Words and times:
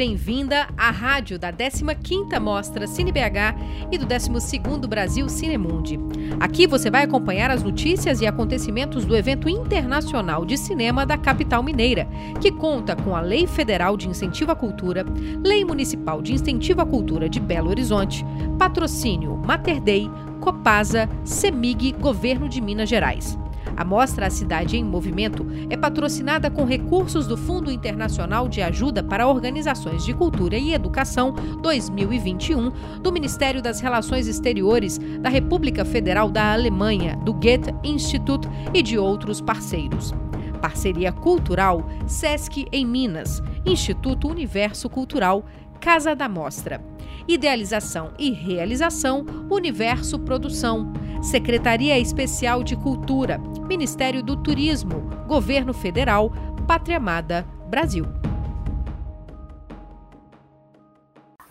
bem-vinda 0.00 0.66
à 0.78 0.90
rádio 0.90 1.38
da 1.38 1.52
15ª 1.52 2.40
Mostra 2.40 2.86
Cine 2.86 3.12
BH 3.12 3.92
e 3.92 3.98
do 3.98 4.06
12º 4.06 4.86
Brasil 4.86 5.28
Cinemundi. 5.28 5.98
Aqui 6.40 6.66
você 6.66 6.90
vai 6.90 7.02
acompanhar 7.02 7.50
as 7.50 7.62
notícias 7.62 8.22
e 8.22 8.26
acontecimentos 8.26 9.04
do 9.04 9.14
evento 9.14 9.46
internacional 9.46 10.46
de 10.46 10.56
cinema 10.56 11.04
da 11.04 11.18
capital 11.18 11.62
mineira, 11.62 12.08
que 12.40 12.50
conta 12.50 12.96
com 12.96 13.14
a 13.14 13.20
Lei 13.20 13.46
Federal 13.46 13.94
de 13.94 14.08
Incentivo 14.08 14.52
à 14.52 14.56
Cultura, 14.56 15.04
Lei 15.44 15.66
Municipal 15.66 16.22
de 16.22 16.32
Incentivo 16.32 16.80
à 16.80 16.86
Cultura 16.86 17.28
de 17.28 17.38
Belo 17.38 17.68
Horizonte, 17.68 18.24
patrocínio 18.58 19.36
Mater 19.36 19.82
Dei, 19.82 20.10
Copasa, 20.40 21.10
Semig, 21.24 21.92
Governo 22.00 22.48
de 22.48 22.62
Minas 22.62 22.88
Gerais. 22.88 23.38
A 23.80 23.84
mostra 23.84 24.26
A 24.26 24.30
Cidade 24.30 24.76
em 24.76 24.84
Movimento 24.84 25.46
é 25.70 25.74
patrocinada 25.74 26.50
com 26.50 26.66
recursos 26.66 27.26
do 27.26 27.34
Fundo 27.34 27.72
Internacional 27.72 28.46
de 28.46 28.60
Ajuda 28.60 29.02
para 29.02 29.26
Organizações 29.26 30.04
de 30.04 30.12
Cultura 30.12 30.58
e 30.58 30.74
Educação 30.74 31.32
2021 31.62 33.00
do 33.00 33.10
Ministério 33.10 33.62
das 33.62 33.80
Relações 33.80 34.26
Exteriores 34.26 34.98
da 34.98 35.30
República 35.30 35.82
Federal 35.82 36.30
da 36.30 36.52
Alemanha, 36.52 37.16
do 37.24 37.32
Goethe 37.32 37.74
Institut 37.82 38.46
e 38.74 38.82
de 38.82 38.98
outros 38.98 39.40
parceiros. 39.40 40.12
Parceria 40.60 41.10
Cultural 41.10 41.88
SESC 42.06 42.66
em 42.70 42.84
Minas, 42.84 43.42
Instituto 43.64 44.28
Universo 44.28 44.90
Cultural, 44.90 45.42
Casa 45.80 46.14
da 46.14 46.28
Mostra. 46.28 46.84
Idealização 47.30 48.12
e 48.18 48.32
realização 48.32 49.24
Universo 49.48 50.18
Produção. 50.18 50.92
Secretaria 51.22 51.96
Especial 51.96 52.64
de 52.64 52.74
Cultura, 52.74 53.38
Ministério 53.68 54.20
do 54.20 54.36
Turismo, 54.42 55.02
Governo 55.28 55.72
Federal, 55.72 56.32
Pátria 56.66 56.96
Amada, 56.96 57.46
Brasil. 57.68 58.04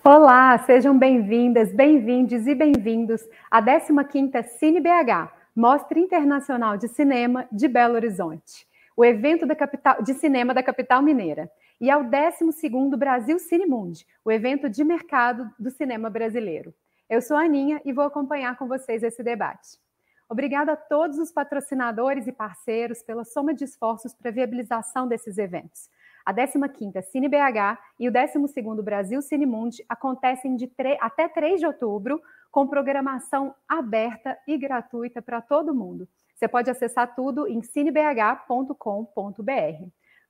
Olá, 0.03 0.57
sejam 0.65 0.99
bem-vindas, 0.99 1.71
bem-vindos 1.71 2.45
e 2.45 2.53
bem-vindos 2.53 3.21
à 3.49 3.61
15ª 3.61 4.43
Cine 4.43 4.81
BH, 4.81 5.31
Mostra 5.55 5.97
Internacional 5.97 6.75
de 6.75 6.89
Cinema 6.89 7.47
de 7.49 7.69
Belo 7.69 7.95
Horizonte, 7.95 8.67
o 8.97 9.05
evento 9.05 9.47
capital, 9.55 10.03
de 10.03 10.13
cinema 10.13 10.53
da 10.53 10.61
capital 10.61 11.01
mineira, 11.01 11.49
e 11.79 11.89
ao 11.89 12.03
12º 12.03 12.97
Brasil 12.97 13.39
Cinemundi, 13.39 14.05
o 14.23 14.31
evento 14.31 14.69
de 14.69 14.83
mercado 14.83 15.49
do 15.57 15.69
cinema 15.69 16.09
brasileiro. 16.09 16.73
Eu 17.09 17.21
sou 17.21 17.37
a 17.37 17.41
Aninha 17.41 17.81
e 17.85 17.93
vou 17.93 18.03
acompanhar 18.03 18.57
com 18.57 18.67
vocês 18.67 19.01
esse 19.01 19.23
debate. 19.23 19.79
Obrigada 20.27 20.73
a 20.73 20.77
todos 20.77 21.17
os 21.17 21.31
patrocinadores 21.31 22.27
e 22.27 22.31
parceiros 22.31 23.01
pela 23.01 23.23
soma 23.23 23.53
de 23.53 23.63
esforços 23.63 24.13
para 24.13 24.29
a 24.29 24.33
viabilização 24.33 25.07
desses 25.07 25.39
eventos. 25.39 25.89
A 26.23 26.31
15ª 26.31 27.01
Cine 27.01 27.27
BH 27.27 27.79
e 27.99 28.07
o 28.07 28.11
12º 28.11 28.83
Brasil 28.83 29.21
Cinemundi 29.21 29.83
acontecem 29.89 30.55
de 30.55 30.71
até 30.99 31.27
3 31.27 31.59
de 31.59 31.65
outubro, 31.65 32.21
com 32.51 32.67
programação 32.67 33.55
aberta 33.67 34.37
e 34.47 34.55
gratuita 34.57 35.21
para 35.21 35.41
todo 35.41 35.73
mundo. 35.73 36.07
Você 36.35 36.47
pode 36.47 36.69
acessar 36.69 37.15
tudo 37.15 37.47
em 37.47 37.61
cinebh.com.br. 37.61 38.73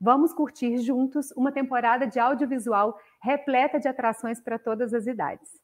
Vamos 0.02 0.32
curtir 0.32 0.78
juntos 0.78 1.30
uma 1.36 1.52
temporada 1.52 2.08
de 2.08 2.20
audiovisual 2.20 2.98
repleta 3.22 3.78
de 3.78 3.88
atrações 3.90 4.40
para 4.40 4.58
todas 4.58 4.94
as 4.94 5.06
idades. 5.06 5.60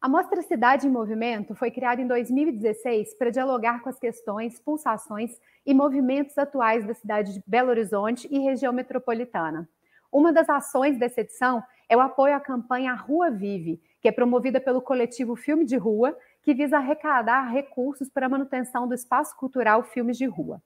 A 0.00 0.08
Mostra 0.08 0.40
Cidade 0.40 0.86
em 0.86 0.90
Movimento 0.90 1.52
foi 1.52 1.68
criada 1.68 2.00
em 2.00 2.06
2016 2.06 3.14
para 3.14 3.30
dialogar 3.30 3.82
com 3.82 3.88
as 3.88 3.98
questões, 3.98 4.60
pulsações 4.60 5.32
e 5.66 5.74
movimentos 5.74 6.38
atuais 6.38 6.86
da 6.86 6.94
cidade 6.94 7.32
de 7.32 7.42
Belo 7.44 7.70
Horizonte 7.70 8.28
e 8.30 8.38
região 8.38 8.72
metropolitana. 8.72 9.68
Uma 10.12 10.32
das 10.32 10.48
ações 10.48 10.96
dessa 10.96 11.22
edição 11.22 11.60
é 11.88 11.96
o 11.96 12.00
apoio 12.00 12.36
à 12.36 12.40
campanha 12.40 12.94
Rua 12.94 13.32
Vive, 13.32 13.82
que 14.00 14.06
é 14.06 14.12
promovida 14.12 14.60
pelo 14.60 14.80
coletivo 14.80 15.34
Filme 15.34 15.64
de 15.64 15.76
Rua, 15.76 16.16
que 16.40 16.54
visa 16.54 16.76
arrecadar 16.76 17.50
recursos 17.50 18.08
para 18.08 18.26
a 18.26 18.28
manutenção 18.28 18.86
do 18.86 18.94
espaço 18.94 19.36
cultural 19.36 19.82
Filmes 19.82 20.16
de 20.16 20.26
Rua. 20.26 20.62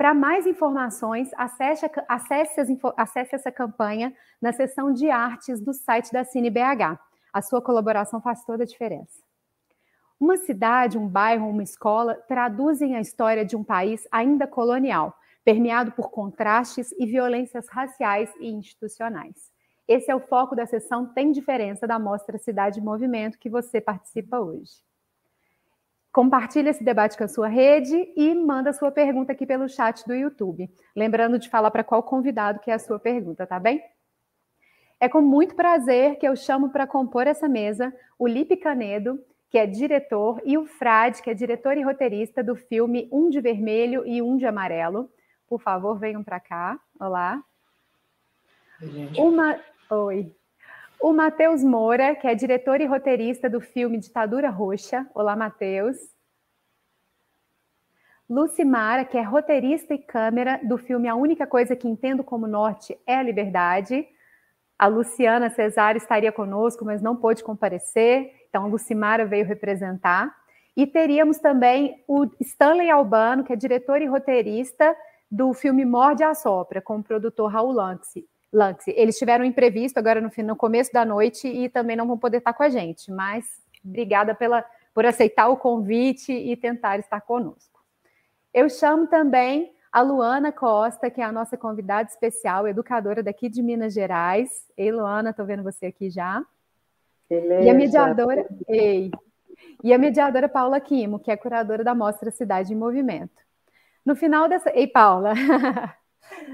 Para 0.00 0.14
mais 0.14 0.46
informações, 0.46 1.30
acesse, 1.36 1.84
acesse, 2.08 2.78
acesse 2.96 3.34
essa 3.34 3.52
campanha 3.52 4.14
na 4.40 4.50
seção 4.50 4.94
de 4.94 5.10
artes 5.10 5.60
do 5.60 5.74
site 5.74 6.10
da 6.10 6.24
CineBH. 6.24 6.98
A 7.30 7.42
sua 7.42 7.60
colaboração 7.60 8.18
faz 8.18 8.42
toda 8.42 8.62
a 8.62 8.66
diferença. 8.66 9.22
Uma 10.18 10.38
cidade, 10.38 10.96
um 10.96 11.06
bairro, 11.06 11.50
uma 11.50 11.62
escola 11.62 12.14
traduzem 12.14 12.96
a 12.96 13.00
história 13.02 13.44
de 13.44 13.54
um 13.54 13.62
país 13.62 14.08
ainda 14.10 14.46
colonial, 14.46 15.14
permeado 15.44 15.92
por 15.92 16.10
contrastes 16.10 16.92
e 16.98 17.04
violências 17.04 17.68
raciais 17.68 18.32
e 18.40 18.48
institucionais. 18.48 19.52
Esse 19.86 20.10
é 20.10 20.16
o 20.16 20.26
foco 20.26 20.56
da 20.56 20.64
sessão 20.64 21.12
Tem 21.12 21.30
Diferença 21.30 21.86
da 21.86 21.98
Mostra 21.98 22.38
Cidade 22.38 22.80
em 22.80 22.82
Movimento 22.82 23.38
que 23.38 23.50
você 23.50 23.82
participa 23.82 24.40
hoje. 24.40 24.80
Compartilhe 26.12 26.68
esse 26.68 26.82
debate 26.82 27.16
com 27.16 27.22
a 27.22 27.28
sua 27.28 27.46
rede 27.46 28.12
e 28.16 28.34
manda 28.34 28.72
sua 28.72 28.90
pergunta 28.90 29.32
aqui 29.32 29.46
pelo 29.46 29.68
chat 29.68 30.04
do 30.06 30.14
YouTube. 30.14 30.68
Lembrando 30.94 31.38
de 31.38 31.48
falar 31.48 31.70
para 31.70 31.84
qual 31.84 32.02
convidado 32.02 32.58
que 32.58 32.70
é 32.70 32.74
a 32.74 32.78
sua 32.80 32.98
pergunta, 32.98 33.46
tá 33.46 33.60
bem? 33.60 33.80
É 34.98 35.08
com 35.08 35.22
muito 35.22 35.54
prazer 35.54 36.16
que 36.16 36.26
eu 36.26 36.34
chamo 36.34 36.70
para 36.70 36.86
compor 36.86 37.26
essa 37.26 37.48
mesa 37.48 37.94
o 38.18 38.26
Lipe 38.26 38.56
Canedo, 38.56 39.24
que 39.48 39.56
é 39.56 39.66
diretor, 39.66 40.40
e 40.44 40.58
o 40.58 40.66
Frade, 40.66 41.22
que 41.22 41.30
é 41.30 41.34
diretor 41.34 41.76
e 41.76 41.82
roteirista 41.82 42.42
do 42.42 42.54
filme 42.54 43.08
Um 43.10 43.30
de 43.30 43.40
Vermelho 43.40 44.06
e 44.06 44.20
Um 44.20 44.36
de 44.36 44.46
Amarelo. 44.46 45.10
Por 45.48 45.60
favor, 45.60 45.98
venham 45.98 46.22
para 46.22 46.38
cá. 46.38 46.78
Olá. 46.98 47.42
Oi, 48.82 49.10
Uma... 49.16 49.58
Oi. 49.90 50.34
O 51.02 51.14
Matheus 51.14 51.64
Moura, 51.64 52.14
que 52.14 52.26
é 52.26 52.34
diretor 52.34 52.78
e 52.78 52.84
roteirista 52.84 53.48
do 53.48 53.58
filme 53.58 53.96
Ditadura 53.96 54.50
Roxa. 54.50 55.06
Olá, 55.14 55.34
Matheus. 55.34 55.96
Lucimara, 58.28 59.06
que 59.06 59.16
é 59.16 59.22
roteirista 59.22 59.94
e 59.94 59.98
câmera 59.98 60.60
do 60.62 60.76
filme 60.76 61.08
A 61.08 61.14
Única 61.14 61.46
Coisa 61.46 61.74
que 61.74 61.88
Entendo 61.88 62.22
como 62.22 62.46
Norte 62.46 62.98
é 63.06 63.16
a 63.16 63.22
Liberdade. 63.22 64.06
A 64.78 64.88
Luciana 64.88 65.48
Cesário 65.48 65.96
estaria 65.96 66.30
conosco, 66.30 66.84
mas 66.84 67.00
não 67.00 67.16
pôde 67.16 67.42
comparecer, 67.42 68.34
então 68.50 68.64
a 68.64 68.66
Lucimara 68.66 69.24
veio 69.24 69.46
representar. 69.46 70.36
E 70.76 70.86
teríamos 70.86 71.38
também 71.38 72.04
o 72.06 72.26
Stanley 72.40 72.90
Albano, 72.90 73.42
que 73.42 73.54
é 73.54 73.56
diretor 73.56 74.02
e 74.02 74.06
roteirista 74.06 74.94
do 75.30 75.54
filme 75.54 75.86
Morde 75.86 76.22
a 76.22 76.34
Sopra, 76.34 76.82
com 76.82 76.98
o 76.98 77.02
produtor 77.02 77.50
Raul 77.50 77.72
Lanxi. 77.72 78.28
Lanxi. 78.52 78.92
Eles 78.96 79.16
tiveram 79.16 79.44
um 79.44 79.48
imprevisto 79.48 79.98
agora 79.98 80.20
no, 80.20 80.30
no 80.44 80.56
começo 80.56 80.92
da 80.92 81.04
noite 81.04 81.46
e 81.46 81.68
também 81.68 81.96
não 81.96 82.06
vão 82.06 82.18
poder 82.18 82.38
estar 82.38 82.52
com 82.52 82.62
a 82.62 82.68
gente, 82.68 83.10
mas 83.10 83.44
obrigada 83.84 84.34
pela, 84.34 84.64
por 84.94 85.06
aceitar 85.06 85.48
o 85.48 85.56
convite 85.56 86.32
e 86.32 86.56
tentar 86.56 86.98
estar 86.98 87.20
conosco. 87.20 87.80
Eu 88.52 88.68
chamo 88.68 89.06
também 89.06 89.72
a 89.92 90.02
Luana 90.02 90.52
Costa, 90.52 91.10
que 91.10 91.20
é 91.20 91.24
a 91.24 91.32
nossa 91.32 91.56
convidada 91.56 92.08
especial, 92.08 92.66
educadora 92.66 93.22
daqui 93.22 93.48
de 93.48 93.62
Minas 93.62 93.92
Gerais. 93.92 94.68
Ei, 94.76 94.90
Luana, 94.92 95.30
estou 95.30 95.46
vendo 95.46 95.62
você 95.62 95.86
aqui 95.86 96.10
já. 96.10 96.44
Beleza. 97.28 97.64
E 97.64 97.70
a 97.70 97.74
mediadora, 97.74 98.46
ei, 98.68 99.10
e 99.82 99.92
a 99.92 99.98
mediadora 99.98 100.48
Paula 100.48 100.80
Quimo, 100.80 101.18
que 101.18 101.30
é 101.30 101.36
curadora 101.36 101.84
da 101.84 101.94
Mostra 101.94 102.30
Cidade 102.30 102.72
em 102.72 102.76
Movimento. 102.76 103.40
No 104.04 104.16
final 104.16 104.48
dessa, 104.48 104.70
ei, 104.70 104.86
Paula, 104.86 105.32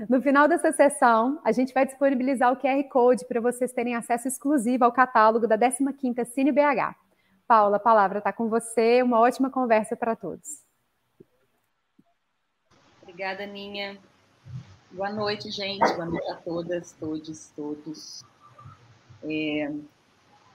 no 0.09 0.21
final 0.21 0.47
dessa 0.49 0.73
sessão, 0.73 1.41
a 1.45 1.53
gente 1.53 1.73
vai 1.73 1.87
disponibilizar 1.87 2.53
o 2.53 2.57
QR 2.57 2.83
Code 2.89 3.25
para 3.27 3.41
vocês 3.41 3.73
terem 3.73 3.95
acesso 3.95 4.29
exclusivo 4.29 4.85
ao 4.85 4.93
catálogo 4.93 5.47
da 5.47 5.59
15ª 5.59 6.25
Cine 6.25 6.53
BH. 6.53 6.95
Paula, 7.47 7.77
a 7.77 7.81
palavra 7.81 8.19
está 8.19 8.33
com 8.33 8.49
você. 8.49 9.03
Uma 9.03 9.21
ótima 9.21 9.51
conversa 9.51 9.97
para 9.97 10.17
todos. 10.17 10.65
Obrigada, 13.03 13.47
Ninha. 13.47 13.99
Boa 14.91 15.11
noite, 15.11 15.51
gente. 15.51 15.87
Boa 15.95 16.07
noite 16.07 16.31
a 16.31 16.37
todas, 16.37 16.93
todos, 16.93 17.53
todos. 17.55 18.25
É 19.23 19.73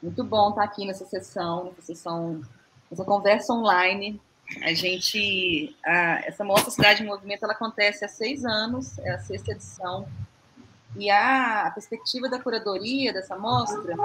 muito 0.02 0.24
bom 0.24 0.50
estar 0.50 0.64
aqui 0.64 0.86
nessa 0.86 1.06
sessão, 1.06 1.66
nessa 1.66 1.82
sessão, 1.82 2.42
nessa 2.90 3.06
conversa 3.06 3.54
online. 3.54 4.20
A 4.62 4.74
gente, 4.74 5.76
a, 5.86 6.22
essa 6.26 6.44
mostra 6.44 6.72
Cidade 6.72 7.04
em 7.04 7.06
Movimento, 7.06 7.44
ela 7.44 7.54
acontece 7.54 8.04
há 8.04 8.08
seis 8.08 8.46
anos, 8.46 8.98
é 9.00 9.12
a 9.12 9.20
sexta 9.20 9.52
edição. 9.52 10.08
E 10.98 11.10
a, 11.10 11.68
a 11.68 11.72
perspectiva 11.72 12.28
da 12.28 12.40
curadoria 12.40 13.14
dessa 13.14 13.38
mostra 13.38 13.96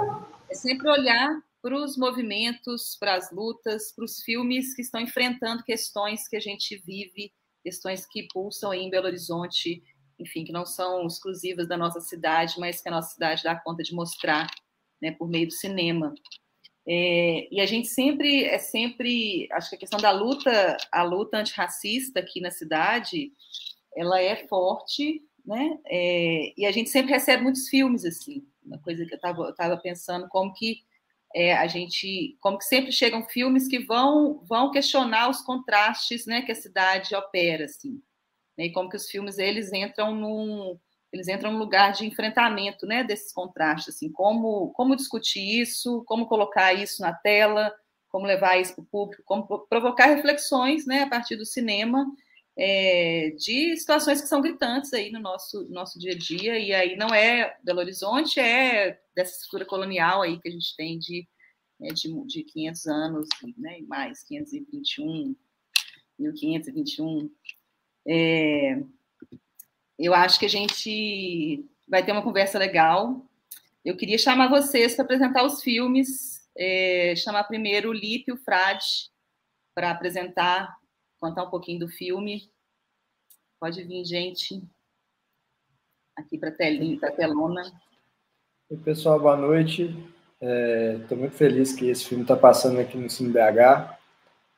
é 0.49 0.55
sempre 0.55 0.89
olhar 0.89 1.41
para 1.61 1.75
os 1.75 1.97
movimentos, 1.97 2.95
para 2.99 3.15
as 3.15 3.31
lutas, 3.31 3.91
para 3.91 4.05
os 4.05 4.21
filmes 4.21 4.73
que 4.73 4.81
estão 4.81 5.01
enfrentando 5.01 5.63
questões 5.63 6.27
que 6.27 6.37
a 6.37 6.39
gente 6.39 6.81
vive 6.85 7.31
questões 7.67 8.05
que 8.05 8.27
pulsam 8.31 8.73
em 8.73 8.89
Belo 8.89 9.07
Horizonte, 9.07 9.83
enfim, 10.17 10.45
que 10.45 10.53
não 10.53 10.65
são 10.65 11.05
exclusivas 11.05 11.67
da 11.67 11.75
nossa 11.75 11.99
cidade, 11.99 12.55
mas 12.57 12.81
que 12.81 12.87
a 12.87 12.91
nossa 12.91 13.13
cidade 13.13 13.43
dá 13.43 13.57
conta 13.57 13.83
de 13.83 13.93
mostrar, 13.93 14.47
né, 15.01 15.11
por 15.11 15.27
meio 15.27 15.47
do 15.47 15.53
cinema. 15.53 16.15
É, 16.89 17.47
e 17.51 17.59
a 17.59 17.65
gente 17.65 17.87
sempre 17.89 18.45
é 18.45 18.57
sempre, 18.57 19.49
acho 19.51 19.69
que 19.69 19.75
a 19.75 19.79
questão 19.79 19.99
da 19.99 20.11
luta, 20.11 20.77
a 20.91 21.03
luta 21.03 21.37
antirracista 21.37 22.19
aqui 22.21 22.39
na 22.39 22.49
cidade, 22.49 23.33
ela 23.95 24.21
é 24.21 24.47
forte, 24.47 25.21
né? 25.45 25.77
É, 25.87 26.53
e 26.57 26.65
a 26.65 26.71
gente 26.71 26.89
sempre 26.89 27.11
recebe 27.11 27.43
muitos 27.43 27.67
filmes 27.67 28.05
assim. 28.05 28.45
Uma 28.63 28.79
coisa 28.79 29.05
que 29.05 29.13
eu 29.13 29.17
estava 29.49 29.77
pensando, 29.77 30.27
como 30.29 30.53
que 30.53 30.83
é, 31.35 31.53
a 31.53 31.67
gente, 31.67 32.37
como 32.39 32.57
que 32.57 32.65
sempre 32.65 32.91
chegam 32.91 33.27
filmes 33.27 33.67
que 33.67 33.79
vão 33.79 34.43
vão 34.45 34.71
questionar 34.71 35.29
os 35.29 35.41
contrastes, 35.41 36.25
né, 36.25 36.41
que 36.41 36.51
a 36.51 36.55
cidade 36.55 37.13
opera, 37.15 37.65
assim, 37.65 38.01
né, 38.57 38.65
e 38.67 38.71
como 38.71 38.89
que 38.89 38.97
os 38.97 39.09
filmes 39.09 39.37
eles 39.37 39.71
entram 39.73 40.15
num 40.15 40.79
eles 41.11 41.27
entram 41.27 41.51
num 41.51 41.59
lugar 41.59 41.93
de 41.93 42.05
enfrentamento, 42.05 42.85
né, 42.85 43.03
desses 43.03 43.31
contrastes, 43.31 43.95
assim, 43.95 44.11
como 44.11 44.71
como 44.73 44.95
discutir 44.95 45.61
isso, 45.61 46.03
como 46.05 46.27
colocar 46.27 46.73
isso 46.73 47.01
na 47.01 47.13
tela, 47.13 47.73
como 48.09 48.25
levar 48.25 48.59
isso 48.59 48.75
para 48.75 48.83
o 48.83 48.87
público, 48.87 49.23
como 49.25 49.45
provocar 49.67 50.07
reflexões, 50.07 50.85
né, 50.85 51.03
a 51.03 51.09
partir 51.09 51.35
do 51.35 51.45
cinema 51.45 52.05
é, 52.57 53.29
de 53.37 53.77
situações 53.77 54.19
que 54.19 54.27
são 54.27 54.41
gritantes 54.41 54.91
aí 54.91 55.11
no 55.11 55.19
nosso, 55.19 55.69
nosso 55.69 55.99
dia 55.99 56.13
a 56.13 56.17
dia, 56.17 56.57
e 56.57 56.73
aí 56.73 56.95
não 56.95 57.13
é 57.13 57.55
Belo 57.63 57.79
Horizonte, 57.79 58.39
é 58.39 58.99
dessa 59.15 59.33
estrutura 59.33 59.63
colonial 59.63 60.23
aí 60.23 60.39
que 60.39 60.47
a 60.47 60.51
gente 60.51 60.75
tem 60.75 60.97
de, 60.97 61.27
né, 61.79 61.89
de, 61.89 62.11
de 62.25 62.43
500 62.43 62.87
anos, 62.87 63.29
né, 63.57 63.79
mais, 63.87 64.23
521, 64.23 65.35
1521. 66.17 67.29
É, 68.07 68.81
eu 69.97 70.13
acho 70.13 70.39
que 70.39 70.45
a 70.45 70.49
gente 70.49 71.65
vai 71.87 72.05
ter 72.05 72.11
uma 72.11 72.21
conversa 72.21 72.59
legal. 72.59 73.25
Eu 73.83 73.95
queria 73.95 74.17
chamar 74.17 74.49
vocês 74.49 74.95
para 74.95 75.05
apresentar 75.05 75.43
os 75.43 75.61
filmes, 75.61 76.47
é, 76.55 77.15
chamar 77.15 77.45
primeiro 77.45 77.89
o 77.89 77.93
Lipe 77.93 78.25
e 78.27 78.33
o 78.33 78.37
Frade 78.37 79.09
para 79.73 79.91
apresentar 79.91 80.75
contar 81.19 81.43
um 81.43 81.49
pouquinho 81.49 81.79
do 81.79 81.87
filme. 81.87 82.51
Pode 83.59 83.83
vir, 83.83 84.05
gente, 84.05 84.61
aqui 86.15 86.37
para 86.37 86.49
a 86.49 87.11
telona. 87.11 87.63
Oi, 88.69 88.77
pessoal, 88.77 89.19
boa 89.19 89.35
noite. 89.35 89.83
Estou 90.39 91.17
é, 91.17 91.19
muito 91.19 91.35
feliz 91.35 91.73
que 91.73 91.89
esse 91.89 92.05
filme 92.05 92.23
está 92.23 92.35
passando 92.35 92.79
aqui 92.79 92.97
no 92.97 93.09
Cine 93.09 93.31
BH. 93.31 93.97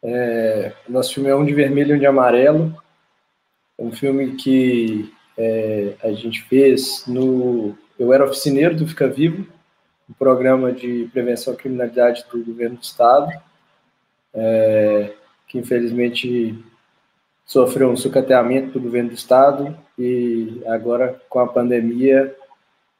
É, 0.03 0.75
nosso 0.87 1.13
filme 1.13 1.29
é 1.29 1.35
um 1.35 1.45
de 1.45 1.53
vermelho 1.53 1.93
e 1.93 1.95
um 1.95 1.99
de 1.99 2.05
amarelo. 2.05 2.75
É 3.77 3.83
um 3.83 3.91
filme 3.91 4.35
que 4.35 5.13
é, 5.39 5.95
a 6.03 6.11
gente 6.11 6.43
fez 6.43 7.05
no. 7.07 7.73
Eu 7.97 8.11
era 8.11 8.25
oficineiro 8.25 8.75
do 8.75 8.85
Fica 8.85 9.07
Vivo, 9.07 9.47
um 10.09 10.13
programa 10.13 10.73
de 10.73 11.09
prevenção 11.13 11.53
à 11.53 11.55
criminalidade 11.55 12.25
do 12.29 12.43
governo 12.43 12.75
do 12.75 12.83
estado. 12.83 13.31
É, 14.33 15.13
que 15.47 15.57
infelizmente 15.57 16.61
sofreu 17.45 17.89
um 17.89 17.95
sucateamento 17.95 18.73
do 18.73 18.81
governo 18.81 19.09
do 19.09 19.15
estado 19.15 19.75
e 19.97 20.61
agora 20.67 21.19
com 21.27 21.39
a 21.39 21.47
pandemia 21.47 22.35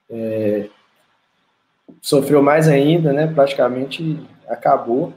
é, 0.09 0.69
sofreu 2.01 2.41
mais 2.41 2.69
ainda, 2.69 3.11
né? 3.11 3.27
Praticamente 3.27 4.17
acabou. 4.47 5.13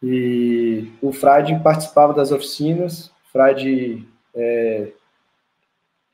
E 0.00 0.88
o 1.02 1.12
Frade 1.12 1.60
participava 1.64 2.14
das 2.14 2.30
oficinas. 2.30 3.10
Frade 3.32 4.06
é 4.34 4.92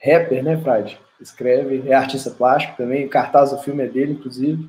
rapper, 0.04 0.42
né, 0.42 0.56
Frade? 0.58 1.00
Escreve, 1.20 1.88
é 1.88 1.94
artista 1.94 2.30
plástico 2.30 2.76
também. 2.76 3.06
O 3.06 3.08
cartaz 3.08 3.50
do 3.50 3.58
filme 3.58 3.84
é 3.84 3.88
dele, 3.88 4.12
inclusive. 4.12 4.68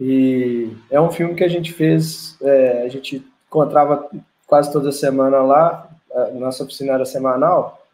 E 0.00 0.68
é 0.90 1.00
um 1.00 1.10
filme 1.10 1.34
que 1.34 1.44
a 1.44 1.48
gente 1.48 1.72
fez, 1.72 2.36
é, 2.42 2.82
a 2.82 2.88
gente 2.88 3.24
encontrava 3.46 4.10
quase 4.46 4.72
toda 4.72 4.90
semana 4.90 5.40
lá, 5.42 5.88
nossa 6.34 6.64
oficina 6.64 6.92
era 6.92 7.04
semanal, 7.04 7.86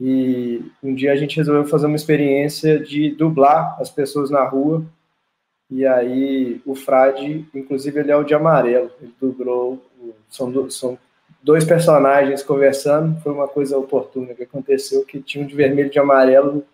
e 0.00 0.62
um 0.82 0.94
dia 0.94 1.12
a 1.12 1.16
gente 1.16 1.36
resolveu 1.36 1.66
fazer 1.66 1.86
uma 1.86 1.96
experiência 1.96 2.78
de 2.78 3.10
dublar 3.10 3.76
as 3.80 3.90
pessoas 3.90 4.30
na 4.30 4.44
rua, 4.44 4.84
e 5.70 5.84
aí 5.84 6.62
o 6.64 6.74
Frade, 6.74 7.46
inclusive 7.54 8.00
ele 8.00 8.10
é 8.10 8.16
o 8.16 8.24
de 8.24 8.34
amarelo, 8.34 8.90
ele 9.02 9.12
dublou, 9.20 9.82
são, 10.30 10.70
são 10.70 10.98
dois 11.42 11.64
personagens 11.64 12.42
conversando, 12.42 13.20
foi 13.20 13.32
uma 13.32 13.48
coisa 13.48 13.78
oportuna 13.78 14.34
que 14.34 14.42
aconteceu, 14.42 15.04
que 15.04 15.20
tinha 15.20 15.44
um 15.44 15.46
de 15.46 15.54
vermelho 15.54 15.88
e 15.88 15.90
de 15.90 15.98
amarelo, 15.98 16.64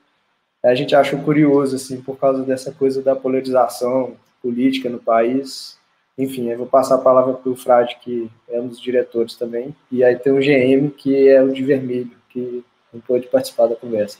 a 0.62 0.74
gente 0.74 0.96
achou 0.96 1.20
curioso, 1.20 1.76
assim, 1.76 2.00
por 2.00 2.18
causa 2.18 2.42
dessa 2.42 2.72
coisa 2.72 3.02
da 3.02 3.14
polarização 3.14 4.16
política 4.42 4.88
no 4.88 4.98
país, 4.98 5.78
enfim, 6.16 6.48
eu 6.48 6.58
vou 6.58 6.66
passar 6.66 6.94
a 6.94 7.02
palavra 7.02 7.34
para 7.34 7.50
o 7.50 7.56
Frade, 7.56 7.98
que 8.00 8.30
é 8.48 8.60
um 8.60 8.68
dos 8.68 8.80
diretores 8.80 9.34
também, 9.34 9.74
e 9.90 10.02
aí 10.02 10.16
tem 10.16 10.32
o 10.32 10.38
GM, 10.38 10.90
que 10.90 11.28
é 11.28 11.42
o 11.42 11.52
de 11.52 11.62
vermelho, 11.62 12.16
que 12.30 12.64
não 12.92 13.00
pôde 13.00 13.26
participar 13.26 13.66
da 13.66 13.76
conversa. 13.76 14.18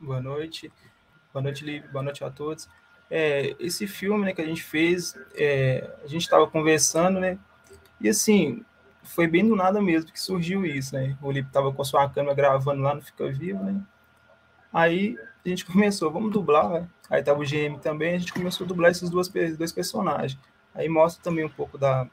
Boa 0.00 0.20
noite, 0.20 0.72
boa 1.32 1.42
noite, 1.42 1.64
Liv, 1.64 1.84
boa 1.92 2.02
noite 2.02 2.24
a 2.24 2.30
todos. 2.30 2.68
É, 3.10 3.54
esse 3.58 3.86
filme 3.88 4.24
né, 4.24 4.32
que 4.32 4.40
a 4.40 4.46
gente 4.46 4.62
fez, 4.62 5.18
é, 5.34 5.90
a 6.02 6.06
gente 6.06 6.22
estava 6.22 6.46
conversando, 6.46 7.18
né, 7.18 7.36
e 8.00 8.08
assim, 8.08 8.64
foi 9.02 9.26
bem 9.26 9.46
do 9.46 9.56
nada 9.56 9.80
mesmo 9.80 10.12
que 10.12 10.20
surgiu 10.20 10.64
isso, 10.64 10.94
né, 10.94 11.16
o 11.20 11.30
Lipe 11.30 11.48
estava 11.48 11.72
com 11.72 11.82
a 11.82 11.84
sua 11.84 12.08
câmera 12.08 12.34
gravando 12.34 12.82
lá 12.82 12.94
no 12.94 13.02
Fica 13.02 13.30
Vivo, 13.30 13.62
né, 13.62 13.80
aí 14.72 15.16
a 15.44 15.48
gente 15.48 15.64
começou, 15.64 16.10
vamos 16.10 16.32
dublar, 16.32 16.68
né? 16.68 16.88
Aí 17.08 17.22
tava 17.22 17.40
o 17.40 17.44
GM 17.44 17.78
também, 17.80 18.14
a 18.14 18.18
gente 18.18 18.32
começou 18.32 18.64
a 18.64 18.68
dublar 18.68 18.90
esses 18.90 19.08
dois, 19.10 19.28
dois 19.56 19.72
personagens. 19.72 20.38
Aí 20.74 20.88
mostra 20.88 21.22
também 21.22 21.44
um 21.44 21.48
pouco 21.48 21.78
da, 21.78 22.06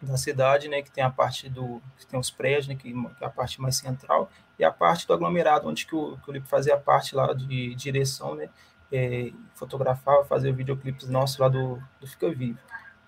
da 0.00 0.16
cidade, 0.16 0.68
né, 0.68 0.80
que 0.80 0.90
tem 0.90 1.04
a 1.04 1.10
parte 1.10 1.48
do 1.48 1.82
que 1.98 2.06
tem 2.06 2.18
os 2.18 2.30
prédios, 2.30 2.68
né, 2.68 2.74
que, 2.74 2.92
que 2.92 3.24
é 3.24 3.26
a 3.26 3.30
parte 3.30 3.60
mais 3.60 3.76
central, 3.76 4.30
e 4.58 4.64
a 4.64 4.70
parte 4.72 5.06
do 5.06 5.12
aglomerado, 5.12 5.68
onde 5.68 5.86
que 5.86 5.94
o, 5.94 6.16
que 6.18 6.30
o 6.30 6.32
Lipe 6.32 6.48
fazia 6.48 6.74
a 6.74 6.78
parte 6.78 7.14
lá 7.14 7.32
de 7.34 7.74
direção, 7.74 8.34
né, 8.34 8.48
é, 8.90 9.32
fotografava, 9.54 10.24
fazia 10.24 10.52
videoclipes 10.52 11.08
nossos 11.08 11.38
lá 11.38 11.48
do, 11.48 11.82
do 12.00 12.06
Fica 12.06 12.30
Vivo. 12.30 12.58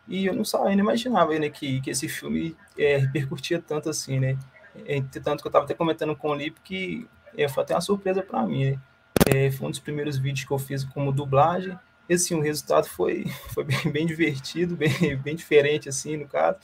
E 0.06 0.26
eu 0.26 0.34
não 0.34 0.44
sabia, 0.44 0.76
não 0.76 0.84
imaginava 0.84 1.38
né, 1.38 1.48
que, 1.48 1.80
que 1.80 1.90
esse 1.90 2.08
filme 2.08 2.56
é, 2.78 2.98
repercutia 2.98 3.60
tanto 3.60 3.88
assim, 3.88 4.20
né, 4.20 4.38
é, 4.86 5.00
tanto 5.22 5.40
que 5.40 5.46
eu 5.46 5.50
estava 5.50 5.64
até 5.64 5.72
comentando 5.72 6.14
com 6.14 6.30
o 6.30 6.34
Lipe 6.34 6.60
que 6.62 7.08
é, 7.36 7.48
foi 7.48 7.62
até 7.62 7.74
uma 7.74 7.80
surpresa 7.80 8.22
para 8.22 8.42
mim, 8.44 8.72
né, 8.72 8.78
é, 9.26 9.50
foi 9.50 9.68
um 9.68 9.70
dos 9.70 9.80
primeiros 9.80 10.18
vídeos 10.18 10.46
que 10.46 10.52
eu 10.52 10.58
fiz 10.58 10.84
como 10.84 11.12
dublagem. 11.12 11.78
E 12.08 12.14
assim, 12.14 12.34
o 12.34 12.40
resultado 12.40 12.86
foi, 12.86 13.24
foi 13.54 13.64
bem, 13.64 13.90
bem 13.90 14.06
divertido, 14.06 14.76
bem, 14.76 15.16
bem 15.16 15.34
diferente, 15.34 15.88
assim, 15.88 16.16
no 16.16 16.28
caso. 16.28 16.58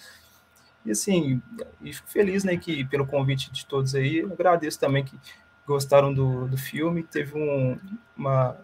E 0.84 0.90
assim, 0.90 1.42
e 1.82 1.92
fico 1.92 2.10
feliz, 2.10 2.44
né, 2.44 2.56
que 2.56 2.84
pelo 2.84 3.06
convite 3.06 3.50
de 3.52 3.66
todos 3.66 3.94
aí, 3.94 4.18
eu 4.18 4.32
agradeço 4.32 4.78
também 4.78 5.04
que 5.04 5.18
gostaram 5.66 6.12
do, 6.12 6.48
do 6.48 6.56
filme, 6.56 7.02
teve 7.02 7.36
um, 7.36 7.78
uma... 8.16 8.56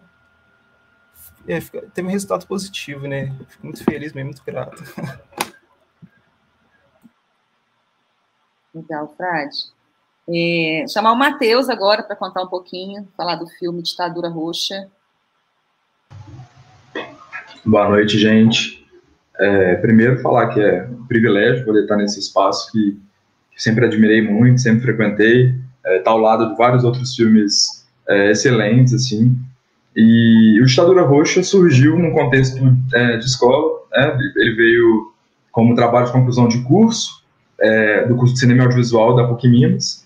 É, 1.47 1.61
teve 1.93 2.07
um 2.07 2.11
resultado 2.11 2.45
positivo, 2.45 3.07
né, 3.07 3.33
fico 3.47 3.65
muito 3.65 3.83
feliz, 3.83 4.11
mesmo, 4.11 4.31
muito 4.31 4.43
grato. 4.45 4.83
Legal, 8.75 9.13
Frade. 9.15 9.55
É, 10.29 10.85
chamar 10.89 11.13
o 11.13 11.15
Matheus 11.15 11.69
agora 11.69 12.03
para 12.03 12.17
contar 12.17 12.43
um 12.43 12.47
pouquinho, 12.47 13.07
falar 13.15 13.35
do 13.35 13.47
filme 13.47 13.81
Ditadura 13.81 14.27
Roxa. 14.27 14.89
Boa 17.65 17.87
noite, 17.87 18.19
gente. 18.19 18.85
É, 19.39 19.75
primeiro, 19.75 20.21
falar 20.21 20.49
que 20.49 20.59
é 20.59 20.85
um 20.85 21.05
privilégio 21.05 21.63
poder 21.63 21.83
estar 21.83 21.95
nesse 21.95 22.19
espaço 22.19 22.69
que, 22.71 22.99
que 23.51 23.61
sempre 23.61 23.85
admirei 23.85 24.21
muito, 24.21 24.59
sempre 24.59 24.81
frequentei, 24.81 25.55
é, 25.85 25.99
estar 25.99 26.11
ao 26.11 26.17
lado 26.17 26.49
de 26.49 26.57
vários 26.57 26.83
outros 26.83 27.15
filmes 27.15 27.87
é, 28.07 28.31
excelentes, 28.31 28.93
assim. 28.93 29.37
E 29.99 30.61
o 30.61 30.65
Ditadura 30.65 31.01
Roxa 31.01 31.41
surgiu 31.41 31.97
num 31.97 32.11
contexto 32.11 32.59
é, 32.93 33.17
de 33.17 33.25
escola, 33.25 33.81
né? 33.91 34.15
ele 34.35 34.53
veio 34.53 35.11
como 35.51 35.73
trabalho 35.73 36.05
de 36.05 36.11
conclusão 36.11 36.47
de 36.47 36.61
curso, 36.61 37.23
é, 37.59 38.05
do 38.05 38.15
curso 38.15 38.35
de 38.35 38.39
Cinema 38.39 38.61
Audiovisual 38.61 39.15
da 39.15 39.27
PUC 39.27 39.47
Minas, 39.47 40.05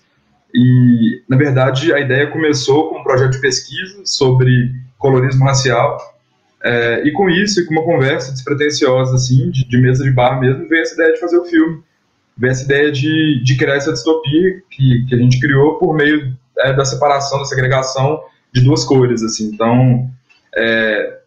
e, 0.54 1.22
na 1.28 1.36
verdade, 1.36 1.92
a 1.92 2.00
ideia 2.00 2.26
começou 2.26 2.88
com 2.88 3.00
um 3.00 3.02
projeto 3.02 3.32
de 3.32 3.40
pesquisa 3.42 4.00
sobre 4.06 4.72
colorismo 4.98 5.44
racial. 5.44 5.98
É, 6.64 7.02
e 7.06 7.12
com 7.12 7.28
isso, 7.28 7.60
e 7.60 7.66
com 7.66 7.74
uma 7.74 7.84
conversa 7.84 8.32
despretensiosa, 8.32 9.14
assim, 9.14 9.50
de, 9.50 9.68
de, 9.68 9.78
mesa 9.78 10.04
de 10.04 10.10
bar 10.10 10.40
mesmo, 10.40 10.68
veio 10.68 10.82
essa 10.82 10.94
ideia 10.94 11.12
de 11.12 11.20
fazer 11.20 11.36
o 11.36 11.44
filme. 11.44 11.82
Veio 12.36 12.50
essa 12.50 12.64
ideia 12.64 12.90
de, 12.90 13.42
de 13.44 13.56
criar 13.58 13.76
essa 13.76 13.92
distopia 13.92 14.62
que, 14.70 15.04
que 15.06 15.14
a 15.14 15.18
gente 15.18 15.38
criou 15.38 15.74
por 15.78 15.94
meio 15.94 16.34
é, 16.60 16.72
da 16.72 16.84
separação, 16.84 17.38
da 17.38 17.44
segregação 17.44 18.22
de 18.52 18.60
duas 18.60 18.84
cores, 18.84 19.22
assim. 19.22 19.50
Então, 19.52 20.10
é, 20.54 21.18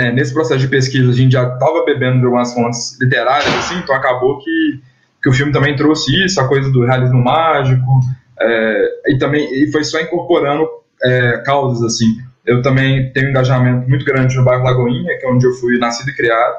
é 0.00 0.12
nesse 0.12 0.32
processo 0.32 0.60
de 0.60 0.68
pesquisa, 0.68 1.10
a 1.10 1.14
gente 1.14 1.32
já 1.32 1.42
estava 1.42 1.84
bebendo 1.84 2.20
de 2.20 2.24
algumas 2.24 2.52
fontes 2.52 2.98
literárias, 3.00 3.54
assim, 3.54 3.78
então 3.78 3.94
acabou 3.94 4.38
que 4.38 4.80
que 5.22 5.28
o 5.28 5.32
filme 5.32 5.52
também 5.52 5.74
trouxe 5.74 6.24
isso, 6.24 6.40
a 6.40 6.46
coisa 6.46 6.70
do 6.70 6.84
realismo 6.84 7.22
mágico, 7.22 8.00
é, 8.40 8.88
e 9.08 9.18
também 9.18 9.48
e 9.52 9.70
foi 9.72 9.82
só 9.82 10.00
incorporando 10.00 10.66
é, 11.02 11.38
causas, 11.44 11.82
assim. 11.82 12.06
Eu 12.46 12.62
também 12.62 13.12
tenho 13.12 13.26
um 13.26 13.30
engajamento 13.30 13.88
muito 13.88 14.04
grande 14.04 14.36
no 14.36 14.44
bairro 14.44 14.64
Lagoinha, 14.64 15.18
que 15.18 15.26
é 15.26 15.28
onde 15.28 15.46
eu 15.46 15.52
fui 15.54 15.76
nascido 15.78 16.08
e 16.10 16.14
criado, 16.14 16.56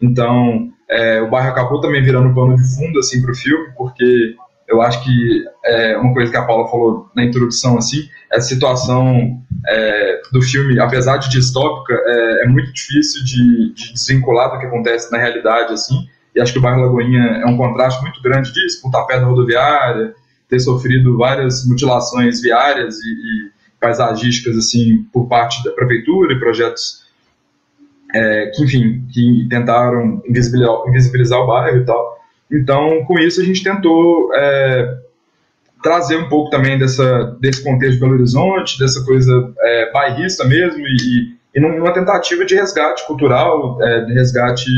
então 0.00 0.70
é, 0.88 1.20
o 1.20 1.28
bairro 1.28 1.50
acabou 1.50 1.80
também 1.80 2.02
virando 2.02 2.34
pano 2.34 2.56
de 2.56 2.74
fundo, 2.74 2.98
assim, 2.98 3.20
para 3.20 3.32
o 3.32 3.34
filme, 3.34 3.68
porque 3.76 4.34
eu 4.66 4.80
acho 4.80 5.04
que 5.04 5.44
é, 5.64 5.96
uma 5.98 6.12
coisa 6.14 6.30
que 6.30 6.38
a 6.38 6.44
Paula 6.44 6.68
falou 6.68 7.10
na 7.14 7.24
introdução, 7.24 7.76
assim, 7.76 8.08
a 8.32 8.40
situação 8.40 9.42
é, 9.66 10.20
do 10.32 10.42
filme, 10.42 10.78
apesar 10.78 11.16
de 11.16 11.30
distópica, 11.30 11.94
é, 11.94 12.44
é 12.44 12.46
muito 12.46 12.72
difícil 12.72 13.24
de, 13.24 13.72
de, 13.74 13.92
desvincular 13.92 14.52
do 14.52 14.58
que 14.58 14.66
acontece 14.66 15.10
na 15.10 15.18
realidade, 15.18 15.72
assim, 15.72 16.06
e 16.34 16.40
acho 16.40 16.52
que 16.52 16.58
o 16.58 16.62
bairro 16.62 16.82
Lagoinha 16.82 17.42
é 17.42 17.46
um 17.46 17.56
contraste 17.56 18.02
muito 18.02 18.20
grande 18.22 18.52
disso, 18.52 18.80
por 18.82 18.88
estar 18.88 19.04
perto 19.04 19.22
da 19.22 19.26
rodoviária, 19.26 20.14
ter 20.48 20.60
sofrido 20.60 21.16
várias 21.16 21.66
mutilações 21.66 22.40
viárias 22.40 22.96
e, 22.96 23.08
e 23.08 23.50
paisagísticas, 23.80 24.56
assim, 24.56 25.04
por 25.12 25.26
parte 25.26 25.62
da 25.64 25.72
prefeitura 25.72 26.32
e 26.32 26.38
projetos 26.38 27.06
é, 28.14 28.50
que, 28.54 28.64
enfim, 28.64 29.06
que 29.12 29.46
tentaram 29.48 30.22
invisibilizar, 30.26 30.76
invisibilizar 30.86 31.38
o 31.40 31.46
bairro 31.46 31.78
e 31.78 31.84
tal. 31.84 32.18
Então, 32.50 33.04
com 33.04 33.18
isso, 33.18 33.40
a 33.40 33.44
gente 33.44 33.62
tentou 33.62 34.30
é, 34.34 34.98
trazer 35.82 36.16
um 36.16 36.28
pouco 36.28 36.50
também 36.50 36.78
dessa, 36.78 37.36
desse 37.40 37.62
contexto 37.62 37.94
de 37.94 38.00
Belo 38.00 38.14
Horizonte, 38.14 38.78
dessa 38.78 39.04
coisa 39.04 39.52
é, 39.60 39.92
bairrista 39.92 40.44
mesmo, 40.44 40.80
e, 40.80 41.36
e 41.54 41.60
numa 41.60 41.92
tentativa 41.92 42.44
de 42.44 42.54
resgate 42.54 43.06
cultural, 43.06 43.82
é, 43.82 44.04
de 44.04 44.12
resgate 44.12 44.70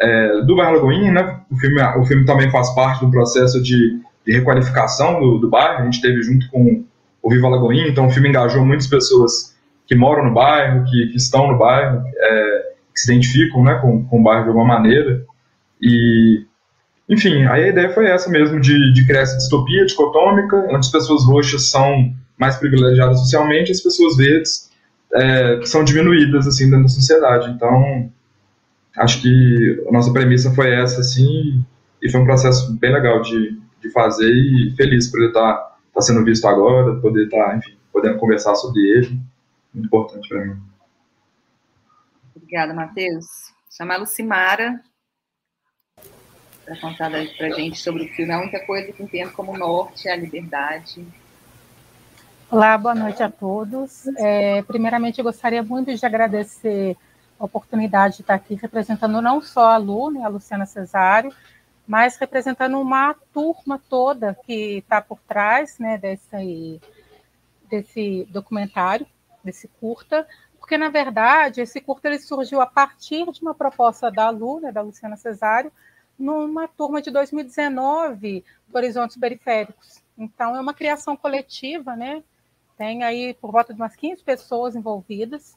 é, 0.00 0.42
do 0.42 0.56
bairro 0.56 0.76
Lagoinha, 0.76 1.12
né? 1.12 1.40
O 1.50 1.56
filme, 1.56 1.80
o 1.82 2.04
filme 2.04 2.24
também 2.24 2.50
faz 2.50 2.74
parte 2.74 3.04
do 3.04 3.10
processo 3.10 3.62
de, 3.62 3.98
de 4.26 4.32
requalificação 4.32 5.20
do, 5.20 5.38
do, 5.38 5.48
bairro, 5.48 5.82
a 5.82 5.84
gente 5.84 6.00
teve 6.00 6.22
junto 6.22 6.48
com 6.50 6.84
o 7.22 7.30
Viva 7.30 7.48
Lagoinha, 7.48 7.88
então 7.88 8.06
o 8.06 8.10
filme 8.10 8.28
engajou 8.28 8.64
muitas 8.64 8.86
pessoas 8.86 9.56
que 9.86 9.94
moram 9.94 10.24
no 10.24 10.34
bairro, 10.34 10.84
que, 10.84 11.08
que 11.08 11.16
estão 11.16 11.50
no 11.50 11.58
bairro, 11.58 12.02
é, 12.16 12.62
que 12.92 13.00
se 13.00 13.12
identificam 13.12 13.62
né, 13.64 13.74
com, 13.76 14.04
com 14.04 14.20
o 14.20 14.22
bairro 14.22 14.44
de 14.44 14.48
alguma 14.48 14.66
maneira, 14.66 15.24
e 15.80 16.44
enfim, 17.08 17.44
aí 17.44 17.64
a 17.64 17.68
ideia 17.68 17.90
foi 17.90 18.06
essa 18.06 18.28
mesmo, 18.28 18.60
de, 18.60 18.92
de 18.92 19.06
criar 19.06 19.20
essa 19.20 19.36
distopia 19.36 19.86
dicotômica, 19.86 20.56
onde 20.56 20.76
as 20.76 20.90
pessoas 20.90 21.24
roxas 21.24 21.70
são 21.70 22.12
mais 22.38 22.56
privilegiadas 22.56 23.20
socialmente, 23.20 23.70
as 23.70 23.80
pessoas 23.80 24.16
verdes 24.16 24.70
é, 25.14 25.60
são 25.64 25.84
diminuídas, 25.84 26.46
assim, 26.46 26.64
dentro 26.64 26.82
da 26.82 26.88
sociedade. 26.88 27.50
Então, 27.50 28.10
acho 28.98 29.22
que 29.22 29.84
a 29.88 29.92
nossa 29.92 30.12
premissa 30.12 30.52
foi 30.52 30.74
essa, 30.74 31.00
assim, 31.00 31.64
e 32.02 32.10
foi 32.10 32.20
um 32.20 32.24
processo 32.26 32.76
bem 32.78 32.92
legal 32.92 33.22
de, 33.22 33.58
de 33.80 33.90
fazer 33.90 34.30
e 34.30 34.74
feliz 34.76 35.08
por 35.08 35.18
ele 35.20 35.28
estar 35.28 35.54
tá, 35.54 35.76
tá 35.94 36.00
sendo 36.00 36.24
visto 36.24 36.46
agora, 36.46 37.00
poder 37.00 37.24
estar, 37.24 37.50
tá, 37.50 37.56
enfim, 37.56 37.76
podendo 37.92 38.18
conversar 38.18 38.54
sobre 38.56 38.80
ele. 38.80 39.20
Muito 39.72 39.86
importante 39.86 40.28
para 40.28 40.44
mim. 40.44 40.56
Obrigada, 42.34 42.74
Matheus. 42.74 43.26
Chamar 43.70 43.98
Lucimara, 43.98 44.80
para 46.66 46.76
contar 46.80 47.10
para 47.10 47.50
gente 47.50 47.78
sobre 47.78 48.04
o 48.04 48.08
filme. 48.08 48.32
A 48.32 48.40
única 48.40 48.66
coisa 48.66 48.92
que 48.92 49.02
entendo 49.02 49.32
como 49.32 49.56
norte 49.56 50.08
é 50.08 50.12
a 50.12 50.16
liberdade. 50.16 51.06
Olá, 52.50 52.76
boa 52.76 52.94
noite 52.94 53.22
a 53.22 53.30
todos. 53.30 54.06
É, 54.18 54.62
primeiramente, 54.62 55.20
eu 55.20 55.24
gostaria 55.24 55.62
muito 55.62 55.94
de 55.94 56.04
agradecer 56.04 56.96
a 57.38 57.44
oportunidade 57.44 58.16
de 58.16 58.22
estar 58.22 58.34
aqui 58.34 58.56
representando 58.56 59.22
não 59.22 59.40
só 59.40 59.72
a 59.72 59.76
Lu, 59.76 60.10
né, 60.10 60.24
a 60.24 60.28
Luciana 60.28 60.66
Cesário, 60.66 61.32
mas 61.86 62.16
representando 62.16 62.80
uma 62.80 63.14
turma 63.32 63.80
toda 63.88 64.36
que 64.44 64.78
está 64.78 65.00
por 65.00 65.20
trás 65.28 65.78
né, 65.78 65.96
desse, 65.96 66.80
desse 67.70 68.26
documentário, 68.30 69.06
desse 69.44 69.68
curta, 69.80 70.26
porque, 70.58 70.76
na 70.76 70.88
verdade, 70.88 71.60
esse 71.60 71.80
curta 71.80 72.08
ele 72.08 72.18
surgiu 72.18 72.60
a 72.60 72.66
partir 72.66 73.30
de 73.30 73.40
uma 73.40 73.54
proposta 73.54 74.10
da 74.10 74.30
Lu, 74.30 74.58
né, 74.58 74.72
da 74.72 74.82
Luciana 74.82 75.16
Cesário, 75.16 75.70
numa 76.18 76.66
turma 76.66 77.02
de 77.02 77.10
2019 77.10 78.44
do 78.68 78.76
Horizontes 78.76 79.16
Periféricos. 79.16 80.02
Então, 80.16 80.56
é 80.56 80.60
uma 80.60 80.74
criação 80.74 81.16
coletiva, 81.16 81.94
né? 81.94 82.22
Tem 82.76 83.04
aí 83.04 83.34
por 83.34 83.52
volta 83.52 83.72
de 83.72 83.80
umas 83.80 83.94
15 83.96 84.22
pessoas 84.22 84.74
envolvidas. 84.74 85.56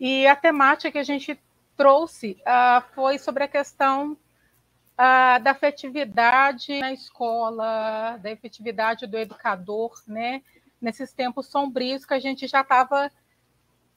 E 0.00 0.26
a 0.26 0.36
temática 0.36 0.92
que 0.92 0.98
a 0.98 1.04
gente 1.04 1.38
trouxe 1.76 2.36
uh, 2.40 2.82
foi 2.94 3.18
sobre 3.18 3.44
a 3.44 3.48
questão 3.48 4.12
uh, 4.12 5.42
da 5.42 5.52
afetividade 5.52 6.78
na 6.78 6.92
escola, 6.92 8.18
da 8.18 8.30
efetividade 8.30 9.06
do 9.06 9.16
educador, 9.16 10.00
né? 10.06 10.42
Nesses 10.80 11.12
tempos 11.12 11.46
sombrios 11.46 12.04
que 12.04 12.14
a 12.14 12.20
gente 12.20 12.46
já 12.46 12.60
estava 12.60 13.10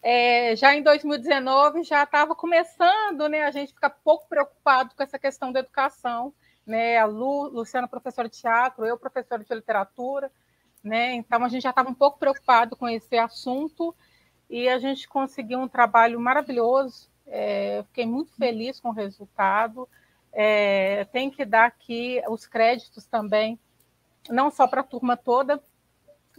é, 0.02 0.56
já 0.56 0.76
em 0.76 0.82
2019 0.82 1.84
já 1.84 2.04
estava 2.04 2.36
começando, 2.36 3.30
né? 3.30 3.44
A 3.44 3.52
gente 3.52 3.74
fica 3.74 3.90
pouco 3.90 4.28
preocupado 4.28 4.96
com 4.96 5.04
essa 5.04 5.20
questão 5.20 5.52
da 5.52 5.60
educação, 5.60 6.34
né? 6.66 6.98
A 6.98 7.06
Lu, 7.06 7.50
Luciana, 7.50 7.88
professora 7.88 8.28
de 8.28 8.40
teatro, 8.40 8.86
eu, 8.86 8.98
professora 8.98 9.44
de 9.44 9.54
literatura, 9.54 10.32
né? 10.84 11.14
Então 11.14 11.44
a 11.44 11.50
gente 11.50 11.62
já 11.62 11.70
estava 11.70 11.90
um 11.90 11.94
pouco 11.94 12.18
preocupado 12.18 12.76
com 12.76 12.90
esse 12.90 13.16
assunto 13.18 13.96
e 14.50 14.68
a 14.68 14.80
gente 14.80 15.08
conseguiu 15.08 15.60
um 15.60 15.68
trabalho 15.68 16.20
maravilhoso. 16.20 17.10
É, 17.28 17.84
fiquei 17.88 18.06
muito 18.06 18.34
feliz 18.36 18.80
com 18.80 18.90
o 18.90 18.94
resultado. 18.94 19.88
É, 20.34 21.06
tem 21.06 21.30
que 21.30 21.46
dar 21.46 21.66
aqui 21.66 22.22
os 22.28 22.48
créditos 22.48 23.06
também, 23.06 23.60
não 24.30 24.50
só 24.50 24.66
para 24.66 24.82
a 24.82 24.84
turma 24.84 25.16
toda, 25.16 25.62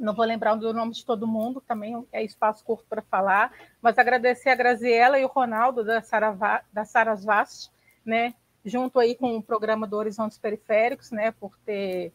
não 0.03 0.15
vou 0.15 0.25
lembrar 0.27 0.57
do 0.57 0.75
nome 0.75 0.93
de 0.93 1.05
todo 1.05 1.29
mundo, 1.29 1.61
também 1.61 2.05
é 2.13 2.23
espaço 2.25 2.65
curto 2.65 2.85
para 2.89 3.01
falar, 3.03 3.53
mas 3.81 3.97
agradecer 3.97 4.51
a 4.51 4.55
Graziela 4.55 5.19
e 5.19 5.25
o 5.25 5.29
Ronaldo 5.29 5.85
da, 5.85 6.03
Sarava, 6.03 6.61
da 6.73 6.85
Sarasvast, 6.85 7.71
né, 8.05 8.35
junto 8.65 8.99
aí 8.99 9.15
com 9.15 9.37
o 9.37 9.43
programa 9.43 9.87
do 9.87 9.97
Horizontes 9.97 10.37
Periféricos, 10.37 11.13
né, 11.13 11.31
por 11.31 11.57
ter 11.65 12.13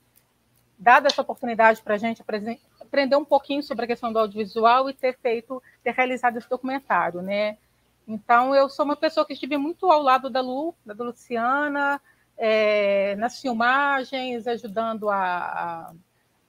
dado 0.77 1.07
essa 1.07 1.21
oportunidade 1.21 1.81
para 1.81 1.95
a 1.95 1.97
gente 1.97 2.21
aprender 2.21 3.15
um 3.15 3.25
pouquinho 3.25 3.63
sobre 3.63 3.85
a 3.85 3.87
questão 3.87 4.11
do 4.11 4.19
audiovisual 4.19 4.89
e 4.89 4.93
ter 4.93 5.17
feito, 5.17 5.63
ter 5.81 5.91
realizado 5.91 6.37
esse 6.37 6.49
documentário, 6.49 7.21
né. 7.21 7.57
Então, 8.05 8.53
eu 8.53 8.69
sou 8.69 8.85
uma 8.85 8.95
pessoa 8.95 9.25
que 9.25 9.33
estive 9.33 9.57
muito 9.57 9.89
ao 9.89 10.01
lado 10.01 10.29
da 10.29 10.41
Lu, 10.41 10.75
da 10.85 10.93
Luciana, 10.93 12.01
é, 12.37 13.15
nas 13.15 13.41
filmagens, 13.41 14.45
ajudando 14.45 15.09
a, 15.09 15.17
a 15.17 15.93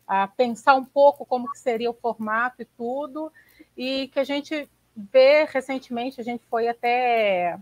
a 0.09 0.27
pensar 0.27 0.75
um 0.75 0.85
pouco 0.85 1.27
como 1.27 1.51
que 1.53 1.59
seria 1.59 1.91
o 1.91 1.95
formato 1.95 2.63
e 2.63 2.65
tudo, 2.65 3.31
e 3.77 4.09
que 4.09 4.19
a 4.19 4.25
gente 4.25 4.67
vê 4.97 5.45
recentemente, 5.45 6.21
a 6.21 6.25
gente 6.25 6.43
foi 6.47 6.67
até 6.67 7.59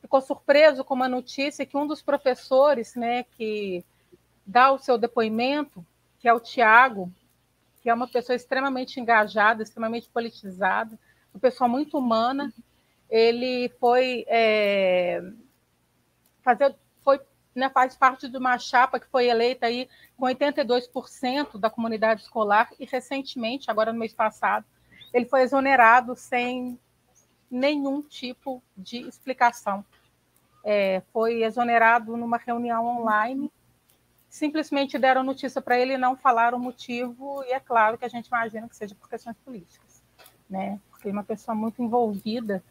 ficou 0.00 0.20
surpreso 0.20 0.84
com 0.84 0.94
uma 0.94 1.08
notícia 1.08 1.66
que 1.66 1.76
um 1.76 1.86
dos 1.86 2.00
professores, 2.00 2.94
né, 2.94 3.24
que 3.24 3.84
dá 4.46 4.70
o 4.72 4.78
seu 4.78 4.96
depoimento, 4.96 5.84
que 6.20 6.28
é 6.28 6.32
o 6.32 6.40
Tiago, 6.40 7.12
que 7.82 7.90
é 7.90 7.94
uma 7.94 8.08
pessoa 8.08 8.36
extremamente 8.36 9.00
engajada, 9.00 9.62
extremamente 9.62 10.08
politizada, 10.08 10.98
uma 11.34 11.40
pessoa 11.40 11.68
muito 11.68 11.98
humana, 11.98 12.52
ele 13.10 13.68
foi 13.80 14.24
é, 14.28 15.22
fazer 16.42 16.74
né, 17.58 17.68
faz 17.68 17.96
parte 17.96 18.28
de 18.28 18.36
uma 18.36 18.58
chapa 18.58 19.00
que 19.00 19.06
foi 19.06 19.26
eleita 19.26 19.66
aí 19.66 19.88
com 20.16 20.26
82% 20.26 21.58
da 21.58 21.68
comunidade 21.68 22.22
escolar 22.22 22.70
e 22.78 22.86
recentemente, 22.86 23.70
agora 23.70 23.92
no 23.92 23.98
mês 23.98 24.14
passado, 24.14 24.64
ele 25.12 25.26
foi 25.26 25.42
exonerado 25.42 26.14
sem 26.14 26.78
nenhum 27.50 28.00
tipo 28.02 28.62
de 28.76 28.98
explicação. 29.08 29.84
É, 30.64 31.02
foi 31.12 31.42
exonerado 31.42 32.16
numa 32.16 32.36
reunião 32.36 32.86
online, 32.86 33.50
simplesmente 34.28 34.98
deram 34.98 35.22
notícia 35.22 35.60
para 35.60 35.78
ele 35.78 35.94
e 35.94 35.98
não 35.98 36.16
falaram 36.16 36.58
o 36.58 36.60
motivo, 36.60 37.42
e 37.44 37.52
é 37.52 37.60
claro 37.60 37.96
que 37.96 38.04
a 38.04 38.08
gente 38.08 38.26
imagina 38.26 38.68
que 38.68 38.76
seja 38.76 38.94
por 38.94 39.08
questões 39.08 39.36
políticas, 39.38 40.02
né? 40.48 40.78
Porque 40.90 41.08
uma 41.08 41.24
pessoa 41.24 41.54
muito 41.54 41.82
envolvida 41.82 42.62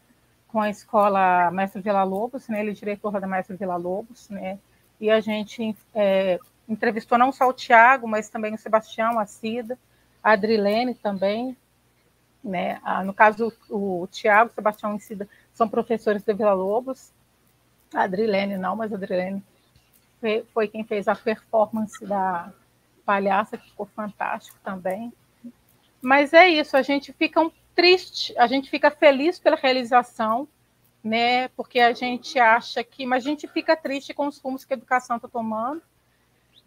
com 0.46 0.60
a 0.60 0.70
escola 0.70 1.50
Mestre 1.50 1.82
Vila 1.82 2.04
Lobos, 2.04 2.48
né? 2.48 2.60
ele 2.60 2.70
é 2.70 2.74
diretor 2.74 3.20
da 3.20 3.26
Mestre 3.26 3.56
Vila 3.56 3.76
Lobos, 3.76 4.28
né? 4.30 4.58
E 5.00 5.10
a 5.10 5.20
gente 5.20 5.76
é, 5.94 6.38
entrevistou 6.68 7.16
não 7.16 7.32
só 7.32 7.48
o 7.48 7.52
Tiago, 7.52 8.06
mas 8.06 8.28
também 8.28 8.54
o 8.54 8.58
Sebastião, 8.58 9.18
a 9.18 9.26
Cida, 9.26 9.78
a 10.22 10.32
Adrilene 10.32 10.94
também. 10.94 11.56
Né? 12.42 12.80
No 13.04 13.12
caso, 13.12 13.52
o, 13.68 14.02
o 14.02 14.06
Tiago, 14.06 14.52
Sebastião 14.54 14.96
e 14.96 15.00
Cida 15.00 15.28
são 15.52 15.68
professores 15.68 16.22
de 16.22 16.32
Vila 16.34 16.52
Lobos. 16.52 17.12
A 17.94 18.02
Adrilene 18.02 18.56
não, 18.56 18.76
mas 18.76 18.92
a 18.92 18.96
Adrilene 18.96 19.42
foi, 20.20 20.44
foi 20.52 20.68
quem 20.68 20.84
fez 20.84 21.08
a 21.08 21.14
performance 21.14 22.04
da 22.04 22.52
palhaça, 23.04 23.56
que 23.56 23.70
ficou 23.70 23.86
fantástico 23.86 24.58
também. 24.62 25.12
Mas 26.00 26.32
é 26.32 26.48
isso, 26.48 26.76
a 26.76 26.82
gente 26.82 27.12
fica 27.12 27.40
um 27.40 27.50
triste, 27.74 28.36
a 28.38 28.46
gente 28.46 28.68
fica 28.68 28.90
feliz 28.90 29.38
pela 29.38 29.56
realização, 29.56 30.46
né? 31.08 31.48
Porque 31.48 31.80
a 31.80 31.92
gente 31.92 32.38
acha 32.38 32.84
que, 32.84 33.06
mas 33.06 33.24
a 33.24 33.28
gente 33.28 33.48
fica 33.48 33.76
triste 33.76 34.12
com 34.12 34.26
os 34.26 34.38
rumos 34.38 34.64
que 34.64 34.74
a 34.74 34.76
educação 34.76 35.16
está 35.16 35.26
tomando. 35.26 35.82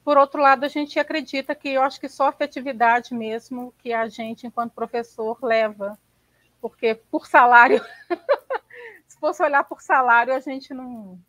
Por 0.04 0.18
outro 0.18 0.42
lado, 0.42 0.66
a 0.66 0.68
gente 0.68 1.00
acredita 1.00 1.54
que 1.54 1.70
eu 1.70 1.84
acho 1.84 2.00
que 2.00 2.10
só 2.10 2.26
a 2.26 2.30
afetividade 2.30 3.14
mesmo 3.14 3.72
que 3.78 3.94
a 3.94 4.08
gente, 4.08 4.48
enquanto 4.48 4.74
professor, 4.74 5.38
leva, 5.44 5.98
porque 6.60 6.96
por 6.96 7.28
salário, 7.28 7.80
se 9.08 9.20
fosse 9.20 9.44
olhar 9.44 9.64
por 9.64 9.80
salário, 9.82 10.34
a 10.34 10.40
gente 10.40 10.74
não, 10.74 11.20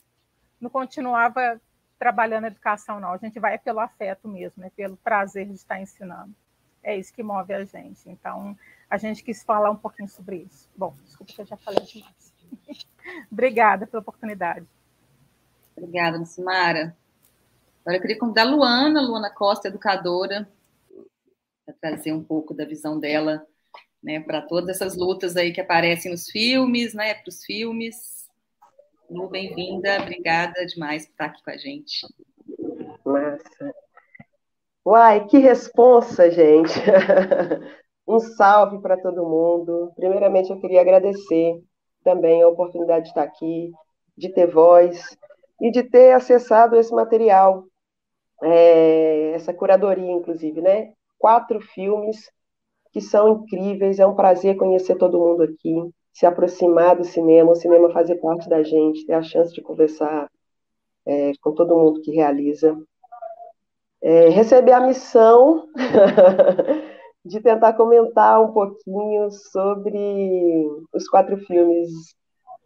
não 0.58 0.70
continuava 0.70 1.60
trabalhando 1.98 2.44
a 2.44 2.48
educação, 2.48 2.98
não. 2.98 3.12
A 3.12 3.18
gente 3.18 3.38
vai 3.38 3.58
pelo 3.58 3.78
afeto 3.78 4.26
mesmo, 4.26 4.62
né? 4.62 4.70
pelo 4.74 4.96
prazer 4.96 5.46
de 5.46 5.54
estar 5.54 5.78
ensinando. 5.78 6.34
É 6.82 6.96
isso 6.96 7.12
que 7.12 7.22
move 7.22 7.52
a 7.52 7.64
gente. 7.64 8.08
Então, 8.08 8.58
a 8.88 8.96
gente 8.96 9.22
quis 9.22 9.44
falar 9.44 9.70
um 9.70 9.76
pouquinho 9.76 10.08
sobre 10.08 10.36
isso. 10.36 10.68
Bom, 10.74 10.96
desculpa 11.04 11.32
que 11.32 11.42
eu 11.42 11.46
já 11.46 11.56
falei 11.58 11.84
demais. 11.84 12.31
Obrigada 13.30 13.86
pela 13.86 14.00
oportunidade. 14.00 14.66
Obrigada, 15.76 16.24
Simara. 16.24 16.96
Agora 17.80 17.96
eu 17.96 18.00
queria 18.00 18.18
convidar 18.18 18.42
a 18.42 18.50
Luana, 18.50 19.00
Luana 19.00 19.30
Costa, 19.30 19.68
educadora, 19.68 20.48
para 21.64 21.74
trazer 21.80 22.12
um 22.12 22.22
pouco 22.22 22.54
da 22.54 22.64
visão 22.64 22.98
dela 22.98 23.46
né, 24.02 24.20
para 24.20 24.42
todas 24.42 24.68
essas 24.76 24.96
lutas 24.96 25.36
aí 25.36 25.52
que 25.52 25.60
aparecem 25.60 26.10
nos 26.10 26.28
filmes, 26.28 26.92
né, 26.92 27.14
para 27.14 27.28
os 27.28 27.44
filmes. 27.44 28.26
Lu, 29.08 29.28
bem-vinda, 29.28 30.00
obrigada 30.00 30.66
demais 30.66 31.06
por 31.06 31.12
estar 31.12 31.24
aqui 31.26 31.42
com 31.42 31.50
a 31.50 31.56
gente. 31.56 32.06
Massa. 33.04 33.74
Uai, 34.84 35.26
que 35.26 35.38
responsa, 35.38 36.30
gente. 36.30 36.72
um 38.06 38.18
salve 38.18 38.80
para 38.80 39.00
todo 39.00 39.24
mundo. 39.24 39.92
Primeiramente, 39.94 40.50
eu 40.50 40.60
queria 40.60 40.80
agradecer 40.80 41.62
também 42.02 42.42
a 42.42 42.48
oportunidade 42.48 43.04
de 43.04 43.10
estar 43.10 43.22
aqui, 43.22 43.72
de 44.16 44.28
ter 44.28 44.46
voz 44.46 45.16
e 45.60 45.70
de 45.70 45.82
ter 45.82 46.12
acessado 46.12 46.76
esse 46.76 46.92
material, 46.92 47.64
é, 48.42 49.32
essa 49.34 49.54
curadoria, 49.54 50.10
inclusive, 50.10 50.60
né? 50.60 50.92
Quatro 51.18 51.60
filmes 51.60 52.30
que 52.92 53.00
são 53.00 53.28
incríveis. 53.28 53.98
É 53.98 54.06
um 54.06 54.14
prazer 54.14 54.56
conhecer 54.56 54.96
todo 54.96 55.18
mundo 55.18 55.42
aqui, 55.42 55.74
se 56.12 56.26
aproximar 56.26 56.96
do 56.96 57.04
cinema, 57.04 57.52
o 57.52 57.56
cinema 57.56 57.90
fazer 57.90 58.16
parte 58.16 58.48
da 58.48 58.62
gente, 58.62 59.06
ter 59.06 59.14
a 59.14 59.22
chance 59.22 59.52
de 59.54 59.62
conversar 59.62 60.28
é, 61.06 61.32
com 61.40 61.52
todo 61.54 61.78
mundo 61.78 62.00
que 62.00 62.10
realiza. 62.10 62.76
É, 64.02 64.28
receber 64.30 64.72
a 64.72 64.80
missão 64.80 65.68
de 67.24 67.40
tentar 67.40 67.74
comentar 67.74 68.40
um 68.40 68.52
pouquinho 68.52 69.30
sobre 69.30 70.66
os 70.92 71.08
quatro 71.08 71.36
filmes, 71.38 71.88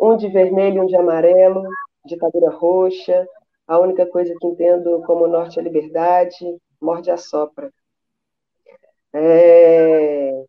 um 0.01 0.17
de 0.17 0.29
vermelho 0.29 0.83
um 0.83 0.87
de 0.87 0.97
amarelo, 0.97 1.63
ditadura 2.05 2.51
roxa, 2.51 3.27
a 3.67 3.79
única 3.79 4.07
coisa 4.07 4.35
que 4.41 4.47
entendo 4.47 5.03
como 5.07 5.27
norte 5.27 5.59
é 5.59 5.63
liberdade, 5.63 6.57
morde 6.81 7.11
a 7.11 7.17
sopra. 7.17 7.71
É... 9.13 10.45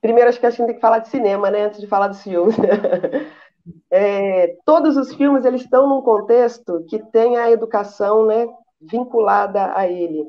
Primeiro, 0.00 0.28
acho 0.28 0.38
que 0.38 0.46
a 0.46 0.50
gente 0.50 0.66
tem 0.66 0.74
que 0.74 0.80
falar 0.80 1.00
de 1.00 1.08
cinema, 1.08 1.50
né, 1.50 1.64
antes 1.64 1.80
de 1.80 1.86
falar 1.86 2.08
dos 2.08 2.22
filmes. 2.22 2.56
é, 3.90 4.56
todos 4.64 4.96
os 4.96 5.14
filmes 5.14 5.44
eles 5.44 5.62
estão 5.62 5.88
num 5.88 6.02
contexto 6.02 6.84
que 6.88 6.98
tem 7.10 7.36
a 7.36 7.50
educação, 7.50 8.26
né, 8.26 8.46
vinculada 8.80 9.76
a 9.76 9.88
ele. 9.88 10.24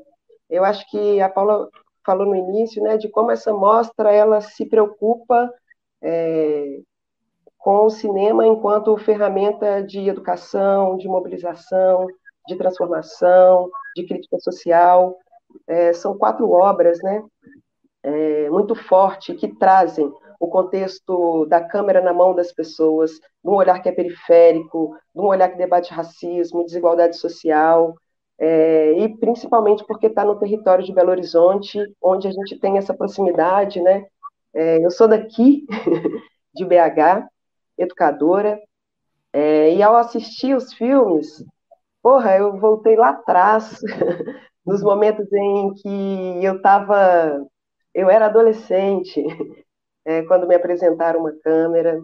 Eu 0.50 0.64
acho 0.64 0.90
que 0.90 1.20
a 1.22 1.30
Paula 1.30 1.70
falou 2.08 2.26
no 2.26 2.36
início, 2.38 2.82
né, 2.82 2.96
de 2.96 3.10
como 3.10 3.32
essa 3.32 3.54
mostra 3.54 4.14
ela 4.14 4.40
se 4.40 4.66
preocupa 4.66 5.54
é, 6.02 6.80
com 7.58 7.86
o 7.86 7.90
cinema 7.90 8.48
enquanto 8.48 8.96
ferramenta 8.96 9.84
de 9.84 10.08
educação, 10.08 10.96
de 10.96 11.06
mobilização, 11.06 12.08
de 12.48 12.56
transformação, 12.56 13.70
de 13.94 14.08
crítica 14.08 14.40
social. 14.40 15.18
É, 15.68 15.92
são 15.92 16.18
quatro 16.18 16.50
obras, 16.50 17.04
né, 17.04 17.22
é, 18.04 18.50
muito 18.50 18.74
forte 18.74 19.34
que 19.34 19.50
trazem 19.50 20.10
o 20.40 20.48
contexto 20.48 21.46
da 21.48 21.62
câmera 21.62 22.00
na 22.00 22.14
mão 22.14 22.34
das 22.34 22.54
pessoas, 22.54 23.12
de 23.12 23.50
um 23.50 23.56
olhar 23.56 23.82
que 23.82 23.90
é 23.90 23.92
periférico, 23.92 24.96
de 25.14 25.22
um 25.22 25.26
olhar 25.26 25.50
que 25.50 25.58
debate 25.58 25.94
racismo, 25.94 26.64
desigualdade 26.64 27.18
social, 27.18 27.96
é, 28.40 28.94
e 29.00 29.18
principalmente 29.18 29.84
porque 29.86 30.08
está 30.08 30.24
no 30.24 30.38
território 30.38 30.86
de 30.86 30.94
Belo 30.94 31.12
Horizonte, 31.12 31.80
onde 32.02 32.28
a 32.28 32.32
gente 32.32 32.60
tem 32.60 32.78
essa 32.78 32.94
proximidade, 32.94 33.82
né? 33.82 34.06
É, 34.54 34.86
eu 34.86 34.92
sou 34.92 35.08
daqui, 35.08 35.66
de 36.54 36.66
BH, 36.66 37.28
educadora, 37.78 38.60
é, 39.34 39.74
e 39.74 39.84
ao 39.84 39.96
assistir 39.96 40.56
os 40.56 40.74
filmes, 40.74 41.44
porra, 42.02 42.38
eu 42.38 42.58
voltei 42.58 42.96
lá 42.96 43.10
atrás, 43.10 43.80
nos 44.66 44.82
momentos 44.82 45.32
em 45.32 45.74
que 45.76 46.46
eu 46.46 46.58
estava 46.58 47.46
eu 47.98 48.12
era 48.12 48.28
adolescente 48.28 49.24
é, 50.06 50.22
quando 50.24 50.48
me 50.48 50.54
apresentaram 50.54 51.22
uma 51.22 51.34
câmera. 51.44 52.00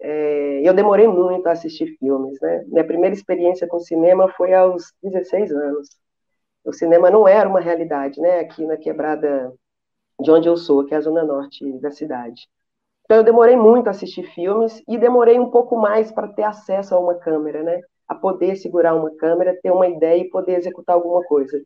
É, 0.00 0.68
eu 0.68 0.74
demorei 0.74 1.08
muito 1.08 1.46
a 1.48 1.52
assistir 1.52 1.96
filmes, 1.98 2.40
né? 2.40 2.64
Minha 2.68 2.86
primeira 2.86 3.14
experiência 3.14 3.66
com 3.66 3.78
cinema 3.80 4.28
foi 4.36 4.54
aos 4.54 4.92
16 5.02 5.52
anos. 5.52 5.88
O 6.64 6.72
cinema 6.72 7.10
não 7.10 7.26
era 7.26 7.48
uma 7.48 7.60
realidade, 7.60 8.20
né? 8.20 8.40
Aqui 8.40 8.64
na 8.66 8.76
quebrada 8.76 9.52
de 10.20 10.30
onde 10.30 10.48
eu 10.48 10.56
sou, 10.56 10.84
que 10.84 10.94
é 10.94 10.96
a 10.98 11.00
zona 11.00 11.24
norte 11.24 11.70
da 11.80 11.90
cidade. 11.90 12.48
Então 13.04 13.18
eu 13.18 13.24
demorei 13.24 13.56
muito 13.56 13.88
a 13.88 13.90
assistir 13.90 14.24
filmes 14.34 14.82
e 14.86 14.98
demorei 14.98 15.38
um 15.40 15.50
pouco 15.50 15.76
mais 15.76 16.12
para 16.12 16.28
ter 16.28 16.42
acesso 16.42 16.94
a 16.94 17.00
uma 17.00 17.14
câmera, 17.14 17.62
né? 17.62 17.80
A 18.06 18.14
poder 18.14 18.56
segurar 18.56 18.94
uma 18.94 19.10
câmera, 19.16 19.58
ter 19.62 19.70
uma 19.70 19.88
ideia 19.88 20.20
e 20.20 20.30
poder 20.30 20.56
executar 20.58 20.94
alguma 20.94 21.24
coisa. 21.24 21.60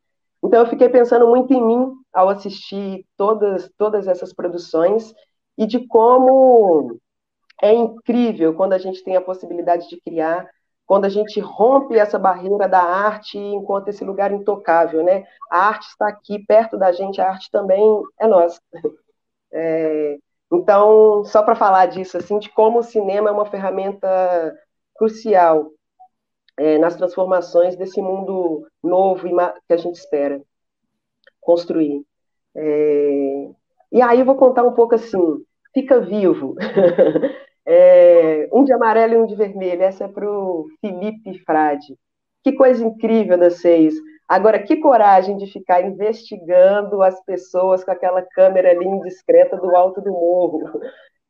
Então 0.44 0.60
eu 0.60 0.66
fiquei 0.66 0.88
pensando 0.88 1.26
muito 1.26 1.52
em 1.52 1.64
mim 1.64 1.92
ao 2.12 2.28
assistir 2.28 3.04
todas, 3.16 3.70
todas 3.76 4.06
essas 4.06 4.32
produções 4.32 5.12
e 5.58 5.66
de 5.66 5.86
como 5.86 6.98
é 7.62 7.72
incrível 7.72 8.54
quando 8.54 8.72
a 8.72 8.78
gente 8.78 9.02
tem 9.04 9.16
a 9.16 9.20
possibilidade 9.20 9.88
de 9.88 10.00
criar, 10.00 10.50
quando 10.84 11.04
a 11.04 11.08
gente 11.08 11.40
rompe 11.40 11.96
essa 11.96 12.18
barreira 12.18 12.68
da 12.68 12.82
arte 12.82 13.38
enquanto 13.38 13.88
esse 13.88 14.04
lugar 14.04 14.32
intocável, 14.32 15.02
né? 15.04 15.24
A 15.50 15.68
arte 15.68 15.86
está 15.86 16.08
aqui 16.08 16.44
perto 16.44 16.76
da 16.76 16.92
gente, 16.92 17.20
a 17.20 17.30
arte 17.30 17.50
também 17.50 18.02
é 18.20 18.26
nossa. 18.26 18.60
É, 19.54 20.16
então, 20.50 21.24
só 21.26 21.42
para 21.42 21.54
falar 21.54 21.84
disso, 21.84 22.16
assim, 22.16 22.38
de 22.38 22.48
como 22.48 22.78
o 22.78 22.82
cinema 22.82 23.28
é 23.28 23.32
uma 23.32 23.44
ferramenta 23.44 24.08
crucial 24.96 25.70
é, 26.56 26.78
nas 26.78 26.96
transformações 26.96 27.76
desse 27.76 28.00
mundo 28.00 28.66
novo 28.82 29.28
que 29.66 29.74
a 29.74 29.76
gente 29.76 29.96
espera 29.96 30.40
construir. 31.38 32.02
É, 32.54 33.50
e 33.92 34.00
aí 34.00 34.20
eu 34.20 34.24
vou 34.24 34.36
contar 34.36 34.62
um 34.64 34.72
pouco 34.72 34.94
assim, 34.94 35.44
fica 35.74 36.00
vivo. 36.00 36.54
é, 37.66 38.48
um 38.52 38.64
de 38.64 38.72
amarelo 38.72 39.14
e 39.14 39.16
um 39.18 39.26
de 39.26 39.34
vermelho, 39.34 39.82
essa 39.82 40.04
é 40.04 40.08
para 40.08 40.28
o 40.28 40.66
Felipe 40.80 41.38
Frade. 41.44 41.96
Que 42.42 42.52
coisa 42.52 42.84
incrível 42.84 43.38
das 43.38 43.60
seis. 43.60 43.94
Agora, 44.28 44.62
que 44.62 44.76
coragem 44.76 45.36
de 45.36 45.46
ficar 45.46 45.82
investigando 45.82 47.02
as 47.02 47.22
pessoas 47.24 47.84
com 47.84 47.90
aquela 47.90 48.22
câmera 48.22 48.70
ali 48.70 48.86
indiscreta 48.86 49.56
do 49.56 49.76
alto 49.76 50.00
do 50.00 50.10
morro. 50.10 50.62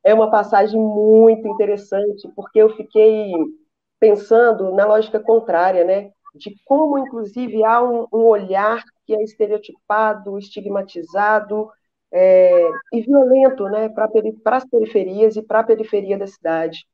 É 0.04 0.14
uma 0.14 0.30
passagem 0.30 0.80
muito 0.80 1.46
interessante, 1.48 2.28
porque 2.34 2.58
eu 2.60 2.70
fiquei 2.76 3.32
pensando 4.00 4.72
na 4.72 4.86
lógica 4.86 5.20
contrária, 5.20 5.84
né? 5.84 6.10
De 6.34 6.54
como, 6.64 6.98
inclusive, 6.98 7.64
há 7.64 7.82
um, 7.82 8.06
um 8.12 8.24
olhar 8.24 8.82
que 9.06 9.14
é 9.14 9.22
estereotipado, 9.22 10.38
estigmatizado 10.38 11.68
é, 12.12 12.70
e 12.92 13.00
violento, 13.02 13.64
né? 13.64 13.88
Para 13.88 14.56
as 14.56 14.64
periferias 14.64 15.36
e 15.36 15.42
para 15.42 15.60
a 15.60 15.64
periferia 15.64 16.18
da 16.18 16.26
cidade. 16.26 16.86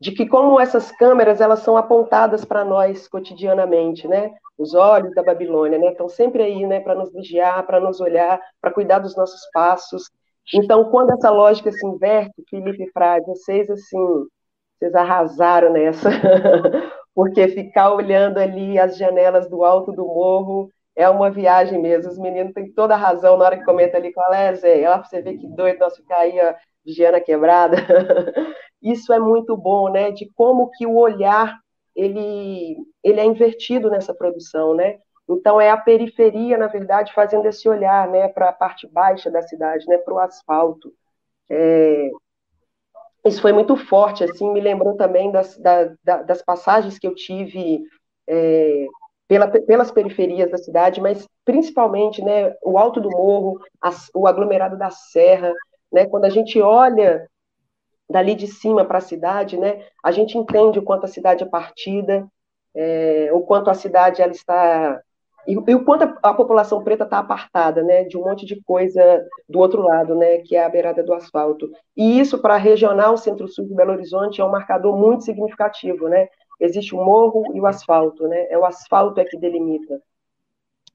De 0.00 0.12
que 0.12 0.26
como 0.26 0.60
essas 0.60 0.90
câmeras 0.92 1.40
elas 1.40 1.60
são 1.60 1.76
apontadas 1.76 2.44
para 2.44 2.64
nós 2.64 3.06
cotidianamente, 3.08 4.08
né? 4.08 4.34
Os 4.58 4.74
olhos 4.74 5.14
da 5.14 5.22
Babilônia, 5.22 5.78
né? 5.78 5.88
Estão 5.90 6.08
sempre 6.08 6.42
aí, 6.42 6.66
né? 6.66 6.80
Para 6.80 6.94
nos 6.94 7.12
vigiar, 7.12 7.66
para 7.66 7.80
nos 7.80 8.00
olhar, 8.00 8.40
para 8.60 8.72
cuidar 8.72 8.98
dos 9.00 9.16
nossos 9.16 9.40
passos. 9.52 10.10
Então, 10.54 10.90
quando 10.90 11.12
essa 11.12 11.30
lógica 11.30 11.70
se 11.72 11.86
inverte, 11.86 12.44
Felipe 12.48 12.90
Frade, 12.92 13.26
vocês 13.26 13.68
assim 13.68 14.26
vocês 14.78 14.94
arrasaram 14.94 15.72
nessa, 15.72 16.10
porque 17.14 17.48
ficar 17.48 17.94
olhando 17.94 18.38
ali 18.38 18.78
as 18.78 18.96
janelas 18.98 19.48
do 19.48 19.64
alto 19.64 19.90
do 19.90 20.04
morro 20.04 20.70
é 20.96 21.08
uma 21.08 21.30
viagem 21.30 21.80
mesmo. 21.80 22.10
Os 22.10 22.18
meninos 22.18 22.54
têm 22.54 22.72
toda 22.72 22.94
a 22.94 22.98
razão 22.98 23.36
na 23.36 23.44
hora 23.44 23.58
que 23.58 23.64
comenta 23.64 23.98
ali 23.98 24.12
qual 24.12 24.32
é, 24.32 24.54
Zé. 24.54 24.80
Ela 24.80 25.04
você 25.04 25.20
vê 25.20 25.36
que 25.36 25.46
doido 25.46 25.78
nós 25.78 25.96
ficar 25.96 26.20
aí, 26.20 26.40
a 26.40 27.20
quebrada. 27.20 27.76
Isso 28.82 29.12
é 29.12 29.18
muito 29.18 29.56
bom, 29.56 29.90
né? 29.90 30.10
De 30.10 30.30
como 30.34 30.70
que 30.70 30.86
o 30.86 30.96
olhar 30.96 31.58
ele, 31.94 32.76
ele 33.02 33.20
é 33.20 33.24
invertido 33.24 33.90
nessa 33.90 34.14
produção, 34.14 34.74
né? 34.74 34.98
Então 35.28 35.60
é 35.60 35.70
a 35.70 35.76
periferia, 35.76 36.56
na 36.56 36.68
verdade, 36.68 37.12
fazendo 37.12 37.46
esse 37.46 37.68
olhar, 37.68 38.08
né, 38.08 38.28
para 38.28 38.50
a 38.50 38.52
parte 38.52 38.86
baixa 38.86 39.28
da 39.28 39.42
cidade, 39.42 39.84
né, 39.88 39.98
para 39.98 40.14
o 40.14 40.20
asfalto. 40.20 40.92
É, 41.50 42.10
isso 43.24 43.42
foi 43.42 43.52
muito 43.52 43.76
forte, 43.76 44.22
assim, 44.22 44.52
me 44.52 44.60
lembrou 44.60 44.96
também 44.96 45.32
das, 45.32 45.58
da, 45.58 46.22
das 46.22 46.42
passagens 46.42 46.96
que 46.96 47.08
eu 47.08 47.14
tive 47.14 47.82
é, 48.28 48.86
pela, 49.28 49.48
pelas 49.48 49.90
periferias 49.90 50.50
da 50.50 50.58
cidade, 50.58 51.00
mas 51.00 51.26
principalmente, 51.44 52.22
né, 52.22 52.54
o 52.62 52.78
alto 52.78 53.00
do 53.00 53.10
morro, 53.10 53.60
o 54.14 54.26
aglomerado 54.26 54.78
da 54.78 54.90
serra, 54.90 55.52
né, 55.92 56.06
quando 56.06 56.24
a 56.24 56.30
gente 56.30 56.60
olha 56.60 57.26
dali 58.08 58.34
de 58.34 58.46
cima 58.46 58.84
para 58.84 58.98
a 58.98 59.02
cidade, 59.02 59.56
né, 59.56 59.84
a 60.02 60.12
gente 60.12 60.38
entende 60.38 60.78
o 60.78 60.82
quanto 60.82 61.04
a 61.04 61.08
cidade 61.08 61.42
é 61.42 61.46
partida, 61.46 62.26
é, 62.74 63.30
o 63.32 63.40
quanto 63.40 63.68
a 63.68 63.74
cidade 63.74 64.22
ela 64.22 64.32
está 64.32 65.00
e, 65.46 65.52
e 65.52 65.74
o 65.74 65.84
quanto 65.84 66.04
a, 66.04 66.30
a 66.30 66.34
população 66.34 66.82
preta 66.82 67.04
está 67.04 67.18
apartada, 67.18 67.82
né, 67.82 68.04
de 68.04 68.18
um 68.18 68.24
monte 68.24 68.44
de 68.44 68.60
coisa 68.62 69.24
do 69.48 69.60
outro 69.60 69.80
lado, 69.82 70.14
né, 70.14 70.38
que 70.38 70.56
é 70.56 70.64
a 70.64 70.68
beirada 70.68 71.02
do 71.02 71.14
asfalto. 71.14 71.70
E 71.96 72.18
isso 72.18 72.38
para 72.38 72.54
a 72.54 72.58
regional 72.58 73.16
Centro-Sul 73.16 73.66
de 73.66 73.74
Belo 73.74 73.92
Horizonte 73.92 74.40
é 74.40 74.44
um 74.44 74.50
marcador 74.50 74.96
muito 74.96 75.24
significativo, 75.24 76.08
né? 76.08 76.28
Existe 76.58 76.94
o 76.94 77.04
morro 77.04 77.44
e 77.54 77.60
o 77.60 77.66
asfalto, 77.66 78.26
né? 78.28 78.46
É 78.48 78.58
o 78.58 78.64
asfalto 78.64 79.20
é 79.20 79.24
que 79.24 79.38
delimita. 79.38 80.00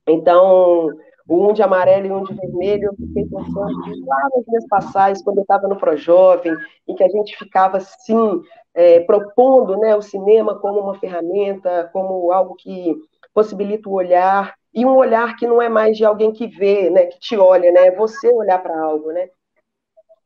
Então, 0.07 0.89
o 1.27 1.49
um 1.49 1.53
de 1.53 1.61
amarelo 1.61 2.07
e 2.07 2.11
um 2.11 2.23
de 2.23 2.33
vermelho, 2.33 2.85
eu 2.85 2.95
fiquei 2.95 3.25
pensando 3.25 4.05
lá 4.05 4.29
nos 4.35 4.45
dias 4.45 4.67
passados, 4.67 5.21
quando 5.21 5.37
eu 5.37 5.43
estava 5.43 5.67
no 5.67 5.77
Projovem, 5.77 6.53
em 6.87 6.95
que 6.95 7.03
a 7.03 7.07
gente 7.07 7.37
ficava, 7.37 7.77
assim, 7.77 8.41
é, 8.73 8.99
propondo 9.01 9.77
né, 9.77 9.95
o 9.95 10.01
cinema 10.01 10.59
como 10.59 10.79
uma 10.79 10.95
ferramenta, 10.95 11.89
como 11.93 12.31
algo 12.31 12.55
que 12.55 12.95
possibilita 13.33 13.87
o 13.87 13.93
olhar, 13.93 14.55
e 14.73 14.85
um 14.85 14.95
olhar 14.95 15.35
que 15.35 15.47
não 15.47 15.61
é 15.61 15.69
mais 15.69 15.97
de 15.97 16.03
alguém 16.03 16.31
que 16.31 16.47
vê, 16.47 16.89
né, 16.89 17.05
que 17.05 17.19
te 17.19 17.37
olha, 17.37 17.71
né, 17.71 17.87
é 17.87 17.95
você 17.95 18.27
olhar 18.33 18.61
para 18.61 18.77
algo, 18.79 19.11
né. 19.11 19.29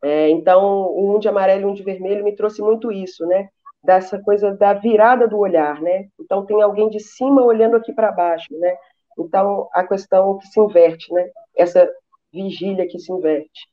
É, 0.01 0.29
então, 0.29 0.87
o 0.87 1.15
um 1.15 1.19
de 1.19 1.27
amarelo 1.27 1.63
e 1.63 1.65
um 1.65 1.73
de 1.73 1.83
vermelho 1.83 2.23
me 2.23 2.35
trouxe 2.35 2.61
muito 2.61 2.91
isso, 2.91 3.25
né, 3.25 3.49
dessa 3.85 4.19
coisa 4.21 4.51
da 4.51 4.73
virada 4.73 5.27
do 5.27 5.37
olhar, 5.37 5.81
né. 5.81 6.07
Então, 6.19 6.45
tem 6.45 6.61
alguém 6.61 6.89
de 6.89 6.99
cima 6.99 7.43
olhando 7.43 7.77
aqui 7.77 7.93
para 7.93 8.11
baixo, 8.11 8.47
né. 8.57 8.75
Então, 9.17 9.69
a 9.73 9.83
questão 9.85 10.37
que 10.37 10.47
se 10.47 10.59
inverte, 10.59 11.13
né, 11.13 11.29
essa 11.55 11.89
vigília 12.33 12.87
que 12.87 12.99
se 12.99 13.11
inverte. 13.11 13.69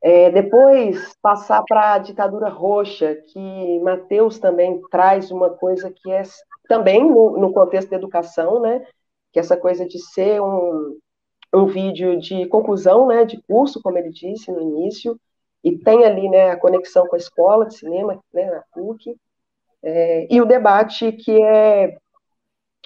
É, 0.00 0.30
depois, 0.30 1.16
passar 1.22 1.62
para 1.62 1.94
a 1.94 1.98
ditadura 1.98 2.48
roxa, 2.48 3.14
que 3.28 3.80
Mateus 3.80 4.38
também 4.38 4.80
traz 4.90 5.30
uma 5.30 5.50
coisa 5.50 5.92
que 5.94 6.10
é 6.10 6.22
também 6.68 7.08
no, 7.08 7.38
no, 7.38 7.52
contexto 7.52 7.90
da 7.90 7.96
educação, 7.96 8.60
né? 8.60 8.84
Que 9.32 9.38
essa 9.38 9.56
coisa 9.56 9.86
de 9.86 10.00
ser 10.00 10.40
um, 10.42 10.98
um 11.54 11.66
vídeo 11.66 12.18
de 12.18 12.46
conclusão, 12.46 13.06
né? 13.06 13.24
De 13.24 13.40
curso, 13.42 13.80
como 13.80 13.96
ele 13.96 14.10
disse 14.10 14.50
no 14.50 14.60
início, 14.60 15.16
e 15.64 15.76
tem 15.78 16.04
ali, 16.04 16.28
né? 16.28 16.50
A 16.50 16.56
conexão 16.56 17.06
com 17.06 17.16
a 17.16 17.18
escola 17.18 17.66
de 17.66 17.76
cinema, 17.76 18.18
né? 18.32 18.50
Na 18.50 18.62
PUC, 18.72 19.16
é, 19.82 20.26
e 20.32 20.40
o 20.40 20.46
debate 20.46 21.12
que 21.12 21.42
é 21.42 21.96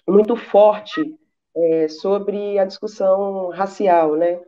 muito 0.09 0.37
forte 0.37 1.15
é, 1.55 1.89
sobre 1.89 2.59
a 2.59 2.65
discussão 2.65 3.51
racial, 3.51 4.17
né? 4.17 4.41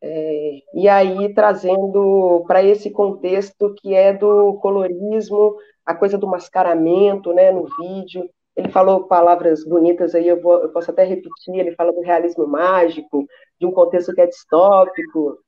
É, 0.00 0.58
e 0.74 0.88
aí 0.88 1.32
trazendo 1.32 2.44
para 2.46 2.62
esse 2.62 2.90
contexto 2.90 3.72
que 3.74 3.94
é 3.94 4.12
do 4.12 4.54
colorismo, 4.54 5.56
a 5.86 5.94
coisa 5.94 6.18
do 6.18 6.26
mascaramento, 6.26 7.32
né, 7.32 7.52
no 7.52 7.68
vídeo, 7.80 8.28
ele 8.56 8.68
falou 8.68 9.06
palavras 9.06 9.64
bonitas 9.64 10.14
aí, 10.14 10.28
eu, 10.28 10.40
vou, 10.40 10.60
eu 10.62 10.68
posso 10.70 10.90
até 10.90 11.04
repetir, 11.04 11.54
ele 11.54 11.74
fala 11.74 11.92
do 11.92 12.00
realismo 12.00 12.46
mágico, 12.46 13.26
de 13.58 13.66
um 13.66 13.72
contexto 13.72 14.12
que 14.14 14.20
é 14.20 14.26
distópico. 14.26 15.38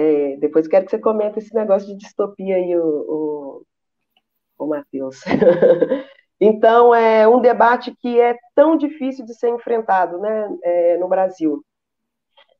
É, 0.00 0.36
depois 0.36 0.68
quero 0.68 0.84
que 0.84 0.92
você 0.92 0.98
comente 1.00 1.40
esse 1.40 1.52
negócio 1.52 1.88
de 1.88 1.96
distopia 1.96 2.54
aí, 2.54 2.76
o, 2.76 3.64
o, 4.56 4.64
o 4.64 4.66
Matheus. 4.68 5.20
então, 6.40 6.94
é 6.94 7.26
um 7.26 7.40
debate 7.40 7.92
que 7.96 8.20
é 8.20 8.38
tão 8.54 8.76
difícil 8.76 9.24
de 9.24 9.34
ser 9.34 9.48
enfrentado 9.48 10.18
né, 10.18 10.56
é, 10.62 10.98
no 10.98 11.08
Brasil. 11.08 11.64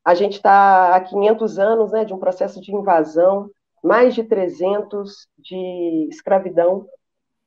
A 0.04 0.14
gente 0.14 0.32
está 0.34 0.96
há 0.96 1.00
500 1.00 1.60
anos 1.60 1.92
né, 1.92 2.04
de 2.04 2.12
um 2.12 2.18
processo 2.18 2.60
de 2.60 2.74
invasão, 2.74 3.48
mais 3.84 4.16
de 4.16 4.24
300 4.24 5.28
de 5.38 6.08
escravidão, 6.10 6.88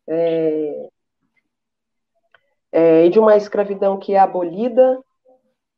é, 0.07 0.89
é, 2.71 3.05
e 3.07 3.09
de 3.09 3.19
uma 3.19 3.35
escravidão 3.35 3.99
que 3.99 4.13
é 4.13 4.19
abolida, 4.19 5.03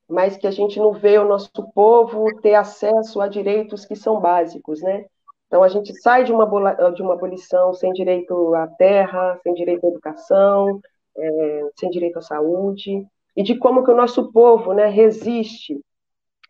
mas 0.09 0.37
que 0.37 0.47
a 0.47 0.51
gente 0.51 0.79
não 0.79 0.93
vê 0.93 1.17
o 1.17 1.27
nosso 1.27 1.51
povo 1.73 2.25
ter 2.41 2.55
acesso 2.55 3.21
a 3.21 3.27
direitos 3.27 3.85
que 3.85 3.95
são 3.95 4.19
básicos, 4.19 4.81
né? 4.81 5.05
Então 5.47 5.63
a 5.63 5.67
gente 5.67 5.93
sai 6.01 6.23
de 6.23 6.31
uma, 6.31 6.45
de 6.91 7.01
uma 7.01 7.13
abolição 7.13 7.73
sem 7.73 7.91
direito 7.93 8.55
à 8.55 8.67
terra, 8.67 9.39
sem 9.43 9.53
direito 9.53 9.85
à 9.85 9.89
educação, 9.89 10.81
é, 11.15 11.69
sem 11.75 11.89
direito 11.89 12.17
à 12.17 12.21
saúde, 12.21 13.05
e 13.35 13.43
de 13.43 13.55
como 13.55 13.83
que 13.83 13.91
o 13.91 13.95
nosso 13.95 14.31
povo 14.31 14.73
né, 14.73 14.87
resiste 14.87 15.79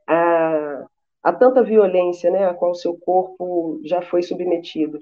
a, 0.07 0.85
a 1.21 1.33
tanta 1.33 1.63
violência 1.63 2.31
né, 2.31 2.45
a 2.45 2.53
qual 2.53 2.71
o 2.71 2.75
seu 2.75 2.97
corpo 2.97 3.79
já 3.83 4.01
foi 4.01 4.21
submetido. 4.21 4.99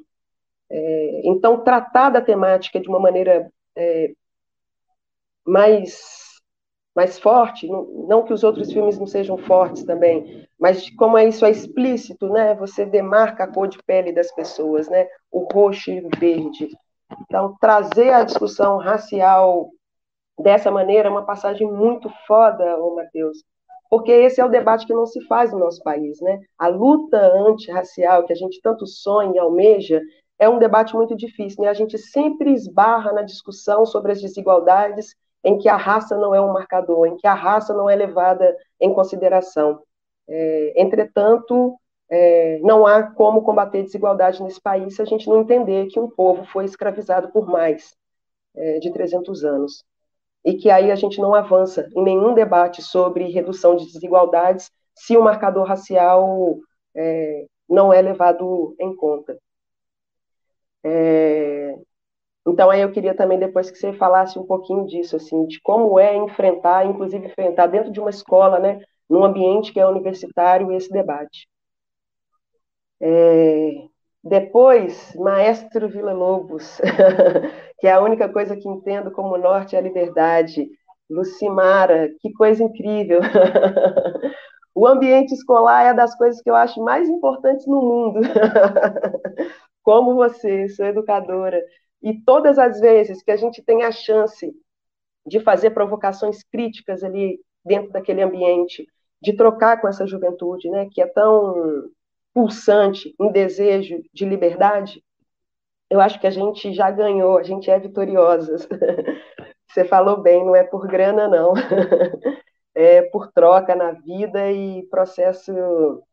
É, 0.69 1.21
então, 1.25 1.63
tratar 1.63 2.09
da 2.09 2.21
temática 2.21 2.79
de 2.79 2.87
uma 2.87 2.99
maneira 2.99 3.51
é, 3.75 4.11
mais 5.45 6.20
mais 6.95 7.17
forte, 7.17 7.67
não, 7.67 8.23
que 8.23 8.33
os 8.33 8.43
outros 8.43 8.71
filmes 8.71 8.99
não 8.99 9.07
sejam 9.07 9.37
fortes 9.37 9.83
também, 9.83 10.45
mas 10.59 10.89
como 10.91 11.17
é 11.17 11.25
isso 11.27 11.45
é 11.45 11.49
explícito, 11.49 12.27
né? 12.27 12.53
Você 12.55 12.85
demarca 12.85 13.45
a 13.45 13.47
cor 13.47 13.67
de 13.67 13.81
pele 13.83 14.11
das 14.11 14.31
pessoas, 14.33 14.89
né? 14.89 15.07
O 15.31 15.47
roxo 15.51 15.89
e 15.89 16.01
o 16.01 16.09
verde. 16.19 16.69
Então, 17.21 17.55
trazer 17.59 18.11
a 18.11 18.23
discussão 18.23 18.77
racial 18.77 19.69
dessa 20.39 20.69
maneira 20.69 21.07
é 21.07 21.11
uma 21.11 21.25
passagem 21.25 21.71
muito 21.71 22.09
foda, 22.27 22.77
ô 22.77 22.95
Matheus, 22.95 23.37
porque 23.89 24.11
esse 24.11 24.39
é 24.39 24.45
o 24.45 24.49
debate 24.49 24.85
que 24.85 24.93
não 24.93 25.05
se 25.05 25.21
faz 25.27 25.51
no 25.51 25.59
nosso 25.59 25.81
país, 25.83 26.19
né? 26.21 26.39
A 26.57 26.67
luta 26.67 27.17
antirracial 27.17 28.25
que 28.25 28.33
a 28.33 28.35
gente 28.35 28.61
tanto 28.61 28.85
sonha 28.85 29.35
e 29.35 29.39
almeja 29.39 30.01
é 30.39 30.49
um 30.49 30.59
debate 30.59 30.95
muito 30.95 31.15
difícil, 31.15 31.63
né? 31.63 31.69
A 31.69 31.73
gente 31.73 31.97
sempre 31.97 32.51
esbarra 32.51 33.13
na 33.13 33.21
discussão 33.21 33.85
sobre 33.85 34.11
as 34.11 34.21
desigualdades 34.21 35.15
em 35.43 35.57
que 35.57 35.67
a 35.69 35.75
raça 35.75 36.17
não 36.17 36.33
é 36.35 36.41
um 36.41 36.53
marcador, 36.53 37.07
em 37.07 37.17
que 37.17 37.27
a 37.27 37.33
raça 37.33 37.73
não 37.73 37.89
é 37.89 37.95
levada 37.95 38.55
em 38.79 38.93
consideração. 38.93 39.81
É, 40.27 40.81
entretanto, 40.81 41.75
é, 42.09 42.59
não 42.59 42.85
há 42.85 43.03
como 43.03 43.41
combater 43.41 43.83
desigualdade 43.83 44.43
nesse 44.43 44.61
país 44.61 44.95
se 44.95 45.01
a 45.01 45.05
gente 45.05 45.27
não 45.27 45.41
entender 45.41 45.87
que 45.87 45.99
um 45.99 46.09
povo 46.09 46.45
foi 46.45 46.65
escravizado 46.65 47.31
por 47.31 47.47
mais 47.47 47.95
é, 48.55 48.79
de 48.79 48.91
300 48.91 49.43
anos. 49.43 49.83
E 50.43 50.55
que 50.55 50.69
aí 50.69 50.91
a 50.91 50.95
gente 50.95 51.19
não 51.21 51.33
avança 51.35 51.87
em 51.95 52.03
nenhum 52.03 52.33
debate 52.33 52.81
sobre 52.81 53.31
redução 53.31 53.75
de 53.75 53.85
desigualdades 53.85 54.71
se 54.95 55.15
o 55.17 55.23
marcador 55.23 55.65
racial 55.65 56.57
é, 56.95 57.45
não 57.69 57.93
é 57.93 58.01
levado 58.01 58.75
em 58.79 58.95
conta. 58.95 59.37
É, 60.83 61.75
então, 62.47 62.69
aí 62.69 62.81
eu 62.81 62.91
queria 62.91 63.13
também 63.15 63.37
depois 63.37 63.69
que 63.69 63.77
você 63.77 63.93
falasse 63.93 64.37
um 64.39 64.45
pouquinho 64.45 64.85
disso, 64.87 65.15
assim, 65.15 65.45
de 65.45 65.61
como 65.61 65.99
é 65.99 66.15
enfrentar, 66.15 66.85
inclusive 66.85 67.27
enfrentar 67.27 67.67
dentro 67.67 67.91
de 67.91 67.99
uma 67.99 68.09
escola, 68.09 68.59
né, 68.59 68.79
num 69.09 69.23
ambiente 69.23 69.71
que 69.71 69.79
é 69.79 69.87
universitário, 69.87 70.71
esse 70.71 70.89
debate. 70.89 71.47
É... 72.99 73.71
Depois, 74.23 75.15
Maestro 75.15 75.89
Vila 75.89 76.13
Lobos, 76.13 76.79
que 77.79 77.87
é 77.87 77.91
a 77.91 78.01
única 78.01 78.29
coisa 78.29 78.55
que 78.55 78.67
entendo 78.69 79.11
como 79.11 79.37
norte 79.37 79.75
é 79.75 79.79
a 79.79 79.81
liberdade. 79.81 80.69
Lucimara, 81.09 82.09
que 82.21 82.31
coisa 82.33 82.63
incrível. 82.63 83.19
o 84.73 84.87
ambiente 84.87 85.33
escolar 85.33 85.87
é 85.87 85.93
das 85.93 86.15
coisas 86.15 86.41
que 86.41 86.49
eu 86.49 86.55
acho 86.55 86.81
mais 86.83 87.09
importantes 87.09 87.67
no 87.67 87.81
mundo. 87.81 88.21
como 89.83 90.15
você, 90.15 90.69
sou 90.69 90.85
educadora, 90.85 91.61
e 92.01 92.19
todas 92.21 92.57
as 92.57 92.79
vezes 92.79 93.23
que 93.23 93.31
a 93.31 93.37
gente 93.37 93.61
tem 93.61 93.83
a 93.83 93.91
chance 93.91 94.53
de 95.25 95.39
fazer 95.39 95.71
provocações 95.71 96.43
críticas 96.43 97.03
ali 97.03 97.39
dentro 97.63 97.91
daquele 97.91 98.21
ambiente, 98.21 98.87
de 99.21 99.33
trocar 99.33 99.79
com 99.79 99.87
essa 99.87 100.07
juventude, 100.07 100.69
né, 100.69 100.87
que 100.91 101.01
é 101.01 101.07
tão 101.07 101.89
pulsante, 102.33 103.13
um 103.19 103.31
desejo 103.31 104.01
de 104.11 104.25
liberdade, 104.25 105.03
eu 105.91 105.99
acho 105.99 106.19
que 106.21 106.25
a 106.25 106.31
gente 106.31 106.73
já 106.73 106.89
ganhou, 106.89 107.37
a 107.37 107.43
gente 107.43 107.69
é 107.69 107.77
vitoriosa. 107.77 108.55
Você 109.67 109.83
falou 109.83 110.21
bem, 110.21 110.45
não 110.45 110.55
é 110.55 110.63
por 110.63 110.87
grana, 110.87 111.27
não. 111.27 111.53
É 112.73 113.01
por 113.01 113.29
troca 113.33 113.75
na 113.75 113.91
vida 113.91 114.49
e 114.49 114.83
processo 114.83 115.51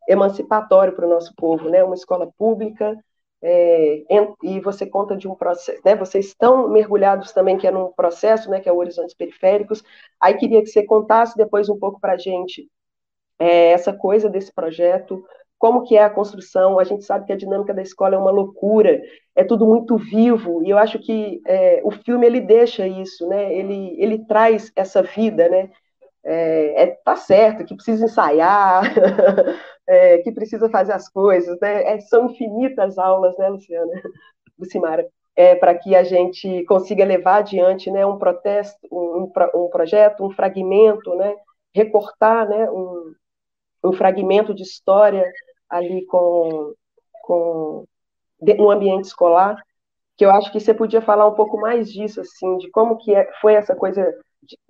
emancipatório 0.09 0.93
para 0.93 1.07
o 1.07 1.09
nosso 1.09 1.33
povo, 1.37 1.69
né? 1.69 1.81
Uma 1.81 1.95
escola 1.95 2.29
pública 2.37 2.97
é, 3.41 4.03
e 4.43 4.59
você 4.59 4.85
conta 4.85 5.15
de 5.15 5.27
um 5.27 5.35
processo, 5.35 5.79
né, 5.85 5.95
vocês 5.95 6.27
estão 6.27 6.67
mergulhados 6.69 7.31
também, 7.31 7.57
que 7.57 7.67
é 7.67 7.71
num 7.71 7.91
processo, 7.91 8.49
né, 8.49 8.59
que 8.59 8.67
é 8.67 8.71
o 8.71 8.77
Horizontes 8.77 9.15
Periféricos, 9.15 9.83
aí 10.19 10.35
queria 10.35 10.61
que 10.61 10.67
você 10.67 10.83
contasse 10.83 11.37
depois 11.37 11.69
um 11.69 11.77
pouco 11.79 11.99
para 11.99 12.13
a 12.13 12.17
gente 12.17 12.69
é, 13.39 13.71
essa 13.71 13.93
coisa 13.93 14.29
desse 14.29 14.53
projeto, 14.53 15.23
como 15.57 15.83
que 15.83 15.97
é 15.97 16.03
a 16.03 16.09
construção, 16.09 16.79
a 16.79 16.83
gente 16.83 17.03
sabe 17.03 17.25
que 17.25 17.33
a 17.33 17.37
dinâmica 17.37 17.73
da 17.73 17.81
escola 17.81 18.15
é 18.15 18.17
uma 18.17 18.31
loucura, 18.31 19.01
é 19.35 19.43
tudo 19.43 19.65
muito 19.65 19.97
vivo, 19.97 20.63
e 20.63 20.69
eu 20.69 20.77
acho 20.77 20.99
que 20.99 21.41
é, 21.45 21.81
o 21.83 21.91
filme, 21.91 22.25
ele 22.25 22.41
deixa 22.41 22.87
isso, 22.87 23.27
né, 23.27 23.53
ele, 23.53 23.95
ele 24.01 24.25
traz 24.25 24.71
essa 24.75 25.01
vida, 25.01 25.47
né, 25.49 25.69
é, 26.23 26.83
é, 26.83 26.87
tá 27.03 27.15
certo 27.15 27.65
que 27.65 27.75
precisa 27.75 28.05
ensaiar, 28.05 28.83
é, 29.89 30.19
que 30.19 30.31
precisa 30.31 30.69
fazer 30.69 30.93
as 30.93 31.09
coisas, 31.09 31.59
né? 31.59 31.83
É, 31.95 31.99
são 31.99 32.27
infinitas 32.27 32.97
aulas, 32.99 33.35
né, 33.37 33.49
Luciana? 33.49 33.91
Lucimara. 34.57 35.07
é, 35.35 35.55
para 35.55 35.73
que 35.73 35.95
a 35.95 36.03
gente 36.03 36.63
consiga 36.65 37.05
levar 37.05 37.37
adiante 37.37 37.89
né, 37.89 38.05
um 38.05 38.17
protesto, 38.17 38.77
um, 38.91 39.31
um 39.55 39.69
projeto, 39.69 40.25
um 40.25 40.31
fragmento, 40.31 41.15
né, 41.15 41.33
recortar 41.73 42.47
né, 42.47 42.69
um, 42.69 43.13
um 43.85 43.93
fragmento 43.93 44.53
de 44.53 44.63
história 44.63 45.23
ali 45.69 46.05
com, 46.05 46.73
com 47.23 47.85
no 48.41 48.69
ambiente 48.69 49.05
escolar, 49.05 49.63
que 50.17 50.25
eu 50.25 50.31
acho 50.31 50.51
que 50.51 50.59
você 50.59 50.73
podia 50.73 51.01
falar 51.01 51.27
um 51.27 51.35
pouco 51.35 51.57
mais 51.57 51.91
disso, 51.91 52.19
assim, 52.19 52.57
de 52.57 52.69
como 52.71 52.97
que 52.97 53.15
é, 53.15 53.31
foi 53.39 53.53
essa 53.53 53.73
coisa 53.73 54.13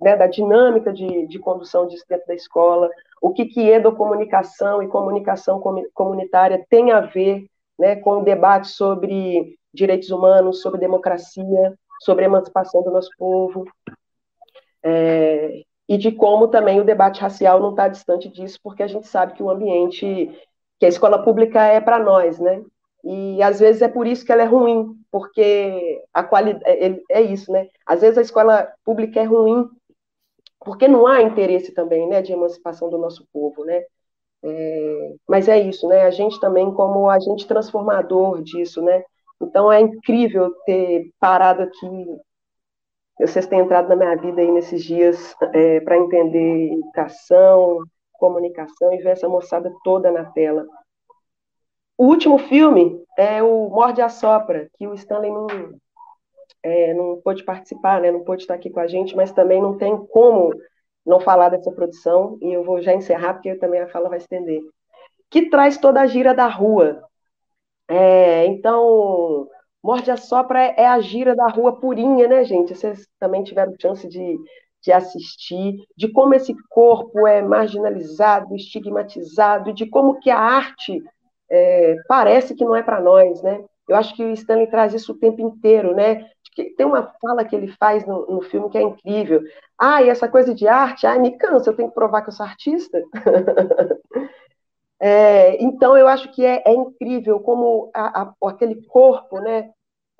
né, 0.00 0.16
da 0.16 0.28
dinâmica 0.28 0.92
de, 0.92 1.26
de 1.26 1.38
condução 1.40 1.86
disso 1.86 2.04
dentro 2.08 2.26
da 2.28 2.34
escola, 2.34 2.88
o 3.20 3.32
que, 3.32 3.44
que 3.44 3.80
comunicação 3.92 4.82
e 4.82 4.88
comunicação 4.88 5.62
comunitária 5.92 6.64
tem 6.68 6.90
a 6.90 7.00
ver 7.00 7.46
né, 7.78 7.96
com 7.96 8.20
o 8.20 8.24
debate 8.24 8.68
sobre 8.68 9.56
direitos 9.72 10.10
humanos, 10.10 10.62
sobre 10.62 10.80
democracia, 10.80 11.74
sobre 12.00 12.24
emancipação 12.24 12.82
do 12.82 12.90
nosso 12.90 13.10
povo, 13.18 13.64
é, 14.82 15.62
e 15.88 15.98
de 15.98 16.12
como 16.12 16.48
também 16.48 16.80
o 16.80 16.84
debate 16.84 17.20
racial 17.20 17.60
não 17.60 17.70
está 17.70 17.88
distante 17.88 18.28
disso, 18.28 18.58
porque 18.62 18.82
a 18.82 18.86
gente 18.86 19.06
sabe 19.06 19.34
que 19.34 19.42
o 19.42 19.50
ambiente, 19.50 20.30
que 20.78 20.86
a 20.86 20.88
escola 20.88 21.22
pública 21.22 21.62
é 21.62 21.80
para 21.80 21.98
nós, 21.98 22.38
né? 22.38 22.62
E 23.02 23.42
às 23.42 23.60
vezes 23.60 23.82
é 23.82 23.88
por 23.88 24.06
isso 24.06 24.24
que 24.24 24.32
ela 24.32 24.42
é 24.42 24.46
ruim, 24.46 24.94
porque 25.10 26.02
a 26.12 26.22
qualidade 26.22 26.64
é, 26.66 27.00
é 27.10 27.22
isso, 27.22 27.50
né? 27.50 27.68
Às 27.86 28.02
vezes 28.02 28.18
a 28.18 28.22
escola 28.22 28.72
pública 28.84 29.20
é 29.20 29.24
ruim 29.24 29.68
porque 30.60 30.86
não 30.88 31.06
há 31.06 31.22
interesse 31.22 31.72
também, 31.72 32.06
né, 32.08 32.22
de 32.22 32.32
emancipação 32.32 32.90
do 32.90 32.98
nosso 32.98 33.26
povo, 33.32 33.64
né? 33.64 33.82
É, 34.42 35.14
mas 35.28 35.48
é 35.48 35.58
isso, 35.60 35.86
né? 35.88 36.02
A 36.02 36.10
gente 36.10 36.40
também 36.40 36.72
como 36.72 37.08
agente 37.08 37.46
transformador 37.46 38.42
disso, 38.42 38.82
né? 38.82 39.02
Então 39.42 39.72
é 39.72 39.80
incrível 39.80 40.54
ter 40.64 41.10
parado 41.18 41.62
aqui. 41.62 42.06
Vocês 43.18 43.46
têm 43.46 43.60
entrado 43.60 43.88
na 43.88 43.96
minha 43.96 44.16
vida 44.16 44.40
aí 44.40 44.50
nesses 44.50 44.82
dias 44.82 45.34
é, 45.54 45.80
para 45.80 45.98
entender 45.98 46.72
educação, 46.72 47.82
comunicação 48.14 48.92
e 48.92 48.98
ver 48.98 49.10
essa 49.10 49.28
moçada 49.28 49.72
toda 49.84 50.10
na 50.10 50.24
tela. 50.26 50.66
O 51.98 52.06
último 52.06 52.38
filme 52.38 53.02
é 53.18 53.42
o 53.42 53.68
Morde 53.68 54.00
a 54.00 54.08
Sopra, 54.08 54.70
que 54.78 54.86
o 54.86 54.94
Stanley 54.94 55.30
não, 55.30 55.46
é, 56.62 56.94
não 56.94 57.20
pôde 57.20 57.44
participar, 57.44 58.00
né, 58.00 58.10
não 58.10 58.24
pôde 58.24 58.42
estar 58.42 58.54
aqui 58.54 58.70
com 58.70 58.80
a 58.80 58.86
gente, 58.86 59.16
mas 59.16 59.32
também 59.32 59.60
não 59.60 59.76
tem 59.76 59.96
como 59.96 60.52
não 61.04 61.20
falar 61.20 61.48
dessa 61.48 61.72
produção, 61.72 62.38
e 62.40 62.52
eu 62.52 62.62
vou 62.62 62.80
já 62.82 62.92
encerrar, 62.92 63.34
porque 63.34 63.54
também 63.54 63.80
a 63.80 63.88
fala 63.88 64.08
vai 64.08 64.18
estender, 64.18 64.60
que 65.30 65.48
traz 65.48 65.78
toda 65.78 66.00
a 66.00 66.06
gira 66.06 66.34
da 66.34 66.46
rua. 66.46 67.02
É, 67.88 68.46
então, 68.46 69.48
Morde 69.82 70.10
a 70.10 70.16
Sopra 70.16 70.60
é 70.60 70.86
a 70.86 71.00
gira 71.00 71.34
da 71.34 71.48
rua 71.48 71.80
purinha, 71.80 72.28
né, 72.28 72.44
gente? 72.44 72.74
Vocês 72.74 73.06
também 73.18 73.42
tiveram 73.42 73.74
chance 73.80 74.06
de, 74.06 74.38
de 74.82 74.92
assistir, 74.92 75.76
de 75.96 76.08
como 76.12 76.34
esse 76.34 76.54
corpo 76.68 77.26
é 77.26 77.40
marginalizado, 77.40 78.54
estigmatizado, 78.54 79.72
de 79.72 79.86
como 79.86 80.20
que 80.20 80.30
a 80.30 80.38
arte 80.38 81.02
é, 81.50 81.96
parece 82.06 82.54
que 82.54 82.64
não 82.64 82.76
é 82.76 82.82
para 82.82 83.00
nós, 83.00 83.42
né? 83.42 83.64
Eu 83.88 83.96
acho 83.96 84.14
que 84.14 84.22
o 84.22 84.32
Stanley 84.32 84.68
traz 84.68 84.94
isso 84.94 85.12
o 85.12 85.18
tempo 85.18 85.40
inteiro, 85.40 85.94
né? 85.94 86.28
Tem 86.54 86.86
uma 86.86 87.12
fala 87.20 87.44
que 87.44 87.54
ele 87.54 87.68
faz 87.68 88.06
no, 88.06 88.26
no 88.26 88.42
filme 88.42 88.70
que 88.70 88.78
é 88.78 88.82
incrível. 88.82 89.42
Ah, 89.78 90.02
e 90.02 90.08
essa 90.08 90.28
coisa 90.28 90.54
de 90.54 90.66
arte, 90.68 91.06
ah, 91.06 91.18
me 91.18 91.36
cansa, 91.36 91.70
eu 91.70 91.76
tenho 91.76 91.88
que 91.88 91.94
provar 91.94 92.22
que 92.22 92.28
eu 92.28 92.32
sou 92.32 92.44
artista. 92.44 93.02
é, 95.00 95.62
então, 95.62 95.96
eu 95.96 96.06
acho 96.08 96.32
que 96.32 96.44
é, 96.44 96.62
é 96.66 96.72
incrível 96.72 97.40
como 97.40 97.90
a, 97.94 98.22
a, 98.22 98.34
aquele 98.48 98.82
corpo 98.86 99.40
né, 99.40 99.70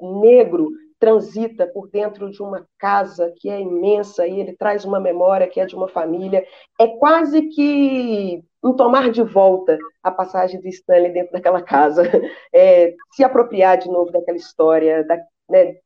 negro 0.00 0.70
transita 1.00 1.66
por 1.66 1.88
dentro 1.88 2.30
de 2.30 2.42
uma 2.42 2.66
casa 2.78 3.32
que 3.36 3.48
é 3.48 3.58
imensa 3.58 4.26
e 4.26 4.38
ele 4.38 4.54
traz 4.54 4.84
uma 4.84 5.00
memória 5.00 5.48
que 5.48 5.58
é 5.58 5.64
de 5.64 5.74
uma 5.74 5.88
família. 5.88 6.46
É 6.78 6.86
quase 6.86 7.42
que 7.48 8.44
um 8.62 8.74
tomar 8.74 9.10
de 9.10 9.22
volta 9.22 9.78
a 10.02 10.10
passagem 10.10 10.60
do 10.60 10.68
Stanley 10.68 11.12
dentro 11.12 11.32
daquela 11.32 11.62
casa, 11.62 12.02
é, 12.52 12.94
se 13.12 13.24
apropriar 13.24 13.78
de 13.78 13.88
novo 13.88 14.12
daquela 14.12 14.36
história, 14.36 15.02
da, 15.04 15.16
né, 15.48 15.76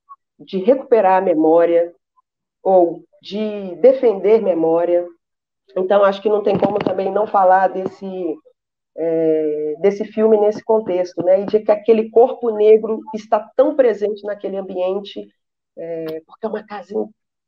de 0.44 0.58
recuperar 0.58 1.18
a 1.18 1.24
memória 1.24 1.92
ou 2.62 3.02
de 3.22 3.74
defender 3.76 4.42
memória. 4.42 5.06
Então, 5.76 6.04
acho 6.04 6.20
que 6.22 6.28
não 6.28 6.42
tem 6.42 6.58
como 6.58 6.78
também 6.78 7.10
não 7.10 7.26
falar 7.26 7.68
desse 7.68 8.06
é, 8.96 9.74
desse 9.80 10.04
filme 10.04 10.38
nesse 10.38 10.62
contexto, 10.62 11.22
né? 11.22 11.40
E 11.42 11.46
de 11.46 11.60
que 11.60 11.70
aquele 11.70 12.10
corpo 12.10 12.50
negro 12.50 13.00
está 13.14 13.40
tão 13.56 13.74
presente 13.74 14.22
naquele 14.24 14.56
ambiente, 14.56 15.26
é, 15.76 16.20
porque 16.26 16.46
é 16.46 16.48
uma 16.48 16.64
casa 16.64 16.94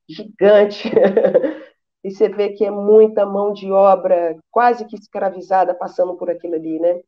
gigante. 0.09 0.91
e 2.03 2.11
você 2.11 2.29
vê 2.29 2.51
que 2.51 2.65
é 2.65 2.71
muita 2.71 3.25
mão 3.25 3.53
de 3.53 3.71
obra 3.71 4.37
quase 4.51 4.85
que 4.87 4.97
escravizada 4.97 5.75
passando 5.75 6.17
por 6.17 6.31
aquilo 6.31 6.55
ali, 6.55 6.79
né? 6.81 7.01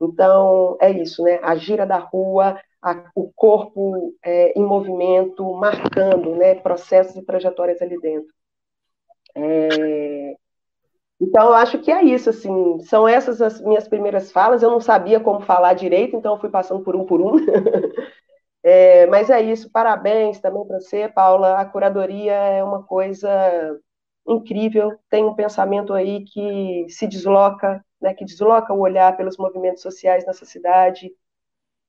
Então, 0.00 0.76
é 0.80 0.90
isso, 0.90 1.22
né? 1.22 1.38
A 1.42 1.54
gira 1.54 1.86
da 1.86 1.98
rua, 1.98 2.60
a, 2.84 3.10
o 3.14 3.32
corpo 3.34 4.14
é, 4.22 4.52
em 4.58 4.62
movimento, 4.62 5.54
marcando 5.54 6.36
né, 6.36 6.54
processos 6.56 7.16
e 7.16 7.24
trajetórias 7.24 7.80
ali 7.80 7.98
dentro. 7.98 8.28
É, 9.34 10.36
então, 11.18 11.48
eu 11.48 11.54
acho 11.54 11.78
que 11.78 11.90
é 11.90 12.02
isso, 12.04 12.28
assim, 12.28 12.78
são 12.80 13.08
essas 13.08 13.40
as 13.40 13.60
minhas 13.62 13.88
primeiras 13.88 14.30
falas, 14.30 14.62
eu 14.62 14.70
não 14.70 14.80
sabia 14.80 15.18
como 15.18 15.40
falar 15.40 15.72
direito, 15.72 16.14
então 16.16 16.34
eu 16.34 16.40
fui 16.40 16.50
passando 16.50 16.84
por 16.84 16.94
um 16.94 17.06
por 17.06 17.20
um. 17.22 17.36
é, 18.62 19.06
mas 19.06 19.30
é 19.30 19.40
isso, 19.40 19.70
parabéns 19.70 20.38
também 20.40 20.66
para 20.66 20.78
você, 20.80 21.08
Paula, 21.08 21.58
a 21.60 21.64
curadoria 21.64 22.34
é 22.34 22.62
uma 22.62 22.82
coisa 22.82 23.30
incrível, 24.28 24.98
tem 25.08 25.24
um 25.24 25.34
pensamento 25.34 25.94
aí 25.94 26.24
que 26.24 26.86
se 26.88 27.06
desloca, 27.06 27.84
né, 28.00 28.12
que 28.14 28.24
desloca 28.24 28.74
o 28.74 28.80
olhar 28.80 29.16
pelos 29.16 29.38
movimentos 29.38 29.82
sociais 29.82 30.26
nessa 30.26 30.44
cidade, 30.44 31.10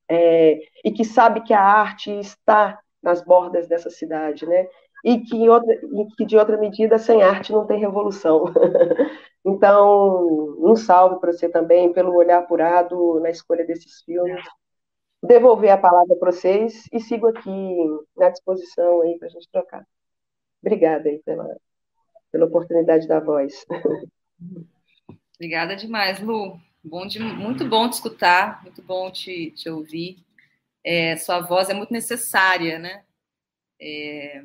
é, 0.10 0.60
e 0.84 0.92
que 0.92 1.04
sabe 1.04 1.42
que 1.42 1.54
a 1.54 1.62
arte 1.62 2.12
está 2.20 2.80
nas 3.02 3.24
bordas 3.24 3.68
dessa 3.68 3.90
cidade, 3.90 4.46
né? 4.46 4.68
e 5.06 5.20
que, 5.20 5.48
outra, 5.48 5.72
e 5.72 6.08
que 6.18 6.26
de 6.26 6.36
outra 6.36 6.58
medida, 6.58 6.98
sem 6.98 7.22
arte 7.22 7.52
não 7.52 7.68
tem 7.68 7.80
revolução. 7.80 8.46
então, 9.46 10.58
um 10.60 10.76
salve 10.76 11.20
para 11.20 11.32
você 11.32 11.48
também 11.48 11.94
pelo 11.94 12.16
olhar 12.16 12.40
apurado 12.40 13.20
na 13.20 13.30
escolha 13.30 13.64
desses 13.64 14.02
filmes. 14.02 14.44
Devolver 15.22 15.72
a 15.72 15.78
palavra 15.78 16.16
para 16.16 16.32
vocês 16.32 16.90
e 16.92 17.00
sigo 17.00 17.28
aqui 17.28 17.76
na 18.18 18.30
disposição 18.30 19.02
aí 19.04 19.16
para 19.20 19.28
a 19.28 19.32
gente 19.32 19.48
trocar. 19.52 19.86
Obrigada 20.60 21.08
aí 21.08 21.22
pela, 21.24 21.56
pela 22.32 22.46
oportunidade 22.48 23.08
da 23.08 23.20
voz. 23.20 23.64
Obrigada 25.38 25.76
demais, 25.76 26.20
Lu. 26.20 26.60
Bom 26.88 27.08
de, 27.08 27.18
muito 27.20 27.68
bom 27.68 27.90
te 27.90 27.94
escutar, 27.94 28.62
muito 28.62 28.80
bom 28.80 29.10
te, 29.10 29.50
te 29.52 29.68
ouvir. 29.68 30.24
É, 30.84 31.18
sua 31.18 31.40
voz 31.40 31.68
é 31.68 31.74
muito 31.74 31.92
necessária, 31.92 32.78
né? 32.78 33.04
É, 33.82 34.44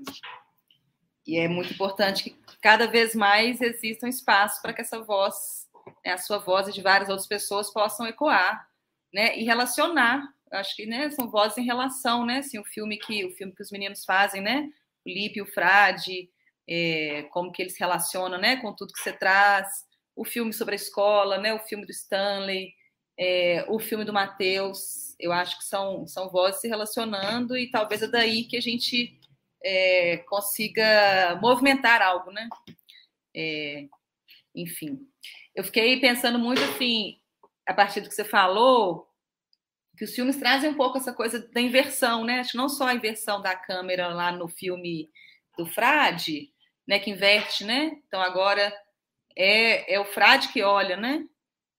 e 1.27 1.37
é 1.37 1.47
muito 1.47 1.75
importante 1.75 2.25
que 2.25 2.37
cada 2.63 2.87
vez 2.87 3.15
mais 3.15 3.61
exista 3.61 4.07
um 4.07 4.09
espaço 4.09 4.63
para 4.63 4.73
que 4.73 4.81
essa 4.81 5.03
voz, 5.03 5.69
né, 6.03 6.13
a 6.15 6.19
sua 6.19 6.39
voz 6.39 6.67
e 6.67 6.73
de 6.73 6.81
várias 6.81 7.11
outras 7.11 7.29
pessoas 7.29 7.71
possam 7.71 8.07
ecoar, 8.07 8.67
né, 9.13 9.39
e 9.39 9.45
relacionar. 9.45 10.27
Acho 10.51 10.75
que, 10.75 10.87
né, 10.87 11.11
são 11.11 11.31
vozes 11.31 11.59
em 11.59 11.65
relação, 11.65 12.25
né, 12.25 12.39
assim, 12.39 12.59
o 12.59 12.65
filme 12.65 12.97
que 12.97 13.23
o 13.23 13.33
filme 13.33 13.55
que 13.55 13.63
os 13.63 13.71
meninos 13.71 14.03
fazem, 14.03 14.41
né, 14.41 14.67
o 15.05 15.11
Lipe 15.11 15.43
o 15.43 15.47
Frade, 15.47 16.31
é, 16.67 17.25
como 17.33 17.53
que 17.53 17.61
eles 17.61 17.79
relacionam, 17.79 18.39
né, 18.39 18.57
com 18.57 18.75
tudo 18.75 18.95
que 18.95 19.01
você 19.01 19.13
traz, 19.13 19.90
o 20.21 20.25
filme 20.25 20.53
sobre 20.53 20.75
a 20.75 20.77
escola, 20.77 21.39
né, 21.39 21.55
o 21.55 21.59
filme 21.61 21.87
do 21.87 21.93
Stanley, 21.93 22.75
é, 23.19 23.65
o 23.69 23.79
filme 23.79 24.05
do 24.05 24.13
Matheus, 24.13 25.15
eu 25.19 25.33
acho 25.33 25.57
que 25.57 25.65
são, 25.65 26.07
são 26.07 26.29
vozes 26.29 26.61
se 26.61 26.69
relacionando 26.69 27.57
e 27.57 27.71
talvez 27.71 28.03
é 28.03 28.07
daí 28.07 28.45
que 28.45 28.55
a 28.55 28.61
gente 28.61 29.19
é, 29.65 30.19
consiga 30.29 31.39
movimentar 31.41 32.03
algo, 32.03 32.31
né? 32.33 32.47
É, 33.35 33.87
enfim, 34.55 35.09
eu 35.55 35.65
fiquei 35.65 35.99
pensando 35.99 36.39
muito 36.39 36.63
assim, 36.65 37.19
a 37.67 37.73
partir 37.73 38.03
do 38.03 38.09
que 38.11 38.15
você 38.15 38.25
falou, 38.25 39.09
que 39.97 40.05
os 40.05 40.15
filmes 40.15 40.37
trazem 40.37 40.69
um 40.69 40.77
pouco 40.77 40.99
essa 40.99 41.15
coisa 41.15 41.49
da 41.49 41.63
inversão, 41.63 42.27
né? 42.27 42.41
Acho 42.41 42.51
que 42.51 42.59
não 42.59 42.69
só 42.69 42.89
a 42.89 42.95
inversão 42.95 43.41
da 43.41 43.57
câmera 43.57 44.09
lá 44.09 44.31
no 44.31 44.49
filme 44.49 45.11
do 45.57 45.65
Frade, 45.65 46.53
né, 46.87 46.99
que 46.99 47.11
inverte, 47.11 47.65
né? 47.65 47.93
Então 48.07 48.21
agora 48.21 48.71
é, 49.37 49.95
é 49.95 50.01
o 50.01 50.05
Frade 50.05 50.49
que 50.49 50.63
olha, 50.63 50.97
né? 50.97 51.25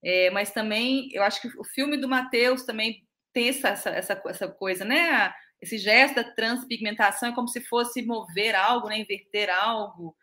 É, 0.03 0.29
mas 0.31 0.51
também 0.51 1.09
eu 1.13 1.23
acho 1.23 1.41
que 1.41 1.47
o 1.59 1.63
filme 1.63 1.97
do 1.97 2.09
Mateus 2.09 2.63
também 2.63 3.05
tem 3.33 3.49
essa, 3.49 3.69
essa, 3.69 4.21
essa 4.25 4.47
coisa, 4.47 4.83
né? 4.83 5.33
esse 5.61 5.77
gesto 5.77 6.15
da 6.15 6.23
transpigmentação 6.23 7.29
é 7.29 7.35
como 7.35 7.47
se 7.47 7.61
fosse 7.61 8.01
mover 8.01 8.55
algo, 8.55 8.89
né, 8.89 8.97
inverter 8.99 9.47
algo. 9.49 10.15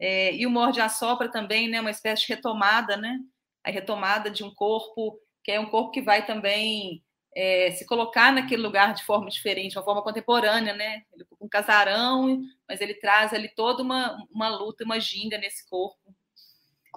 É, 0.00 0.34
e 0.34 0.44
o 0.46 0.50
morde 0.50 0.80
a 0.80 0.88
sopra 0.88 1.30
também, 1.30 1.68
né, 1.68 1.80
uma 1.80 1.92
espécie 1.92 2.26
de 2.26 2.34
retomada, 2.34 2.96
né, 2.96 3.20
a 3.62 3.70
retomada 3.70 4.30
de 4.30 4.42
um 4.42 4.52
corpo 4.52 5.20
que 5.44 5.52
é 5.52 5.60
um 5.60 5.66
corpo 5.66 5.90
que 5.90 6.02
vai 6.02 6.26
também 6.26 7.02
é, 7.34 7.70
se 7.70 7.86
colocar 7.86 8.32
naquele 8.32 8.62
lugar 8.62 8.92
de 8.92 9.04
forma 9.04 9.30
diferente, 9.30 9.76
uma 9.78 9.84
forma 9.84 10.02
contemporânea, 10.02 10.74
né? 10.74 11.02
Um 11.40 11.48
casarão, 11.48 12.42
mas 12.68 12.80
ele 12.80 12.94
traz 12.94 13.32
ali 13.32 13.48
toda 13.48 13.82
uma, 13.82 14.16
uma 14.30 14.48
luta, 14.48 14.84
uma 14.84 15.00
ginga 15.00 15.38
nesse 15.38 15.68
corpo. 15.68 16.14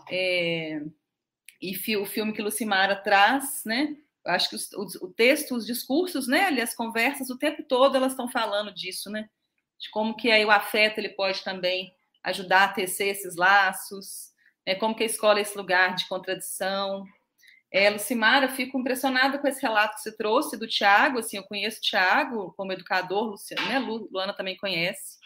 É, 0.09 0.81
e 1.61 1.97
o 1.97 2.05
filme 2.05 2.33
que 2.33 2.41
Lucimara 2.41 2.95
traz, 2.95 3.63
né? 3.65 3.95
Acho 4.25 4.49
que 4.49 4.55
o, 4.75 5.05
o 5.05 5.13
texto, 5.13 5.55
os 5.55 5.65
discursos, 5.65 6.27
né? 6.27 6.45
Ali 6.45 6.61
as 6.61 6.75
conversas, 6.75 7.29
o 7.29 7.37
tempo 7.37 7.63
todo 7.63 7.95
elas 7.95 8.13
estão 8.13 8.29
falando 8.29 8.73
disso, 8.73 9.09
né? 9.09 9.29
De 9.79 9.89
como 9.89 10.15
que 10.15 10.31
aí 10.31 10.45
o 10.45 10.51
afeto 10.51 10.99
ele 10.99 11.09
pode 11.09 11.43
também 11.43 11.93
ajudar 12.23 12.65
a 12.65 12.73
tecer 12.73 13.07
esses 13.07 13.35
laços, 13.35 14.31
né? 14.65 14.75
como 14.75 14.95
que 14.95 15.03
a 15.03 15.05
escola 15.05 15.39
é 15.39 15.41
esse 15.41 15.57
lugar 15.57 15.93
de 15.93 16.07
contradição, 16.07 17.05
é, 17.73 17.89
Lucimara, 17.89 18.47
fico 18.49 18.79
impressionada 18.79 19.39
com 19.39 19.47
esse 19.47 19.59
relato 19.59 19.95
que 19.95 20.01
você 20.03 20.15
trouxe 20.15 20.55
do 20.55 20.67
Tiago. 20.67 21.17
Assim, 21.17 21.37
eu 21.37 21.43
conheço 21.43 21.79
o 21.79 21.81
Tiago 21.81 22.53
como 22.55 22.71
educador, 22.71 23.31
Luciana, 23.31 23.67
né? 23.67 23.79
Luana 23.79 24.31
também 24.31 24.55
conhece. 24.55 25.17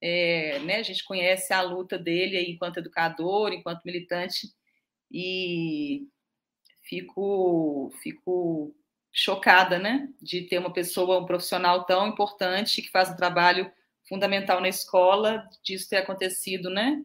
É, 0.00 0.58
né? 0.60 0.76
A 0.76 0.82
gente 0.82 1.04
conhece 1.04 1.52
a 1.52 1.60
luta 1.62 1.98
dele 1.98 2.40
enquanto 2.50 2.78
educador, 2.78 3.52
enquanto 3.52 3.84
militante, 3.84 4.48
e 5.10 6.06
fico, 6.82 7.92
fico 8.02 8.74
chocada, 9.12 9.78
né, 9.78 10.08
de 10.22 10.42
ter 10.42 10.58
uma 10.58 10.72
pessoa, 10.72 11.18
um 11.18 11.26
profissional 11.26 11.84
tão 11.84 12.06
importante 12.06 12.82
que 12.82 12.90
faz 12.90 13.10
um 13.10 13.16
trabalho 13.16 13.70
fundamental 14.08 14.60
na 14.60 14.68
escola, 14.68 15.48
disso 15.62 15.88
ter 15.88 15.96
acontecido, 15.96 16.70
né, 16.70 17.02